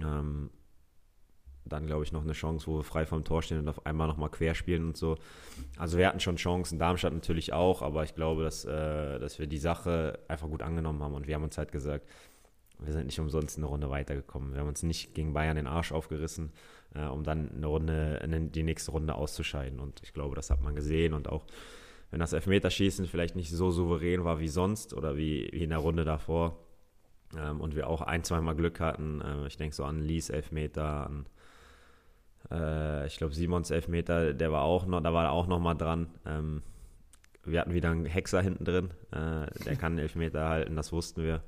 Ähm, 0.00 0.48
dann, 1.68 1.86
glaube 1.86 2.04
ich, 2.04 2.12
noch 2.12 2.22
eine 2.22 2.32
Chance, 2.32 2.66
wo 2.66 2.78
wir 2.78 2.84
frei 2.84 3.06
vom 3.06 3.24
Tor 3.24 3.42
stehen 3.42 3.58
und 3.58 3.68
auf 3.68 3.84
einmal 3.86 4.08
nochmal 4.08 4.30
querspielen 4.30 4.84
und 4.84 4.96
so. 4.96 5.16
Also 5.76 5.98
wir 5.98 6.06
hatten 6.06 6.20
schon 6.20 6.36
Chancen, 6.36 6.78
Darmstadt 6.78 7.12
natürlich 7.12 7.52
auch, 7.52 7.82
aber 7.82 8.04
ich 8.04 8.14
glaube, 8.14 8.44
dass, 8.44 8.64
äh, 8.64 9.18
dass 9.18 9.38
wir 9.38 9.46
die 9.46 9.58
Sache 9.58 10.18
einfach 10.28 10.48
gut 10.48 10.62
angenommen 10.62 11.02
haben 11.02 11.14
und 11.14 11.26
wir 11.26 11.34
haben 11.34 11.44
uns 11.44 11.58
halt 11.58 11.72
gesagt, 11.72 12.06
wir 12.78 12.92
sind 12.92 13.06
nicht 13.06 13.18
umsonst 13.18 13.56
eine 13.56 13.66
Runde 13.66 13.88
weitergekommen. 13.88 14.52
Wir 14.52 14.60
haben 14.60 14.68
uns 14.68 14.82
nicht 14.82 15.14
gegen 15.14 15.32
Bayern 15.32 15.56
den 15.56 15.66
Arsch 15.66 15.92
aufgerissen, 15.92 16.52
äh, 16.94 17.04
um 17.06 17.24
dann 17.24 17.50
eine 17.50 17.66
Runde, 17.66 18.20
eine, 18.22 18.40
die 18.42 18.62
nächste 18.62 18.90
Runde 18.90 19.14
auszuscheiden. 19.14 19.80
Und 19.80 20.02
ich 20.02 20.12
glaube, 20.12 20.34
das 20.34 20.50
hat 20.50 20.62
man 20.62 20.74
gesehen 20.74 21.14
und 21.14 21.28
auch 21.28 21.46
wenn 22.10 22.20
das 22.20 22.32
Elfmeterschießen 22.32 23.06
vielleicht 23.06 23.34
nicht 23.34 23.50
so 23.50 23.70
souverän 23.70 24.24
war 24.24 24.38
wie 24.38 24.48
sonst 24.48 24.94
oder 24.94 25.16
wie, 25.16 25.48
wie 25.52 25.64
in 25.64 25.70
der 25.70 25.78
Runde 25.78 26.04
davor 26.04 26.58
ähm, 27.36 27.60
und 27.60 27.74
wir 27.74 27.88
auch 27.88 28.02
ein, 28.02 28.22
zweimal 28.24 28.54
Glück 28.54 28.80
hatten. 28.80 29.20
Äh, 29.20 29.46
ich 29.46 29.56
denke 29.56 29.74
so 29.74 29.84
an 29.84 30.00
Lies 30.00 30.30
Elfmeter, 30.30 31.06
an 31.06 31.26
äh, 32.50 33.06
ich 33.06 33.18
glaube 33.18 33.34
Simons 33.34 33.70
Elfmeter, 33.70 34.34
der 34.34 34.52
war 34.52 34.62
auch 34.62 34.86
noch, 34.86 35.00
da 35.00 35.12
war 35.12 35.24
er 35.24 35.32
auch 35.32 35.46
noch 35.46 35.58
mal 35.58 35.74
dran. 35.74 36.08
Ähm, 36.26 36.62
wir 37.44 37.60
hatten 37.60 37.74
wieder 37.74 37.90
einen 37.90 38.06
Hexer 38.06 38.42
hinten 38.42 38.64
drin, 38.64 38.90
äh, 39.12 39.46
der 39.64 39.76
kann 39.76 39.98
Elfmeter 39.98 40.48
halten, 40.48 40.76
das 40.76 40.92
wussten 40.92 41.22
wir. 41.22 41.42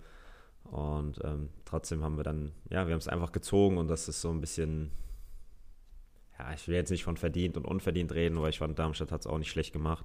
Und 0.64 1.18
ähm, 1.24 1.48
trotzdem 1.64 2.04
haben 2.04 2.16
wir 2.16 2.24
dann, 2.24 2.52
ja, 2.70 2.86
wir 2.86 2.92
haben 2.92 3.00
es 3.00 3.08
einfach 3.08 3.32
gezogen 3.32 3.78
und 3.78 3.88
das 3.88 4.08
ist 4.08 4.20
so 4.20 4.30
ein 4.30 4.40
bisschen, 4.40 4.90
ja, 6.38 6.52
ich 6.52 6.68
will 6.68 6.74
jetzt 6.74 6.90
nicht 6.90 7.04
von 7.04 7.16
verdient 7.16 7.56
und 7.56 7.64
unverdient 7.64 8.12
reden, 8.12 8.40
weil 8.40 8.50
ich 8.50 8.58
fand, 8.58 8.78
Darmstadt 8.78 9.10
hat 9.10 9.22
es 9.22 9.26
auch 9.26 9.38
nicht 9.38 9.50
schlecht 9.50 9.72
gemacht. 9.72 10.04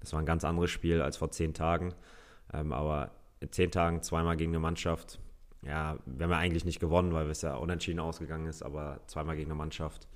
Das 0.00 0.12
war 0.12 0.20
ein 0.20 0.26
ganz 0.26 0.44
anderes 0.44 0.70
Spiel 0.70 1.00
als 1.00 1.16
vor 1.16 1.30
zehn 1.30 1.54
Tagen. 1.54 1.94
Ähm, 2.52 2.72
aber 2.72 3.12
in 3.38 3.52
zehn 3.52 3.70
Tagen 3.70 4.02
zweimal 4.02 4.36
gegen 4.36 4.50
eine 4.50 4.58
Mannschaft, 4.58 5.20
ja, 5.62 5.98
wir 6.06 6.24
haben 6.24 6.32
ja 6.32 6.38
eigentlich 6.38 6.64
nicht 6.64 6.80
gewonnen, 6.80 7.12
weil 7.12 7.30
es 7.30 7.42
ja 7.42 7.54
unentschieden 7.54 8.00
ausgegangen 8.00 8.46
ist, 8.46 8.62
aber 8.62 9.00
zweimal 9.06 9.36
gegen 9.36 9.50
eine 9.50 9.58
Mannschaft 9.58 10.08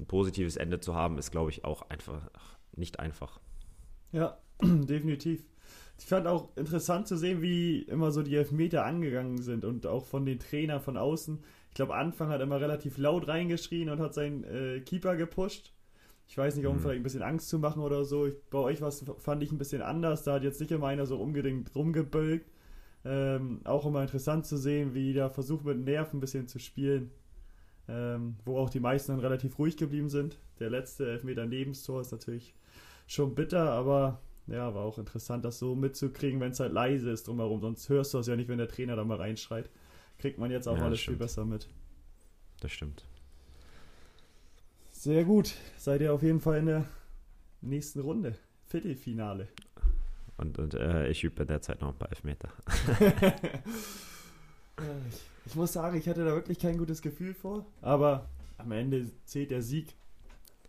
ein 0.00 0.06
positives 0.06 0.56
Ende 0.56 0.80
zu 0.80 0.94
haben, 0.94 1.18
ist, 1.18 1.30
glaube 1.30 1.50
ich, 1.50 1.64
auch 1.64 1.82
einfach 1.90 2.30
nicht 2.74 2.98
einfach. 2.98 3.40
Ja, 4.12 4.38
definitiv. 4.62 5.44
Ich 5.98 6.06
fand 6.06 6.26
auch 6.26 6.56
interessant 6.56 7.06
zu 7.06 7.16
sehen, 7.16 7.42
wie 7.42 7.82
immer 7.82 8.10
so 8.10 8.22
die 8.22 8.34
Elfmeter 8.34 8.86
angegangen 8.86 9.42
sind 9.42 9.64
und 9.64 9.86
auch 9.86 10.06
von 10.06 10.24
den 10.24 10.38
Trainern 10.38 10.80
von 10.80 10.96
außen. 10.96 11.38
Ich 11.68 11.74
glaube, 11.74 11.94
Anfang 11.94 12.30
hat 12.30 12.40
immer 12.40 12.60
relativ 12.60 12.96
laut 12.96 13.28
reingeschrien 13.28 13.90
und 13.90 14.00
hat 14.00 14.14
seinen 14.14 14.44
äh, 14.44 14.80
Keeper 14.80 15.14
gepusht. 15.16 15.72
Ich 16.26 16.38
weiß 16.38 16.56
nicht, 16.56 16.66
um 16.66 16.76
mhm. 16.76 16.80
vielleicht 16.80 17.00
ein 17.00 17.02
bisschen 17.02 17.22
Angst 17.22 17.48
zu 17.48 17.58
machen 17.58 17.82
oder 17.82 18.04
so. 18.04 18.26
Ich, 18.26 18.34
bei 18.50 18.58
euch 18.58 18.80
was 18.80 19.04
fand 19.18 19.42
ich 19.42 19.52
ein 19.52 19.58
bisschen 19.58 19.82
anders. 19.82 20.24
Da 20.24 20.34
hat 20.34 20.42
jetzt 20.42 20.60
nicht 20.60 20.72
immer 20.72 20.86
einer 20.86 21.06
so 21.06 21.20
unbedingt 21.20 21.74
rumgebölkt. 21.74 22.50
Ähm, 23.04 23.60
auch 23.64 23.86
immer 23.86 24.02
interessant 24.02 24.46
zu 24.46 24.56
sehen, 24.56 24.94
wie 24.94 25.12
da 25.12 25.28
versucht 25.28 25.64
mit 25.64 25.78
Nerven 25.78 26.18
ein 26.18 26.20
bisschen 26.20 26.48
zu 26.48 26.58
spielen. 26.58 27.10
Ähm, 27.92 28.36
wo 28.44 28.56
auch 28.56 28.70
die 28.70 28.78
meisten 28.78 29.12
dann 29.12 29.20
relativ 29.20 29.58
ruhig 29.58 29.76
geblieben 29.76 30.08
sind. 30.08 30.38
Der 30.60 30.70
letzte 30.70 31.10
Elfmeter 31.10 31.44
Nebenstor 31.44 32.00
ist 32.00 32.12
natürlich 32.12 32.54
schon 33.08 33.34
bitter, 33.34 33.72
aber 33.72 34.20
ja, 34.46 34.72
war 34.74 34.84
auch 34.84 34.98
interessant, 34.98 35.44
das 35.44 35.58
so 35.58 35.74
mitzukriegen, 35.74 36.38
wenn 36.40 36.52
es 36.52 36.60
halt 36.60 36.72
leise 36.72 37.10
ist 37.10 37.26
drumherum. 37.26 37.60
Sonst 37.60 37.88
hörst 37.88 38.14
du 38.14 38.18
es 38.18 38.28
ja 38.28 38.36
nicht, 38.36 38.48
wenn 38.48 38.58
der 38.58 38.68
Trainer 38.68 38.94
da 38.94 39.04
mal 39.04 39.16
reinschreit. 39.16 39.70
Kriegt 40.18 40.38
man 40.38 40.52
jetzt 40.52 40.68
auch 40.68 40.76
ja, 40.76 40.84
alles 40.84 41.00
viel 41.00 41.16
besser 41.16 41.44
mit. 41.44 41.68
Das 42.60 42.70
stimmt. 42.70 43.04
Sehr 44.92 45.24
gut. 45.24 45.54
Seid 45.76 46.00
ihr 46.00 46.12
auf 46.12 46.22
jeden 46.22 46.40
Fall 46.40 46.58
in 46.58 46.66
der 46.66 46.84
nächsten 47.60 48.00
Runde. 48.00 48.36
Viertelfinale. 48.66 49.48
Und, 50.36 50.58
und 50.58 50.74
äh, 50.74 51.08
ich 51.08 51.24
übe 51.24 51.42
in 51.42 51.48
der 51.48 51.60
Zeit 51.60 51.80
noch 51.80 51.88
ein 51.88 51.98
paar 51.98 52.10
Elfmeter. 52.10 52.50
ich, 55.50 55.56
muss 55.56 55.72
sagen, 55.72 55.96
ich 55.96 56.08
hatte 56.08 56.24
da 56.24 56.32
wirklich 56.32 56.58
kein 56.58 56.78
gutes 56.78 57.02
Gefühl 57.02 57.34
vor. 57.34 57.66
Aber 57.82 58.28
am 58.58 58.72
Ende 58.72 59.10
zählt 59.24 59.50
der 59.50 59.62
Sieg. 59.62 59.94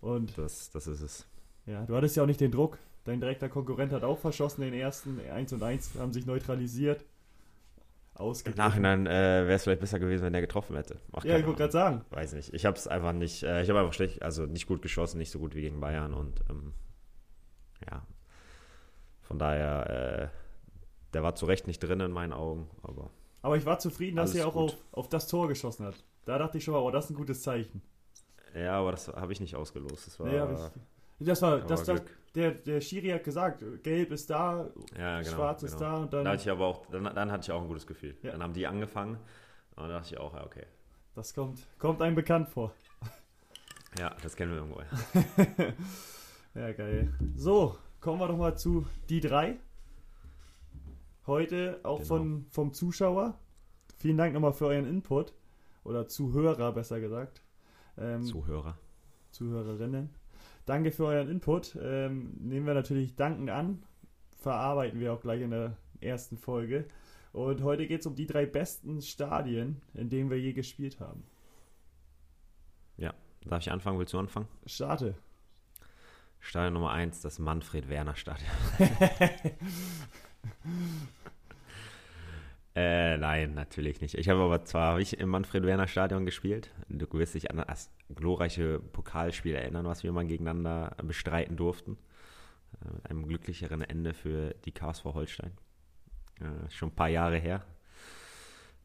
Und 0.02 0.38
das, 0.38 0.72
das 0.72 0.88
ist 0.88 1.02
es. 1.02 1.28
Ja, 1.68 1.86
du 1.86 1.96
hattest 1.96 2.16
ja 2.16 2.24
auch 2.24 2.28
nicht 2.28 2.42
den 2.42 2.52
Druck. 2.52 2.80
Dein 3.04 3.20
direkter 3.20 3.50
Konkurrent 3.50 3.92
hat 3.92 4.04
auch 4.04 4.18
verschossen 4.18 4.62
den 4.62 4.74
ersten. 4.74 5.20
1 5.20 5.54
und 5.54 5.64
1 5.64 5.96
haben 6.00 6.14
sich 6.14 6.26
neutralisiert. 6.26 7.06
Im 8.20 8.54
Nachhinein 8.56 9.08
äh, 9.08 9.10
wäre 9.48 9.54
es 9.54 9.64
vielleicht 9.64 9.82
besser 9.82 10.00
gewesen, 10.00 10.24
wenn 10.24 10.34
er 10.34 10.42
getroffen 10.42 10.76
hätte. 10.76 10.98
Macht 11.12 11.26
ja, 11.26 11.38
ich 11.38 11.46
wollte 11.46 11.60
gerade 11.60 11.72
sagen. 11.72 12.02
Weiß 12.12 12.34
nicht. 12.34 12.54
Ich 12.54 12.66
habe 12.66 12.78
es 12.78 12.88
einfach 12.88 13.14
nicht, 13.14 13.42
äh, 13.42 13.64
ich 13.64 13.70
habe 13.70 13.80
einfach 13.80 13.94
schlecht, 13.94 14.22
also 14.22 14.46
nicht 14.46 14.68
gut 14.68 14.82
geschossen, 14.82 15.18
nicht 15.18 15.32
so 15.32 15.40
gut 15.40 15.56
wie 15.56 15.62
gegen 15.62 15.80
Bayern 15.80 16.14
und 16.14 16.44
ähm, 16.50 16.74
ja. 17.90 18.06
Von 19.22 19.40
daher, 19.40 20.30
äh, 20.30 20.38
der 21.14 21.24
war 21.24 21.36
zu 21.36 21.46
Recht 21.46 21.66
nicht 21.68 21.80
drin 21.80 22.00
in 22.00 22.12
meinen 22.12 22.34
Augen, 22.34 22.68
aber. 22.84 23.10
Aber 23.42 23.58
ich 23.58 23.66
war 23.66 23.80
zufrieden, 23.80 24.18
dass 24.18 24.36
er 24.36 24.48
auch 24.48 24.56
auf, 24.56 24.78
auf, 24.92 25.10
das 25.10 25.28
Tor 25.28 25.48
geschossen 25.48 25.86
hat. 25.86 25.96
Da 26.26 26.38
dachte 26.38 26.58
ich 26.58 26.64
schon 26.64 26.74
mal, 26.74 26.82
oh, 26.82 26.92
das 26.92 27.06
ist 27.06 27.12
ein 27.12 27.16
gutes 27.16 27.42
Zeichen. 27.42 27.82
Ja, 28.54 28.74
aber 28.74 28.92
das 28.92 29.08
habe 29.08 29.32
ich 29.32 29.40
nicht 29.40 29.56
ausgelost. 29.56 30.08
Das 30.08 30.20
war, 30.20 30.28
nee, 30.28 30.54
ich, 31.20 31.28
das 31.28 31.42
war, 31.42 31.60
das, 31.62 31.84
das, 31.84 32.02
der, 32.36 32.52
der 32.52 32.82
Schiri 32.82 33.10
hat 33.10 33.24
gesagt, 33.24 33.64
gelb 33.84 34.12
ist 34.12 34.30
da, 34.30 34.70
ja, 34.98 35.22
genau, 35.22 35.36
schwarz 35.36 35.62
genau. 35.62 35.74
ist 35.74 35.82
da 35.82 35.98
und 35.98 36.14
dann. 36.14 36.26
Da 36.26 36.32
hatte 36.32 36.42
ich 36.42 36.50
aber 36.50 36.66
auch, 36.66 36.86
dann, 36.88 37.04
dann 37.04 37.32
hatte 37.32 37.44
ich 37.44 37.52
auch 37.52 37.62
ein 37.62 37.68
gutes 37.68 37.88
Gefühl. 37.88 38.16
Ja. 38.22 38.32
Dann 38.32 38.44
haben 38.44 38.54
die 38.54 38.68
angefangen 38.68 39.18
und 39.76 39.84
dann 39.84 39.90
dachte 39.90 40.14
ich 40.14 40.20
auch, 40.20 40.34
ja, 40.34 40.46
okay. 40.46 40.66
Das 41.16 41.34
kommt, 41.34 41.66
kommt 41.78 42.02
einem 42.02 42.16
bekannt 42.16 42.50
vor. 42.50 42.74
Ja, 44.00 44.16
das 44.24 44.38
kennen 44.38 44.52
wir 44.52 44.60
irgendwo. 44.60 44.82
ja, 46.56 46.72
geil. 46.72 47.14
So, 47.36 47.76
kommen 48.00 48.22
wir 48.22 48.30
doch 48.30 48.38
mal 48.38 48.58
zu 48.58 48.88
die 49.10 49.20
drei. 49.20 49.58
Heute 51.28 51.80
auch 51.84 51.98
genau. 51.98 52.08
von, 52.08 52.46
vom 52.50 52.74
Zuschauer. 52.74 53.38
Vielen 53.98 54.18
Dank 54.18 54.34
nochmal 54.34 54.54
für 54.54 54.68
euren 54.68 54.88
Input. 54.88 55.34
Oder 55.84 56.08
Zuhörer, 56.08 56.72
besser 56.72 57.00
gesagt. 57.00 57.42
Ähm, 57.98 58.24
Zuhörer. 58.24 58.78
Zuhörerinnen. 59.32 60.10
Danke 60.66 60.92
für 60.92 61.06
euren 61.06 61.30
Input. 61.30 61.78
Ähm, 61.82 62.34
nehmen 62.40 62.66
wir 62.66 62.74
natürlich 62.74 63.16
dankend 63.16 63.50
an. 63.50 63.84
Verarbeiten 64.38 65.00
wir 65.00 65.14
auch 65.14 65.22
gleich 65.22 65.42
in 65.42 65.52
der 65.52 65.78
ersten 66.00 66.38
Folge. 66.38 66.86
Und 67.34 67.62
heute 67.64 67.88
geht 67.88 68.02
es 68.02 68.08
um 68.08 68.16
die 68.16 68.26
drei 68.26 68.46
besten 68.46 69.02
Stadien, 69.02 69.82
in 69.94 70.10
denen 70.10 70.30
wir 70.30 70.40
je 70.40 70.54
gespielt 70.54 71.00
haben. 71.00 71.24
Ja, 72.98 73.14
darf 73.46 73.62
ich 73.62 73.72
anfangen? 73.72 74.00
Willst 74.00 74.14
du 74.14 74.20
anfangen? 74.20 74.48
Starte. 74.66 75.16
Stadion 76.40 76.74
Nummer 76.74 76.92
1, 76.92 77.22
das 77.22 77.40
Manfred-Werner-Stadion. 77.40 78.50
Äh, 82.74 83.18
nein, 83.18 83.54
natürlich 83.54 84.00
nicht. 84.00 84.16
Ich 84.16 84.30
habe 84.30 84.40
aber 84.40 84.64
zwar 84.64 84.94
hab 84.94 85.00
ich 85.00 85.20
im 85.20 85.28
Manfred-Werner-Stadion 85.30 86.26
gespielt. 86.26 86.72
Du 86.88 87.06
wirst 87.12 87.34
dich 87.36 87.52
an 87.52 87.58
das 87.68 87.92
glorreiche 88.16 88.80
Pokalspiel 88.80 89.56
erinnern, 89.56 89.86
was 89.86 90.04
wir 90.04 90.14
mal 90.14 90.26
gegeneinander 90.26 90.96
bestreiten 91.04 91.58
durften. 91.58 91.98
Äh, 92.82 92.94
mit 92.94 93.10
einem 93.10 93.28
glücklicheren 93.28 93.82
Ende 93.82 94.14
für 94.14 94.56
die 94.66 94.72
KSV 94.72 95.04
Holstein. 95.04 95.52
Äh, 96.40 96.70
schon 96.70 96.90
ein 96.90 96.96
paar 96.96 97.10
Jahre 97.10 97.38
her. 97.38 97.66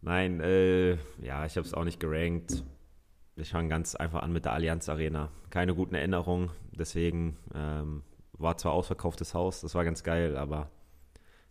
Nein, 0.02 0.40
äh, 0.40 0.94
ja, 1.22 1.46
ich 1.46 1.56
habe 1.56 1.66
es 1.66 1.74
auch 1.74 1.84
nicht 1.84 2.00
gerankt. 2.00 2.64
Ich 3.36 3.50
fange 3.50 3.68
ganz 3.68 3.94
einfach 3.94 4.22
an 4.22 4.32
mit 4.32 4.44
der 4.46 4.52
Allianz 4.52 4.88
Arena. 4.88 5.30
Keine 5.50 5.74
guten 5.74 5.94
Erinnerungen, 5.94 6.50
deswegen 6.72 7.36
ähm, 7.54 8.02
war 8.32 8.56
zwar 8.56 8.72
ausverkauftes 8.72 9.34
Haus, 9.34 9.60
das 9.60 9.74
war 9.74 9.84
ganz 9.84 10.02
geil, 10.02 10.36
aber 10.36 10.70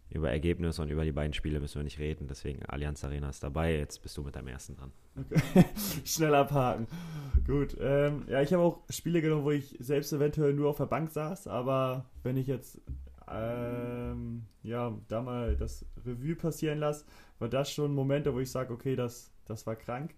über 0.10 0.32
Ergebnisse 0.32 0.82
und 0.82 0.90
über 0.90 1.04
die 1.04 1.12
beiden 1.12 1.34
Spiele 1.34 1.60
müssen 1.60 1.76
wir 1.76 1.84
nicht 1.84 2.00
reden. 2.00 2.28
Deswegen 2.28 2.64
Allianz 2.66 3.04
Arena 3.04 3.30
ist 3.30 3.44
dabei. 3.44 3.78
Jetzt 3.78 4.02
bist 4.02 4.16
du 4.18 4.24
mit 4.24 4.36
deinem 4.36 4.48
ersten 4.48 4.76
dran. 4.76 4.92
Okay. 5.20 5.66
Schnell 6.06 6.36
abhaken. 6.36 6.88
Gut. 7.46 7.76
Ähm, 7.80 8.24
ja, 8.28 8.42
ich 8.42 8.54
habe 8.54 8.64
auch 8.64 8.82
Spiele 8.90 9.22
genommen, 9.22 9.44
wo 9.44 9.52
ich 9.52 9.76
selbst 9.80 10.14
eventuell 10.14 10.54
nur 10.54 10.70
auf 10.70 10.78
der 10.78 10.86
Bank 10.86 11.10
saß. 11.10 11.48
Aber 11.48 12.06
wenn 12.24 12.38
ich 12.38 12.48
jetzt 12.48 12.80
ähm, 13.32 14.44
ja, 14.64 14.94
da 15.08 15.22
mal 15.22 15.56
das 15.56 15.86
Revue 16.06 16.36
passieren 16.36 16.80
lasse, 16.80 17.06
war 17.40 17.50
das 17.50 17.72
schon 17.72 17.94
Momente, 17.94 18.34
wo 18.34 18.40
ich 18.40 18.52
sage, 18.52 18.74
okay, 18.74 18.96
das, 18.96 19.32
das 19.46 19.66
war 19.66 19.76
krank. 19.76 20.14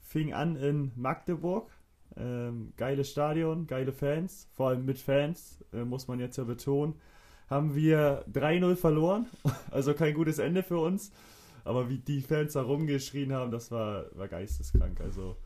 Fing 0.00 0.32
an 0.32 0.56
in 0.56 0.92
Magdeburg. 0.94 1.70
Ähm, 2.16 2.72
geiles 2.76 3.10
Stadion, 3.10 3.66
geile 3.66 3.92
Fans, 3.92 4.48
vor 4.52 4.68
allem 4.68 4.84
mit 4.84 4.98
Fans, 4.98 5.64
äh, 5.72 5.84
muss 5.84 6.06
man 6.06 6.20
jetzt 6.20 6.36
ja 6.36 6.44
betonen 6.44 6.94
haben 7.48 7.74
wir 7.74 8.24
3-0 8.32 8.76
verloren. 8.76 9.26
Also 9.70 9.94
kein 9.94 10.14
gutes 10.14 10.38
Ende 10.38 10.62
für 10.62 10.78
uns. 10.78 11.10
Aber 11.64 11.88
wie 11.88 11.98
die 11.98 12.20
Fans 12.20 12.52
da 12.52 12.62
rumgeschrien 12.62 13.32
haben, 13.32 13.50
das 13.50 13.70
war, 13.70 14.04
war 14.14 14.28
geisteskrank. 14.28 15.00
Also 15.00 15.36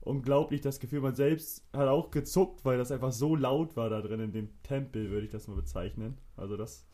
unglaublich 0.00 0.60
das 0.60 0.80
Gefühl. 0.80 1.00
Man 1.00 1.14
selbst 1.14 1.64
hat 1.72 1.88
auch 1.88 2.10
gezuckt, 2.10 2.64
weil 2.64 2.78
das 2.78 2.90
einfach 2.90 3.12
so 3.12 3.36
laut 3.36 3.76
war 3.76 3.88
da 3.88 4.00
drin 4.00 4.20
in 4.20 4.32
dem 4.32 4.62
Tempel, 4.62 5.10
würde 5.10 5.26
ich 5.26 5.32
das 5.32 5.48
mal 5.48 5.54
bezeichnen. 5.54 6.18
Also 6.36 6.56
das 6.56 6.86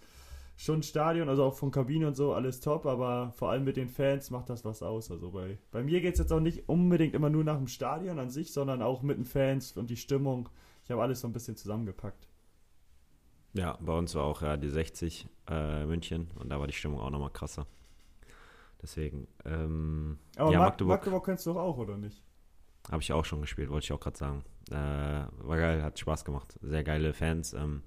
schon 0.57 0.83
Stadion, 0.83 1.29
also 1.29 1.45
auch 1.45 1.55
von 1.55 1.71
Kabine 1.71 2.07
und 2.07 2.17
so, 2.17 2.33
alles 2.33 2.61
top, 2.61 2.87
aber 2.87 3.33
vor 3.33 3.51
allem 3.51 3.65
mit 3.65 3.77
den 3.77 3.89
Fans 3.89 4.31
macht 4.31 4.51
das 4.51 4.65
was 4.65 4.83
aus. 4.83 5.11
Also 5.11 5.31
bei, 5.31 5.59
bei 5.71 5.83
mir 5.83 6.01
geht 6.01 6.15
es 6.15 6.21
jetzt 6.21 6.33
auch 6.33 6.41
nicht 6.41 6.69
unbedingt 6.69 7.15
immer 7.15 7.31
nur 7.31 7.45
nach 7.45 7.57
dem 7.57 7.67
Stadion 7.67 8.19
an 8.19 8.31
sich, 8.31 8.53
sondern 8.53 8.83
auch 8.83 9.03
mit 9.03 9.19
den 9.19 9.25
Fans 9.25 9.77
und 9.77 9.91
die 9.91 9.97
Stimmung. 9.97 10.49
Ich 10.85 10.91
habe 10.91 11.03
alles 11.03 11.21
so 11.21 11.29
ein 11.29 11.33
bisschen 11.33 11.57
zusammengepackt. 11.57 12.29
Ja, 13.55 13.79
bei 13.81 13.97
uns 13.97 14.15
war 14.15 14.25
auch 14.25 14.43
ja 14.43 14.57
die 14.57 14.69
60 14.69 15.29
äh, 15.49 15.87
München 15.87 16.29
und 16.39 16.51
da 16.51 16.59
war 16.59 16.67
die 16.67 16.73
Stimmung 16.73 17.01
auch 17.01 17.11
nochmal 17.11 17.31
krasser. 17.31 17.67
Deswegen. 18.83 19.29
Ähm, 19.45 20.19
Aber 20.37 20.53
ja, 20.53 20.59
Magdeburg, 20.59 20.99
Magdeburg 20.99 21.25
kennst 21.25 21.47
du 21.47 21.53
doch 21.53 21.61
auch, 21.61 21.79
oder 21.79 21.97
nicht? 21.97 22.21
Habe 22.91 23.01
ich 23.01 23.13
auch 23.13 23.25
schon 23.25 23.41
gespielt, 23.41 23.71
wollte 23.71 23.85
ich 23.85 23.93
auch 23.93 24.01
gerade 24.01 24.19
sagen. 24.19 24.45
Äh, 24.71 24.75
war 24.75 25.57
geil, 25.57 25.83
hat 25.83 25.99
Spaß 25.99 26.25
gemacht. 26.25 26.59
Sehr 26.61 26.85
geile 26.85 27.15
Fans. 27.15 27.55
Ähm, 27.55 27.83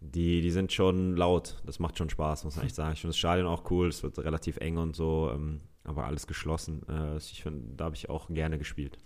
die, 0.00 0.40
die 0.40 0.50
sind 0.50 0.72
schon 0.72 1.16
laut. 1.16 1.62
Das 1.64 1.78
macht 1.78 1.98
schon 1.98 2.10
Spaß, 2.10 2.44
muss 2.44 2.56
man 2.56 2.66
echt 2.66 2.74
sagen. 2.74 2.94
Ich 2.94 3.00
finde 3.00 3.10
das 3.10 3.18
Stadion 3.18 3.46
auch 3.46 3.70
cool. 3.70 3.88
Es 3.88 4.02
wird 4.02 4.18
relativ 4.18 4.56
eng 4.56 4.78
und 4.78 4.96
so, 4.96 5.30
ähm, 5.32 5.60
aber 5.84 6.06
alles 6.06 6.26
geschlossen. 6.26 6.82
Äh, 6.88 7.18
ich 7.18 7.42
finde, 7.42 7.76
da 7.76 7.84
habe 7.84 7.94
ich 7.94 8.08
auch 8.08 8.28
gerne 8.28 8.58
gespielt. 8.58 8.98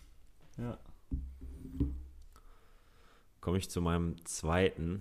Ja 0.56 0.78
komme 3.48 3.56
ich 3.56 3.70
zu 3.70 3.80
meinem 3.80 4.22
zweiten. 4.26 5.00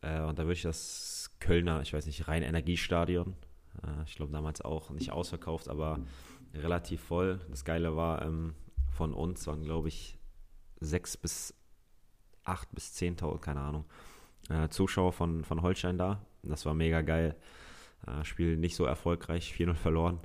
Äh, 0.00 0.22
und 0.22 0.38
da 0.38 0.44
würde 0.44 0.54
ich 0.54 0.62
das 0.62 1.36
Kölner, 1.40 1.82
ich 1.82 1.92
weiß 1.92 2.06
nicht, 2.06 2.26
Rhein-Energiestadion. 2.26 3.36
Äh, 3.82 4.04
ich 4.06 4.14
glaube 4.14 4.32
damals 4.32 4.62
auch 4.62 4.88
nicht 4.92 5.12
ausverkauft, 5.12 5.68
aber 5.68 6.00
relativ 6.54 7.02
voll. 7.02 7.38
Das 7.50 7.66
Geile 7.66 7.94
war, 7.94 8.22
ähm, 8.22 8.54
von 8.88 9.12
uns 9.12 9.46
waren, 9.46 9.62
glaube 9.62 9.88
ich, 9.88 10.16
sechs 10.80 11.18
bis 11.18 11.54
acht 12.44 12.74
bis 12.74 12.94
zehntausend, 12.94 13.42
keine 13.42 13.60
Ahnung, 13.60 13.84
äh, 14.48 14.70
Zuschauer 14.70 15.12
von, 15.12 15.44
von 15.44 15.60
Holstein 15.60 15.98
da. 15.98 16.24
Das 16.42 16.64
war 16.64 16.72
mega 16.72 17.02
geil. 17.02 17.36
Äh, 18.06 18.24
Spiel 18.24 18.56
nicht 18.56 18.74
so 18.74 18.86
erfolgreich, 18.86 19.52
4-0 19.54 19.74
verloren. 19.74 20.18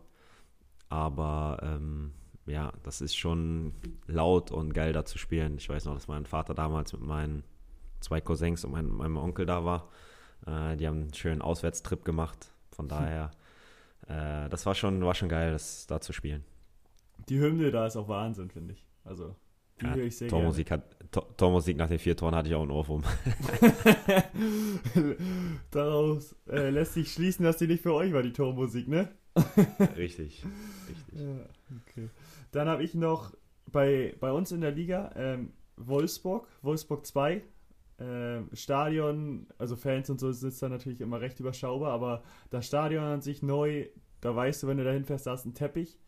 Aber 0.88 1.60
ähm, 1.64 2.14
ja, 2.46 2.72
das 2.84 3.02
ist 3.02 3.18
schon 3.18 3.74
laut 4.06 4.52
und 4.52 4.74
geil 4.74 4.94
da 4.94 5.04
zu 5.04 5.18
spielen. 5.18 5.58
Ich 5.58 5.68
weiß 5.68 5.84
noch, 5.84 5.96
dass 5.96 6.08
mein 6.08 6.26
Vater 6.26 6.54
damals 6.54 6.94
mit 6.94 7.02
meinen 7.02 7.44
zwei 8.00 8.22
Cousins 8.22 8.64
und 8.64 8.72
mein, 8.72 8.88
meinem 8.88 9.18
Onkel 9.18 9.46
da 9.46 9.64
war. 9.66 9.90
Äh, 10.46 10.78
die 10.78 10.88
haben 10.88 11.02
einen 11.02 11.14
schönen 11.14 11.42
Auswärtstrip 11.42 12.06
gemacht. 12.06 12.52
Von 12.72 12.88
daher, 12.88 13.32
äh, 14.08 14.50
das 14.50 14.66
war 14.66 14.76
schon, 14.76 15.04
war 15.04 15.16
schon 15.16 15.30
geil, 15.30 15.52
das 15.52 15.88
da 15.88 16.00
zu 16.00 16.14
spielen. 16.14 16.44
Die 17.30 17.40
Hymne 17.40 17.72
da 17.72 17.88
ist 17.88 17.98
auch 17.98 18.08
Wahnsinn, 18.08 18.50
finde 18.50 18.74
ich. 18.74 18.86
Also, 19.04 19.36
die 19.82 19.86
Ja, 19.86 19.96
höre 19.96 20.06
ich 20.06 20.18
sehr 20.18 20.28
Tormusik, 20.28 20.72
hat, 20.72 20.84
Tor, 21.12 21.36
Tormusik 21.38 21.78
nach 21.78 21.88
den 21.88 22.00
vier 22.00 22.16
Toren 22.16 22.36
hatte 22.36 22.50
ich 22.50 22.56
auch 22.56 22.62
einen 22.62 22.72
Ohrwurm. 22.72 23.04
gerne. 23.60 25.16
Daraus 25.72 26.36
äh, 26.50 26.70
lässt 26.70 26.94
sich 26.94 27.12
schließen, 27.12 27.44
dass 27.44 27.58
die 27.58 27.68
nicht 27.68 27.84
für 27.84 27.94
euch 27.94 28.14
war, 28.14 28.24
die 28.24 28.34
Tormusik, 28.34 28.88
ne? 28.88 29.10
richtig, 29.98 30.44
richtig. 30.90 31.20
Ja, 31.20 31.46
okay. 31.82 32.10
Dann 32.52 32.68
habe 32.68 32.84
ich 32.84 32.96
noch 32.96 33.34
bei, 33.72 34.16
bei 34.20 34.32
uns 34.32 34.52
in 34.52 34.62
der 34.62 34.72
Liga 34.72 35.12
ähm, 35.16 35.54
Wolfsburg, 35.76 36.48
Wolfsburg 36.62 37.06
2. 37.06 37.44
Ähm, 38.00 38.50
Stadion, 38.54 39.48
also 39.58 39.76
Fans 39.76 40.10
und 40.10 40.20
so 40.20 40.32
sitzt 40.32 40.62
da 40.62 40.70
natürlich 40.70 41.02
immer 41.02 41.20
recht 41.20 41.40
überschaubar, 41.40 41.92
aber 41.92 42.24
das 42.52 42.68
Stadion 42.68 43.04
an 43.04 43.22
sich 43.22 43.42
neu, 43.42 43.88
da 44.22 44.36
weißt 44.36 44.64
du, 44.64 44.68
wenn 44.68 44.78
du 44.78 44.84
dahin 44.84 45.06
fährst, 45.06 45.28
da 45.28 45.34
ist 45.34 45.46
ein 45.46 45.54
Teppich. 45.54 46.00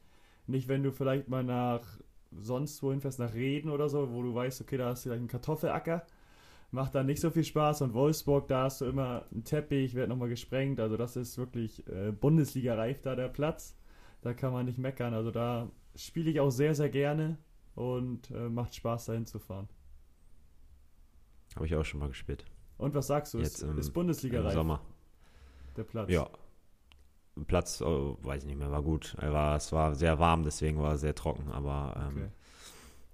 Nicht, 0.48 0.68
wenn 0.68 0.84
du 0.84 0.92
vielleicht 0.92 1.30
mal 1.30 1.44
nach 1.44 1.82
sonst 2.32 2.82
wohin 2.84 3.02
fährst, 3.02 3.20
nach 3.20 3.34
Reden 3.34 3.70
oder 3.70 3.90
so, 3.90 4.12
wo 4.12 4.22
du 4.22 4.34
weißt, 4.34 4.62
okay, 4.62 4.78
da 4.78 4.90
hast 4.90 5.06
du 5.06 5.10
vielleicht 5.10 5.20
einen 5.20 5.28
Kartoffelacker. 5.28 6.06
Macht 6.72 6.94
dann 6.94 7.08
nicht 7.08 7.20
so 7.20 7.32
viel 7.32 7.44
Spaß 7.44 7.82
und 7.82 7.94
Wolfsburg, 7.96 8.48
da 8.48 8.66
hast 8.66 8.82
du 8.82 8.86
immer 8.86 9.26
einen 9.32 9.44
Teppich, 9.44 9.96
wird 9.96 10.10
nochmal 10.10 10.30
gesprengt. 10.30 10.80
Also 10.80 10.98
das 10.98 11.16
ist 11.16 11.38
wirklich 11.40 11.88
äh, 11.88 12.12
Bundesliga-reif 12.12 13.02
da 13.02 13.16
der 13.16 13.30
Platz. 13.30 13.76
Da 14.22 14.34
kann 14.34 14.54
man 14.54 14.68
nicht 14.68 14.78
meckern. 14.78 15.16
Also 15.16 15.32
da 15.32 15.72
spiele 15.96 16.30
ich 16.30 16.40
auch 16.40 16.52
sehr, 16.52 16.76
sehr 16.76 16.90
gerne 16.90 17.38
und 17.74 18.30
äh, 18.32 18.50
macht 18.50 18.76
Spaß, 18.76 19.06
dahin 19.06 19.26
zu 19.26 19.40
fahren. 19.40 19.68
Habe 21.56 21.66
ich 21.66 21.76
auch 21.76 21.84
schon 21.86 22.00
mal 22.00 22.08
gespielt. 22.10 22.46
Und 22.78 22.94
was 22.94 23.08
sagst 23.08 23.34
du? 23.34 23.40
Jetzt 23.40 23.56
ist, 23.56 23.62
im- 23.64 23.78
ist 23.78 23.88
Im 23.88 23.94
Bundesliga-reif 23.94 24.54
Sommer. 24.54 24.82
der 25.76 25.84
Platz? 25.84 26.10
Ja. 26.10 26.30
Platz, 27.48 27.82
oh, 27.82 28.18
weiß 28.22 28.44
ich 28.44 28.48
nicht 28.50 28.58
mehr, 28.60 28.72
war 28.72 28.84
gut. 28.84 29.16
Er 29.20 29.32
war, 29.32 29.56
es 29.56 29.72
war 29.72 29.96
sehr 29.96 30.20
warm, 30.20 30.44
deswegen 30.44 30.82
war 30.82 30.94
es 30.96 31.02
sehr 31.02 31.16
trocken. 31.16 31.50
Aber 31.52 31.96
ähm, 31.98 32.18
Okay. 32.18 32.30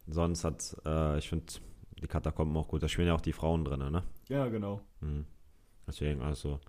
sonst 0.07 0.43
hat, 0.43 0.75
äh, 0.85 1.17
ich 1.19 1.29
finde, 1.29 1.45
die 2.01 2.07
Katakomben 2.07 2.55
auch 2.57 2.67
gut. 2.67 2.81
Da 2.81 2.87
spielen 2.87 3.07
ja 3.07 3.13
auch 3.15 3.21
die 3.21 3.33
Frauen 3.33 3.63
drin, 3.65 3.79
ne? 3.91 4.03
Ja, 4.27 4.47
genau. 4.47 4.81
Mhm. 5.01 5.25
Deswegen, 5.87 6.21
also, 6.21 6.59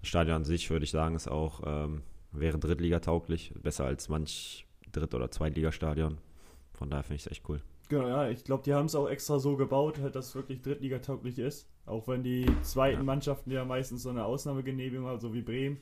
das 0.00 0.08
Stadion 0.08 0.36
an 0.36 0.44
sich, 0.44 0.68
würde 0.70 0.84
ich 0.84 0.90
sagen, 0.90 1.14
ist 1.14 1.28
auch, 1.28 1.60
ähm, 1.64 2.02
wäre 2.32 2.58
Drittliga-tauglich. 2.58 3.54
Besser 3.62 3.84
als 3.84 4.08
manch 4.08 4.66
Dritt- 4.90 5.14
oder 5.14 5.30
Zweitligastadion. 5.30 6.18
Von 6.72 6.90
daher 6.90 7.04
finde 7.04 7.16
ich 7.16 7.26
es 7.26 7.30
echt 7.30 7.48
cool. 7.48 7.62
Genau, 7.88 8.08
ja, 8.08 8.28
ich 8.30 8.44
glaube, 8.44 8.62
die 8.64 8.72
haben 8.72 8.86
es 8.86 8.94
auch 8.94 9.08
extra 9.08 9.38
so 9.38 9.56
gebaut, 9.56 9.98
halt, 10.00 10.14
dass 10.14 10.28
es 10.28 10.34
wirklich 10.34 10.62
Drittliga-tauglich 10.62 11.38
ist. 11.38 11.68
Auch 11.86 12.08
wenn 12.08 12.22
die 12.22 12.46
zweiten 12.62 12.98
Ja. 12.98 13.02
Mannschaften 13.04 13.50
ja 13.50 13.64
meistens 13.64 14.02
so 14.02 14.10
eine 14.10 14.24
Ausnahmegenehmigung 14.24 15.06
haben, 15.06 15.20
so 15.20 15.34
wie 15.34 15.42
Bremen, 15.42 15.78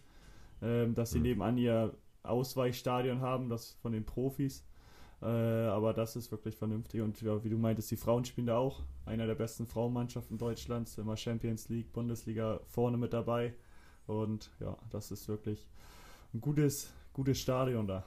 ähm, 0.62 0.94
dass 0.94 1.12
sie 1.12 1.18
Mhm. 1.18 1.24
nebenan 1.24 1.58
ihr 1.58 1.94
Ausweichstadion 2.24 3.20
haben, 3.20 3.48
das 3.48 3.72
von 3.82 3.92
den 3.92 4.04
Profis. 4.04 4.64
Äh, 5.22 5.26
aber 5.26 5.92
das 5.92 6.16
ist 6.16 6.32
wirklich 6.32 6.56
vernünftig. 6.56 7.00
Und 7.02 7.20
ja, 7.22 7.42
wie 7.44 7.50
du 7.50 7.56
meintest, 7.56 7.90
die 7.92 7.96
Frauen 7.96 8.24
spielen 8.24 8.48
da 8.48 8.56
auch. 8.58 8.82
Einer 9.06 9.26
der 9.26 9.36
besten 9.36 9.66
Frauenmannschaften 9.66 10.38
Deutschlands, 10.38 10.98
immer 10.98 11.16
Champions 11.16 11.68
League, 11.68 11.92
Bundesliga 11.92 12.60
vorne 12.66 12.96
mit 12.96 13.12
dabei. 13.12 13.54
Und 14.08 14.50
ja, 14.60 14.76
das 14.90 15.12
ist 15.12 15.28
wirklich 15.28 15.68
ein 16.34 16.40
gutes, 16.40 16.92
gutes 17.12 17.38
Stadion 17.38 17.86
da. 17.86 18.04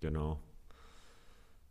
Genau. 0.00 0.40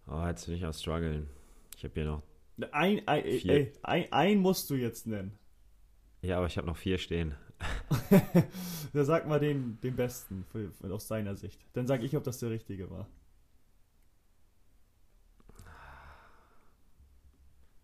Aber 0.09 0.27
jetzt 0.29 0.45
bin 0.47 0.55
ich 0.55 0.65
am 0.65 0.73
struggeln. 0.73 1.29
Ich 1.77 1.83
habe 1.83 1.93
hier 1.93 2.05
noch, 2.05 2.23
Ein, 2.71 3.07
ein, 3.07 3.23
ey, 3.23 3.71
ein, 3.83 4.11
ein 4.11 4.37
musst 4.39 4.69
du 4.69 4.75
jetzt 4.75 5.05
nennen. 5.07 5.37
ja, 6.21 6.37
aber 6.37 6.47
ich 6.47 6.57
habe 6.57 6.67
noch 6.67 6.77
vier 6.77 6.97
stehen. 6.97 7.35
Ja, 8.93 9.03
sag 9.03 9.27
mal 9.27 9.39
den, 9.39 9.79
den 9.81 9.95
besten 9.95 10.43
für, 10.51 10.71
für, 10.71 10.91
aus 10.91 11.07
deiner 11.07 11.35
Sicht. 11.35 11.59
Dann 11.73 11.85
sag 11.85 12.01
ich, 12.01 12.17
ob 12.17 12.23
das 12.23 12.39
der 12.39 12.49
richtige 12.49 12.89
war. 12.89 13.07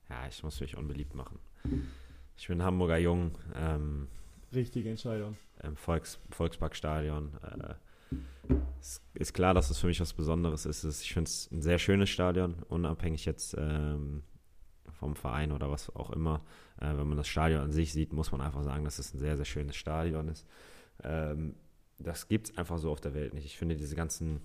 Ja, 0.09 0.27
ich 0.27 0.41
muss 0.43 0.59
mich 0.61 0.75
unbeliebt 0.77 1.13
machen. 1.15 1.39
Ich 2.37 2.47
bin 2.47 2.63
Hamburger 2.63 2.97
Jung, 2.97 3.37
ähm, 3.55 4.07
Richtige 4.53 4.89
Entscheidung. 4.89 5.37
im 5.63 5.75
Volks, 5.75 6.19
Volksparkstadion. 6.31 7.33
Äh, 7.43 7.73
es 8.79 9.01
ist 9.13 9.33
klar, 9.33 9.53
dass 9.53 9.69
es 9.69 9.79
für 9.79 9.87
mich 9.87 9.99
was 9.99 10.13
Besonderes 10.13 10.65
ist. 10.65 10.83
Ich 11.01 11.13
finde 11.13 11.29
es 11.29 11.49
ein 11.51 11.61
sehr 11.61 11.79
schönes 11.79 12.09
Stadion, 12.09 12.55
unabhängig 12.67 13.25
jetzt 13.25 13.55
ähm, 13.57 14.23
vom 14.91 15.15
Verein 15.15 15.51
oder 15.51 15.71
was 15.71 15.93
auch 15.95 16.11
immer. 16.11 16.41
Äh, 16.79 16.97
wenn 16.97 17.07
man 17.07 17.17
das 17.17 17.27
Stadion 17.27 17.61
an 17.61 17.71
sich 17.71 17.93
sieht, 17.93 18.13
muss 18.13 18.31
man 18.31 18.41
einfach 18.41 18.63
sagen, 18.63 18.83
dass 18.83 18.99
es 18.99 19.13
ein 19.13 19.19
sehr, 19.19 19.37
sehr 19.37 19.45
schönes 19.45 19.75
Stadion 19.75 20.27
ist. 20.27 20.45
Ähm, 21.03 21.55
das 21.99 22.27
gibt 22.27 22.49
es 22.49 22.57
einfach 22.57 22.77
so 22.77 22.91
auf 22.91 23.01
der 23.01 23.13
Welt 23.13 23.33
nicht. 23.33 23.45
Ich 23.45 23.57
finde 23.57 23.75
diese 23.75 23.95
ganzen 23.95 24.41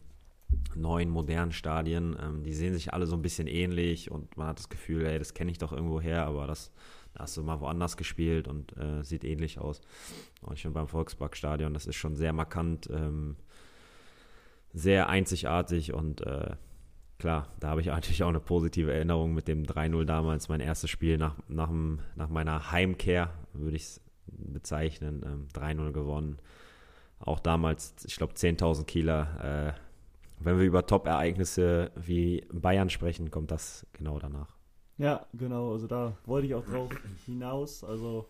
neuen, 0.75 1.11
modernen 1.11 1.53
Stadien, 1.53 2.17
ähm, 2.21 2.43
die 2.43 2.53
sehen 2.53 2.75
sich 2.75 2.93
alle 2.93 3.07
so 3.07 3.17
ein 3.17 3.23
bisschen 3.23 3.47
ähnlich 3.47 4.11
und 4.11 4.37
man 4.37 4.49
hat 4.49 4.59
das 4.59 4.69
Gefühl, 4.69 5.07
ey, 5.07 5.19
das 5.19 5.35
kenne 5.35 5.51
ich 5.51 5.59
doch 5.59 5.73
irgendwo 5.73 6.01
her, 6.01 6.27
aber 6.27 6.47
das 6.47 6.73
da 7.15 7.23
hast 7.23 7.37
du 7.37 7.43
mal 7.43 7.61
woanders 7.61 7.97
gespielt 7.97 8.49
und 8.49 8.77
äh, 8.77 9.03
sieht 9.03 9.25
ähnlich 9.25 9.59
aus. 9.59 9.81
Und 10.43 10.59
finde 10.59 10.75
beim 10.75 10.89
Volksparkstadion, 10.89 11.75
das 11.75 11.87
ist 11.87 11.97
schon 11.97 12.17
sehr 12.17 12.33
markant, 12.33 12.89
ähm, 12.91 13.37
sehr 14.73 15.09
einzigartig 15.09 15.93
und 15.93 16.21
äh, 16.21 16.57
klar, 17.19 17.49
da 17.61 17.69
habe 17.71 17.81
ich 17.81 17.87
natürlich 17.89 18.23
auch 18.23 18.29
eine 18.29 18.41
positive 18.41 18.93
Erinnerung 18.93 19.35
mit 19.35 19.49
dem 19.49 19.65
3-0 19.65 20.05
damals, 20.05 20.49
mein 20.49 20.61
erstes 20.61 20.91
Spiel 20.91 21.19
nach, 21.19 21.37
nach, 21.49 21.71
nach 22.17 22.29
meiner 22.29 22.71
Heimkehr, 22.71 23.33
würde 23.53 23.77
ich 23.77 23.83
es 23.83 24.01
bezeichnen, 24.27 25.23
ähm, 25.25 25.49
3-0 25.55 25.93
gewonnen. 25.93 26.39
Auch 27.19 27.41
damals, 27.41 27.95
ich 28.07 28.17
glaube, 28.17 28.33
10.000 28.33 28.85
Kieler. 28.85 29.75
Äh, 29.77 29.81
wenn 30.43 30.59
wir 30.59 30.65
über 30.65 30.87
Top-Ereignisse 30.87 31.91
wie 31.95 32.47
Bayern 32.51 32.89
sprechen, 32.89 33.31
kommt 33.31 33.51
das 33.51 33.87
genau 33.93 34.19
danach. 34.19 34.60
Ja, 35.01 35.27
genau. 35.33 35.73
Also 35.73 35.87
da 35.87 36.13
wollte 36.27 36.47
ich 36.47 36.55
auch 36.55 36.65
drauf 36.65 36.91
hinaus. 37.25 37.83
Also 37.83 38.29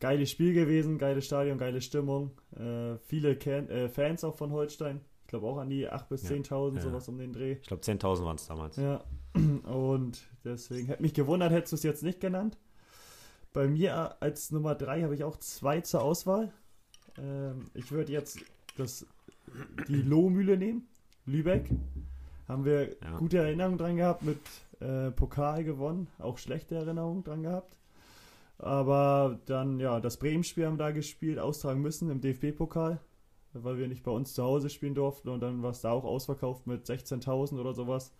geiles 0.00 0.30
Spiel 0.30 0.52
gewesen, 0.52 0.98
geiles 0.98 1.24
Stadion, 1.26 1.56
geile 1.56 1.80
Stimmung. 1.80 2.32
Äh, 2.56 2.96
viele 3.06 3.36
Can 3.36 3.68
äh, 3.68 3.88
Fans 3.88 4.24
auch 4.24 4.34
von 4.34 4.50
Holstein. 4.50 5.00
Ich 5.22 5.28
glaube 5.28 5.46
auch 5.46 5.58
an 5.58 5.70
die 5.70 5.88
8.000 5.88 6.08
bis 6.08 6.22
Ja, 6.24 6.30
10.000, 6.36 6.74
ja. 6.74 6.80
sowas 6.80 7.08
um 7.08 7.16
den 7.18 7.32
Dreh. 7.32 7.52
Ich 7.52 7.68
glaube, 7.68 7.82
10.000 7.84 8.24
waren 8.24 8.36
es 8.36 8.46
damals. 8.48 8.76
Ja, 8.76 9.04
und 9.70 10.20
deswegen 10.44 10.88
hätte 10.88 11.02
mich 11.02 11.14
gewundert, 11.14 11.52
hättest 11.52 11.72
du 11.72 11.76
es 11.76 11.82
jetzt 11.84 12.02
nicht 12.02 12.18
genannt. 12.20 12.58
Bei 13.52 13.68
mir 13.68 14.20
als 14.20 14.50
Nummer 14.50 14.74
3 14.74 15.02
habe 15.02 15.14
ich 15.14 15.22
auch 15.22 15.36
zwei 15.36 15.80
zur 15.80 16.02
Auswahl. 16.02 16.52
Ähm, 17.18 17.66
ich 17.74 17.92
würde 17.92 18.10
jetzt 18.12 18.40
das, 18.76 19.06
die 19.86 20.02
Lohmühle 20.02 20.56
nehmen, 20.56 20.88
Lübeck. 21.26 21.70
Haben 22.48 22.64
wir 22.64 22.96
Ja. 23.00 23.16
gute 23.18 23.38
Erinnerungen 23.38 23.78
dran 23.78 23.96
gehabt, 23.96 24.22
mit 24.24 24.38
äh, 24.80 25.10
Pokal 25.10 25.64
gewonnen, 25.64 26.08
auch 26.18 26.38
schlechte 26.38 26.74
Erinnerungen 26.74 27.24
dran 27.24 27.42
gehabt. 27.42 27.78
Aber 28.58 29.40
dann, 29.46 29.80
ja, 29.80 30.00
das 30.00 30.18
Bremen-Spiel 30.18 30.66
haben 30.66 30.74
wir 30.74 30.84
da 30.84 30.90
gespielt, 30.90 31.38
austragen 31.38 31.80
müssen 31.80 32.10
im 32.10 32.20
DFB-Pokal, 32.20 33.00
weil 33.54 33.78
wir 33.78 33.88
nicht 33.88 34.02
bei 34.02 34.10
uns 34.10 34.34
zu 34.34 34.42
Hause 34.42 34.68
spielen 34.68 34.94
durften 34.94 35.30
und 35.30 35.40
dann 35.40 35.62
war 35.62 35.70
es 35.70 35.80
da 35.80 35.92
auch 35.92 36.04
ausverkauft 36.04 36.66
mit 36.66 36.84
16.000 36.84 37.58
oder 37.58 37.72
sowas. 37.72 38.12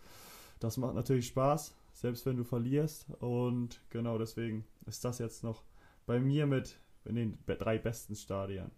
Das 0.59 0.77
macht 0.77 0.95
natürlich 0.95 1.27
Spaß, 1.27 1.75
selbst 1.93 2.25
wenn 2.27 2.37
du 2.37 2.45
verlierst. 2.45 3.11
Und 3.21 3.81
genau 3.91 4.19
deswegen 4.19 4.65
ist 4.87 5.05
das 5.05 5.19
jetzt 5.19 5.43
noch 5.45 5.63
bei 6.07 6.21
mir 6.21 6.47
mit 6.47 6.79
in 7.05 7.15
den 7.17 7.39
drei 7.47 7.79
besten 7.79 8.15
Stadien. 8.15 8.71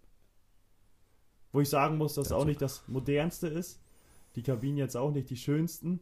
Wo 1.51 1.61
ich 1.61 1.69
sagen 1.69 1.97
muss, 1.97 2.15
dass 2.15 2.27
es 2.27 2.31
Ja, 2.31 2.37
auch 2.37 2.45
nicht 2.45 2.61
das 2.61 2.87
modernste 2.87 3.47
ist. 3.47 3.81
Die 4.35 4.43
Kabinen 4.43 4.77
jetzt 4.77 4.97
auch 4.97 5.11
nicht 5.11 5.29
die 5.29 5.37
schönsten. 5.37 5.99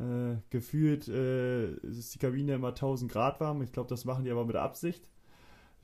Äh, 0.00 0.36
gefühlt 0.48 1.08
äh, 1.08 1.72
ist 1.74 2.14
die 2.14 2.18
Kabine 2.18 2.54
immer 2.54 2.68
1000 2.68 3.12
Grad 3.12 3.38
warm. 3.38 3.60
Ich 3.60 3.70
glaube, 3.72 3.90
das 3.90 4.06
machen 4.06 4.24
die 4.24 4.30
aber 4.30 4.46
mit 4.46 4.56
Absicht 4.56 5.10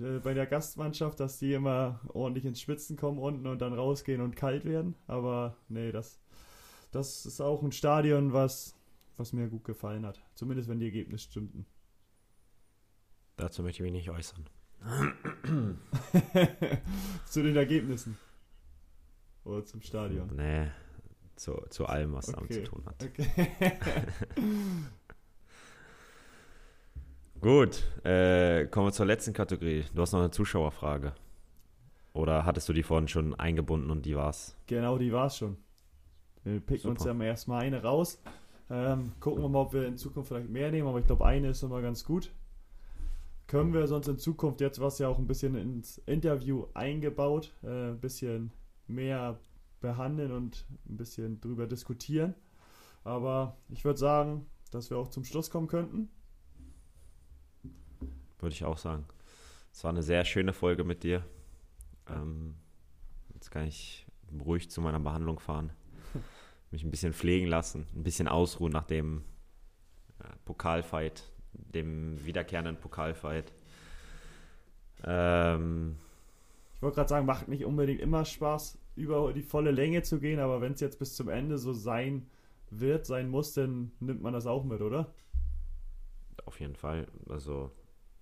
äh, 0.00 0.20
bei 0.20 0.32
der 0.32 0.46
Gastmannschaft, 0.46 1.20
dass 1.20 1.38
die 1.38 1.52
immer 1.52 2.00
ordentlich 2.08 2.46
ins 2.46 2.62
Schwitzen 2.62 2.96
kommen 2.96 3.18
unten 3.18 3.46
und 3.46 3.60
dann 3.60 3.74
rausgehen 3.74 4.22
und 4.22 4.34
kalt 4.34 4.64
werden. 4.64 4.94
Aber 5.06 5.58
nee, 5.68 5.92
das, 5.92 6.18
das 6.92 7.26
ist 7.26 7.42
auch 7.42 7.62
ein 7.62 7.72
Stadion, 7.72 8.32
was, 8.32 8.74
was 9.18 9.34
mir 9.34 9.48
gut 9.48 9.64
gefallen 9.64 10.06
hat. 10.06 10.22
Zumindest 10.34 10.70
wenn 10.70 10.78
die 10.78 10.86
Ergebnisse 10.86 11.30
stimmten. 11.30 11.66
Dazu 13.36 13.62
möchte 13.62 13.82
ich 13.84 13.92
mich 13.92 14.06
nicht 14.06 14.10
äußern. 14.10 14.48
Zu 17.26 17.42
den 17.42 17.56
Ergebnissen. 17.56 18.16
Oder 19.44 19.64
zum 19.64 19.82
Stadion. 19.82 20.34
Nee, 20.34 20.68
zu, 21.36 21.62
zu 21.70 21.86
allem, 21.86 22.14
was 22.14 22.26
damit 22.26 22.44
Okay. 22.50 22.64
zu 22.64 22.70
tun 22.70 22.82
hat. 22.86 23.04
Okay. 23.04 23.48
Gut, 27.40 27.84
äh, 28.04 28.66
kommen 28.66 28.86
wir 28.88 28.92
zur 28.92 29.06
letzten 29.06 29.32
Kategorie. 29.32 29.84
Du 29.94 30.02
hast 30.02 30.12
noch 30.12 30.20
eine 30.20 30.30
Zuschauerfrage. 30.30 31.12
Oder 32.14 32.46
hattest 32.46 32.68
du 32.68 32.72
die 32.72 32.82
vorhin 32.82 33.08
schon 33.08 33.34
eingebunden 33.34 33.90
und 33.90 34.06
die 34.06 34.16
war's? 34.16 34.56
Genau, 34.66 34.96
die 34.96 35.12
war's 35.12 35.36
schon. 35.36 35.58
Wir 36.44 36.60
picken 36.60 36.78
Super. 36.82 36.90
uns 36.92 37.04
ja 37.04 37.12
mal 37.14 37.24
erstmal 37.26 37.62
eine 37.64 37.82
raus. 37.82 38.22
Ähm, 38.70 39.12
gucken 39.20 39.42
wir 39.42 39.48
mal, 39.48 39.60
ob 39.60 39.74
wir 39.74 39.86
in 39.86 39.96
Zukunft 39.98 40.28
vielleicht 40.28 40.48
mehr 40.48 40.70
nehmen, 40.70 40.88
aber 40.88 40.98
ich 40.98 41.06
glaube, 41.06 41.26
eine 41.26 41.50
ist 41.50 41.62
immer 41.62 41.82
ganz 41.82 42.04
gut. 42.04 42.32
Können 43.46 43.74
wir 43.74 43.86
sonst 43.86 44.08
in 44.08 44.18
Zukunft 44.18 44.60
jetzt 44.60 44.80
was 44.80 44.98
ja 44.98 45.08
auch 45.08 45.18
ein 45.18 45.26
bisschen 45.26 45.54
ins 45.56 45.98
Interview 45.98 46.66
eingebaut, 46.74 47.52
äh, 47.62 47.90
ein 47.90 48.00
bisschen 48.00 48.50
mehr 48.88 49.38
behandeln 49.86 50.32
und 50.32 50.66
ein 50.88 50.96
bisschen 50.96 51.40
drüber 51.40 51.66
diskutieren. 51.66 52.34
Aber 53.04 53.56
ich 53.68 53.84
würde 53.84 53.98
sagen, 53.98 54.46
dass 54.72 54.90
wir 54.90 54.98
auch 54.98 55.08
zum 55.08 55.24
Schluss 55.24 55.48
kommen 55.50 55.68
könnten. 55.68 56.08
Würde 58.40 58.52
ich 58.52 58.64
auch 58.64 58.78
sagen. 58.78 59.04
Es 59.72 59.84
war 59.84 59.90
eine 59.90 60.02
sehr 60.02 60.24
schöne 60.24 60.52
Folge 60.52 60.84
mit 60.84 61.02
dir. 61.04 61.24
Ähm, 62.08 62.56
jetzt 63.34 63.50
kann 63.50 63.66
ich 63.66 64.06
ruhig 64.44 64.70
zu 64.70 64.80
meiner 64.80 65.00
Behandlung 65.00 65.38
fahren. 65.38 65.72
Mich 66.72 66.82
ein 66.82 66.90
bisschen 66.90 67.12
pflegen 67.12 67.46
lassen, 67.46 67.86
ein 67.94 68.02
bisschen 68.02 68.26
ausruhen 68.28 68.72
nach 68.72 68.84
dem 68.84 69.22
äh, 70.18 70.24
Pokalfight, 70.44 71.22
dem 71.52 72.24
wiederkehrenden 72.26 72.76
Pokalfight. 72.80 73.52
Ähm, 75.04 75.96
Ich 76.74 76.82
wollte 76.82 76.96
gerade 76.96 77.08
sagen, 77.08 77.26
macht 77.26 77.48
nicht 77.48 77.64
unbedingt 77.64 78.00
immer 78.00 78.24
Spaß, 78.24 78.78
über 78.96 79.32
die 79.32 79.42
volle 79.42 79.70
Länge 79.70 80.02
zu 80.02 80.18
gehen, 80.18 80.40
aber 80.40 80.60
wenn 80.60 80.72
es 80.72 80.80
jetzt 80.80 80.98
bis 80.98 81.14
zum 81.14 81.28
Ende 81.28 81.58
so 81.58 81.72
sein 81.72 82.26
wird, 82.70 83.06
sein 83.06 83.28
muss, 83.28 83.52
dann 83.52 83.92
nimmt 84.00 84.22
man 84.22 84.32
das 84.32 84.46
auch 84.46 84.64
mit, 84.64 84.80
oder? 84.80 85.14
auf 86.46 86.60
jeden 86.60 86.76
Fall. 86.76 87.06
Also, 87.28 87.70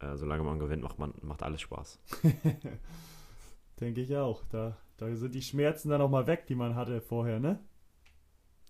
äh, 0.00 0.16
solange 0.16 0.42
man 0.42 0.58
gewinnt, 0.58 0.82
macht, 0.82 0.98
man, 0.98 1.14
macht 1.22 1.42
alles 1.42 1.60
Spaß. 1.60 2.00
Denke 3.80 4.00
ich 4.00 4.16
auch. 4.16 4.42
Da, 4.50 4.76
da 4.96 5.14
sind 5.14 5.34
die 5.34 5.42
Schmerzen 5.42 5.90
dann 5.90 6.00
auch 6.00 6.10
mal 6.10 6.26
weg, 6.26 6.46
die 6.46 6.54
man 6.54 6.74
hatte 6.74 7.00
vorher, 7.00 7.38
ne? 7.38 7.60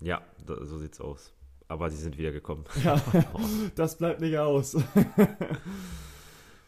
Ja, 0.00 0.22
da, 0.44 0.64
so 0.64 0.78
sieht's 0.78 1.00
aus. 1.00 1.32
Aber 1.68 1.88
sie 1.88 1.96
sind 1.96 2.18
wieder 2.18 2.32
gekommen. 2.32 2.64
Ja, 2.82 3.00
das 3.74 3.96
bleibt 3.96 4.20
nicht 4.20 4.36
aus. 4.36 4.76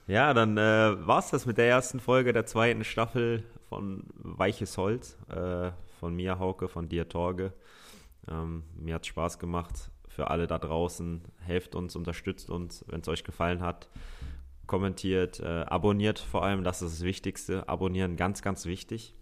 Ja, 0.06 0.32
dann 0.34 0.56
äh, 0.56 1.06
war's 1.06 1.30
das 1.30 1.46
mit 1.46 1.58
der 1.58 1.68
ersten 1.68 1.98
Folge 1.98 2.32
der 2.32 2.46
zweiten 2.46 2.84
Staffel 2.84 3.42
von 3.68 4.04
Weiches 4.14 4.78
Holz. 4.78 5.18
Äh, 5.28 5.72
von 5.98 6.14
mir, 6.14 6.38
Hauke, 6.38 6.68
von 6.68 6.88
dir, 6.88 7.08
Torge. 7.08 7.52
Ähm, 8.28 8.62
mir 8.76 8.94
hat's 8.94 9.08
Spaß 9.08 9.38
gemacht. 9.38 9.90
Für 10.08 10.30
alle 10.30 10.46
da 10.46 10.58
draußen, 10.58 11.22
helft 11.40 11.74
uns, 11.74 11.96
unterstützt 11.96 12.50
uns, 12.50 12.84
wenn 12.88 13.00
es 13.00 13.08
euch 13.08 13.24
gefallen 13.24 13.62
hat. 13.62 13.88
Kommentiert, 14.66 15.40
äh, 15.40 15.64
abonniert 15.66 16.18
vor 16.18 16.44
allem, 16.44 16.64
das 16.64 16.82
ist 16.82 17.00
das 17.00 17.04
Wichtigste. 17.04 17.68
Abonnieren, 17.68 18.16
ganz, 18.16 18.42
ganz 18.42 18.66
wichtig. 18.66 19.14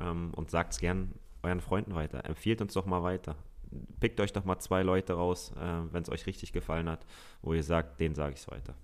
Ähm, 0.00 0.32
und 0.34 0.50
sagt's 0.50 0.78
gern 0.78 1.14
euren 1.42 1.60
Freunden 1.60 1.94
weiter. 1.94 2.24
Empfiehlt 2.24 2.60
uns 2.62 2.74
doch 2.74 2.86
mal 2.86 3.02
weiter. 3.02 3.36
Pickt 4.00 4.20
euch 4.20 4.32
doch 4.32 4.44
mal 4.44 4.58
zwei 4.58 4.82
Leute 4.82 5.14
raus, 5.14 5.52
äh, 5.56 5.92
wenn 5.92 6.02
es 6.02 6.10
euch 6.10 6.26
richtig 6.26 6.52
gefallen 6.52 6.88
hat, 6.88 7.04
wo 7.42 7.52
ihr 7.52 7.62
sagt, 7.62 8.00
denen 8.00 8.14
sage 8.14 8.34
ich's 8.34 8.48
weiter. 8.48 8.74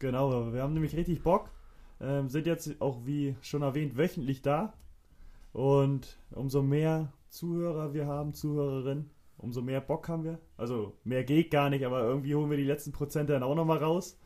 Genau, 0.00 0.52
wir 0.52 0.62
haben 0.62 0.72
nämlich 0.74 0.96
richtig 0.96 1.22
Bock. 1.22 1.50
Ähm, 2.00 2.28
sind 2.28 2.46
jetzt 2.46 2.80
auch, 2.80 2.98
wie 3.04 3.36
schon 3.42 3.62
erwähnt, 3.62 3.96
wöchentlich 3.96 4.42
da. 4.42 4.72
Und 5.52 6.18
umso 6.32 6.62
mehr 6.62 7.12
Zuhörer 7.28 7.92
wir 7.94 8.06
haben, 8.06 8.32
Zuhörerinnen, 8.34 9.10
umso 9.36 9.60
mehr 9.62 9.80
Bock 9.80 10.08
haben 10.08 10.24
wir. 10.24 10.38
Also 10.56 10.94
mehr 11.04 11.22
geht 11.22 11.50
gar 11.50 11.70
nicht, 11.70 11.84
aber 11.84 12.02
irgendwie 12.02 12.34
holen 12.34 12.50
wir 12.50 12.56
die 12.56 12.64
letzten 12.64 12.92
Prozente 12.92 13.34
dann 13.34 13.42
auch 13.42 13.54
nochmal 13.54 13.78
raus. 13.78 14.18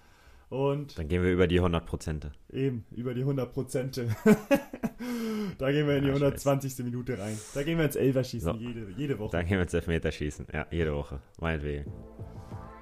Und 0.49 0.97
Dann 0.99 1.09
gehen 1.09 1.22
wir 1.25 1.33
über 1.33 1.49
die 1.49 1.59
100 1.59 1.85
Prozente. 1.85 2.31
eben 2.53 2.85
über 2.93 3.12
die 3.14 3.22
100 3.22 3.53
Prozente. 3.53 4.09
da 5.59 5.72
gehen 5.72 5.89
wir 5.89 5.97
in 5.97 6.03
die 6.03 6.09
Ja, 6.11 6.14
120. 6.14 6.85
Minute 6.85 7.18
rein. 7.18 7.37
Da 7.55 7.62
gehen 7.64 7.79
wir 7.79 7.87
ins 7.87 7.97
Elferschießen 7.97 8.53
So. 8.53 8.59
jede, 8.61 8.89
jede 8.97 9.18
Woche. 9.18 9.33
Dann 9.33 9.47
gehen 9.47 9.57
wir 9.57 9.62
ins 9.62 9.75
Elfmeterschießen. 9.75 10.47
Ja, 10.53 10.66
jede 10.70 10.95
Woche. 10.95 11.18
Meinetwegen. 11.41 11.91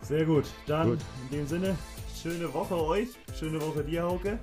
Sehr 0.02 0.26
gut. 0.26 0.44
Dann 0.66 0.90
Gut. 0.90 0.98
in 1.30 1.38
dem 1.38 1.46
Sinne, 1.46 1.78
schöne 2.22 2.52
Woche 2.54 2.76
euch, 2.76 3.08
schöne 3.38 3.60
Woche 3.60 3.82
dir, 3.82 4.04
Hauke. 4.04 4.38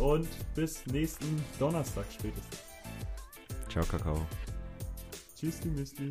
Und 0.00 0.28
bis 0.54 0.84
nächsten 0.86 1.44
Donnerstag 1.58 2.06
spätestens. 2.10 2.62
Ciao, 3.68 3.84
Kakao. 3.84 4.26
Tschüss, 5.36 5.60
die 5.60 5.68
Misty. 5.68 6.08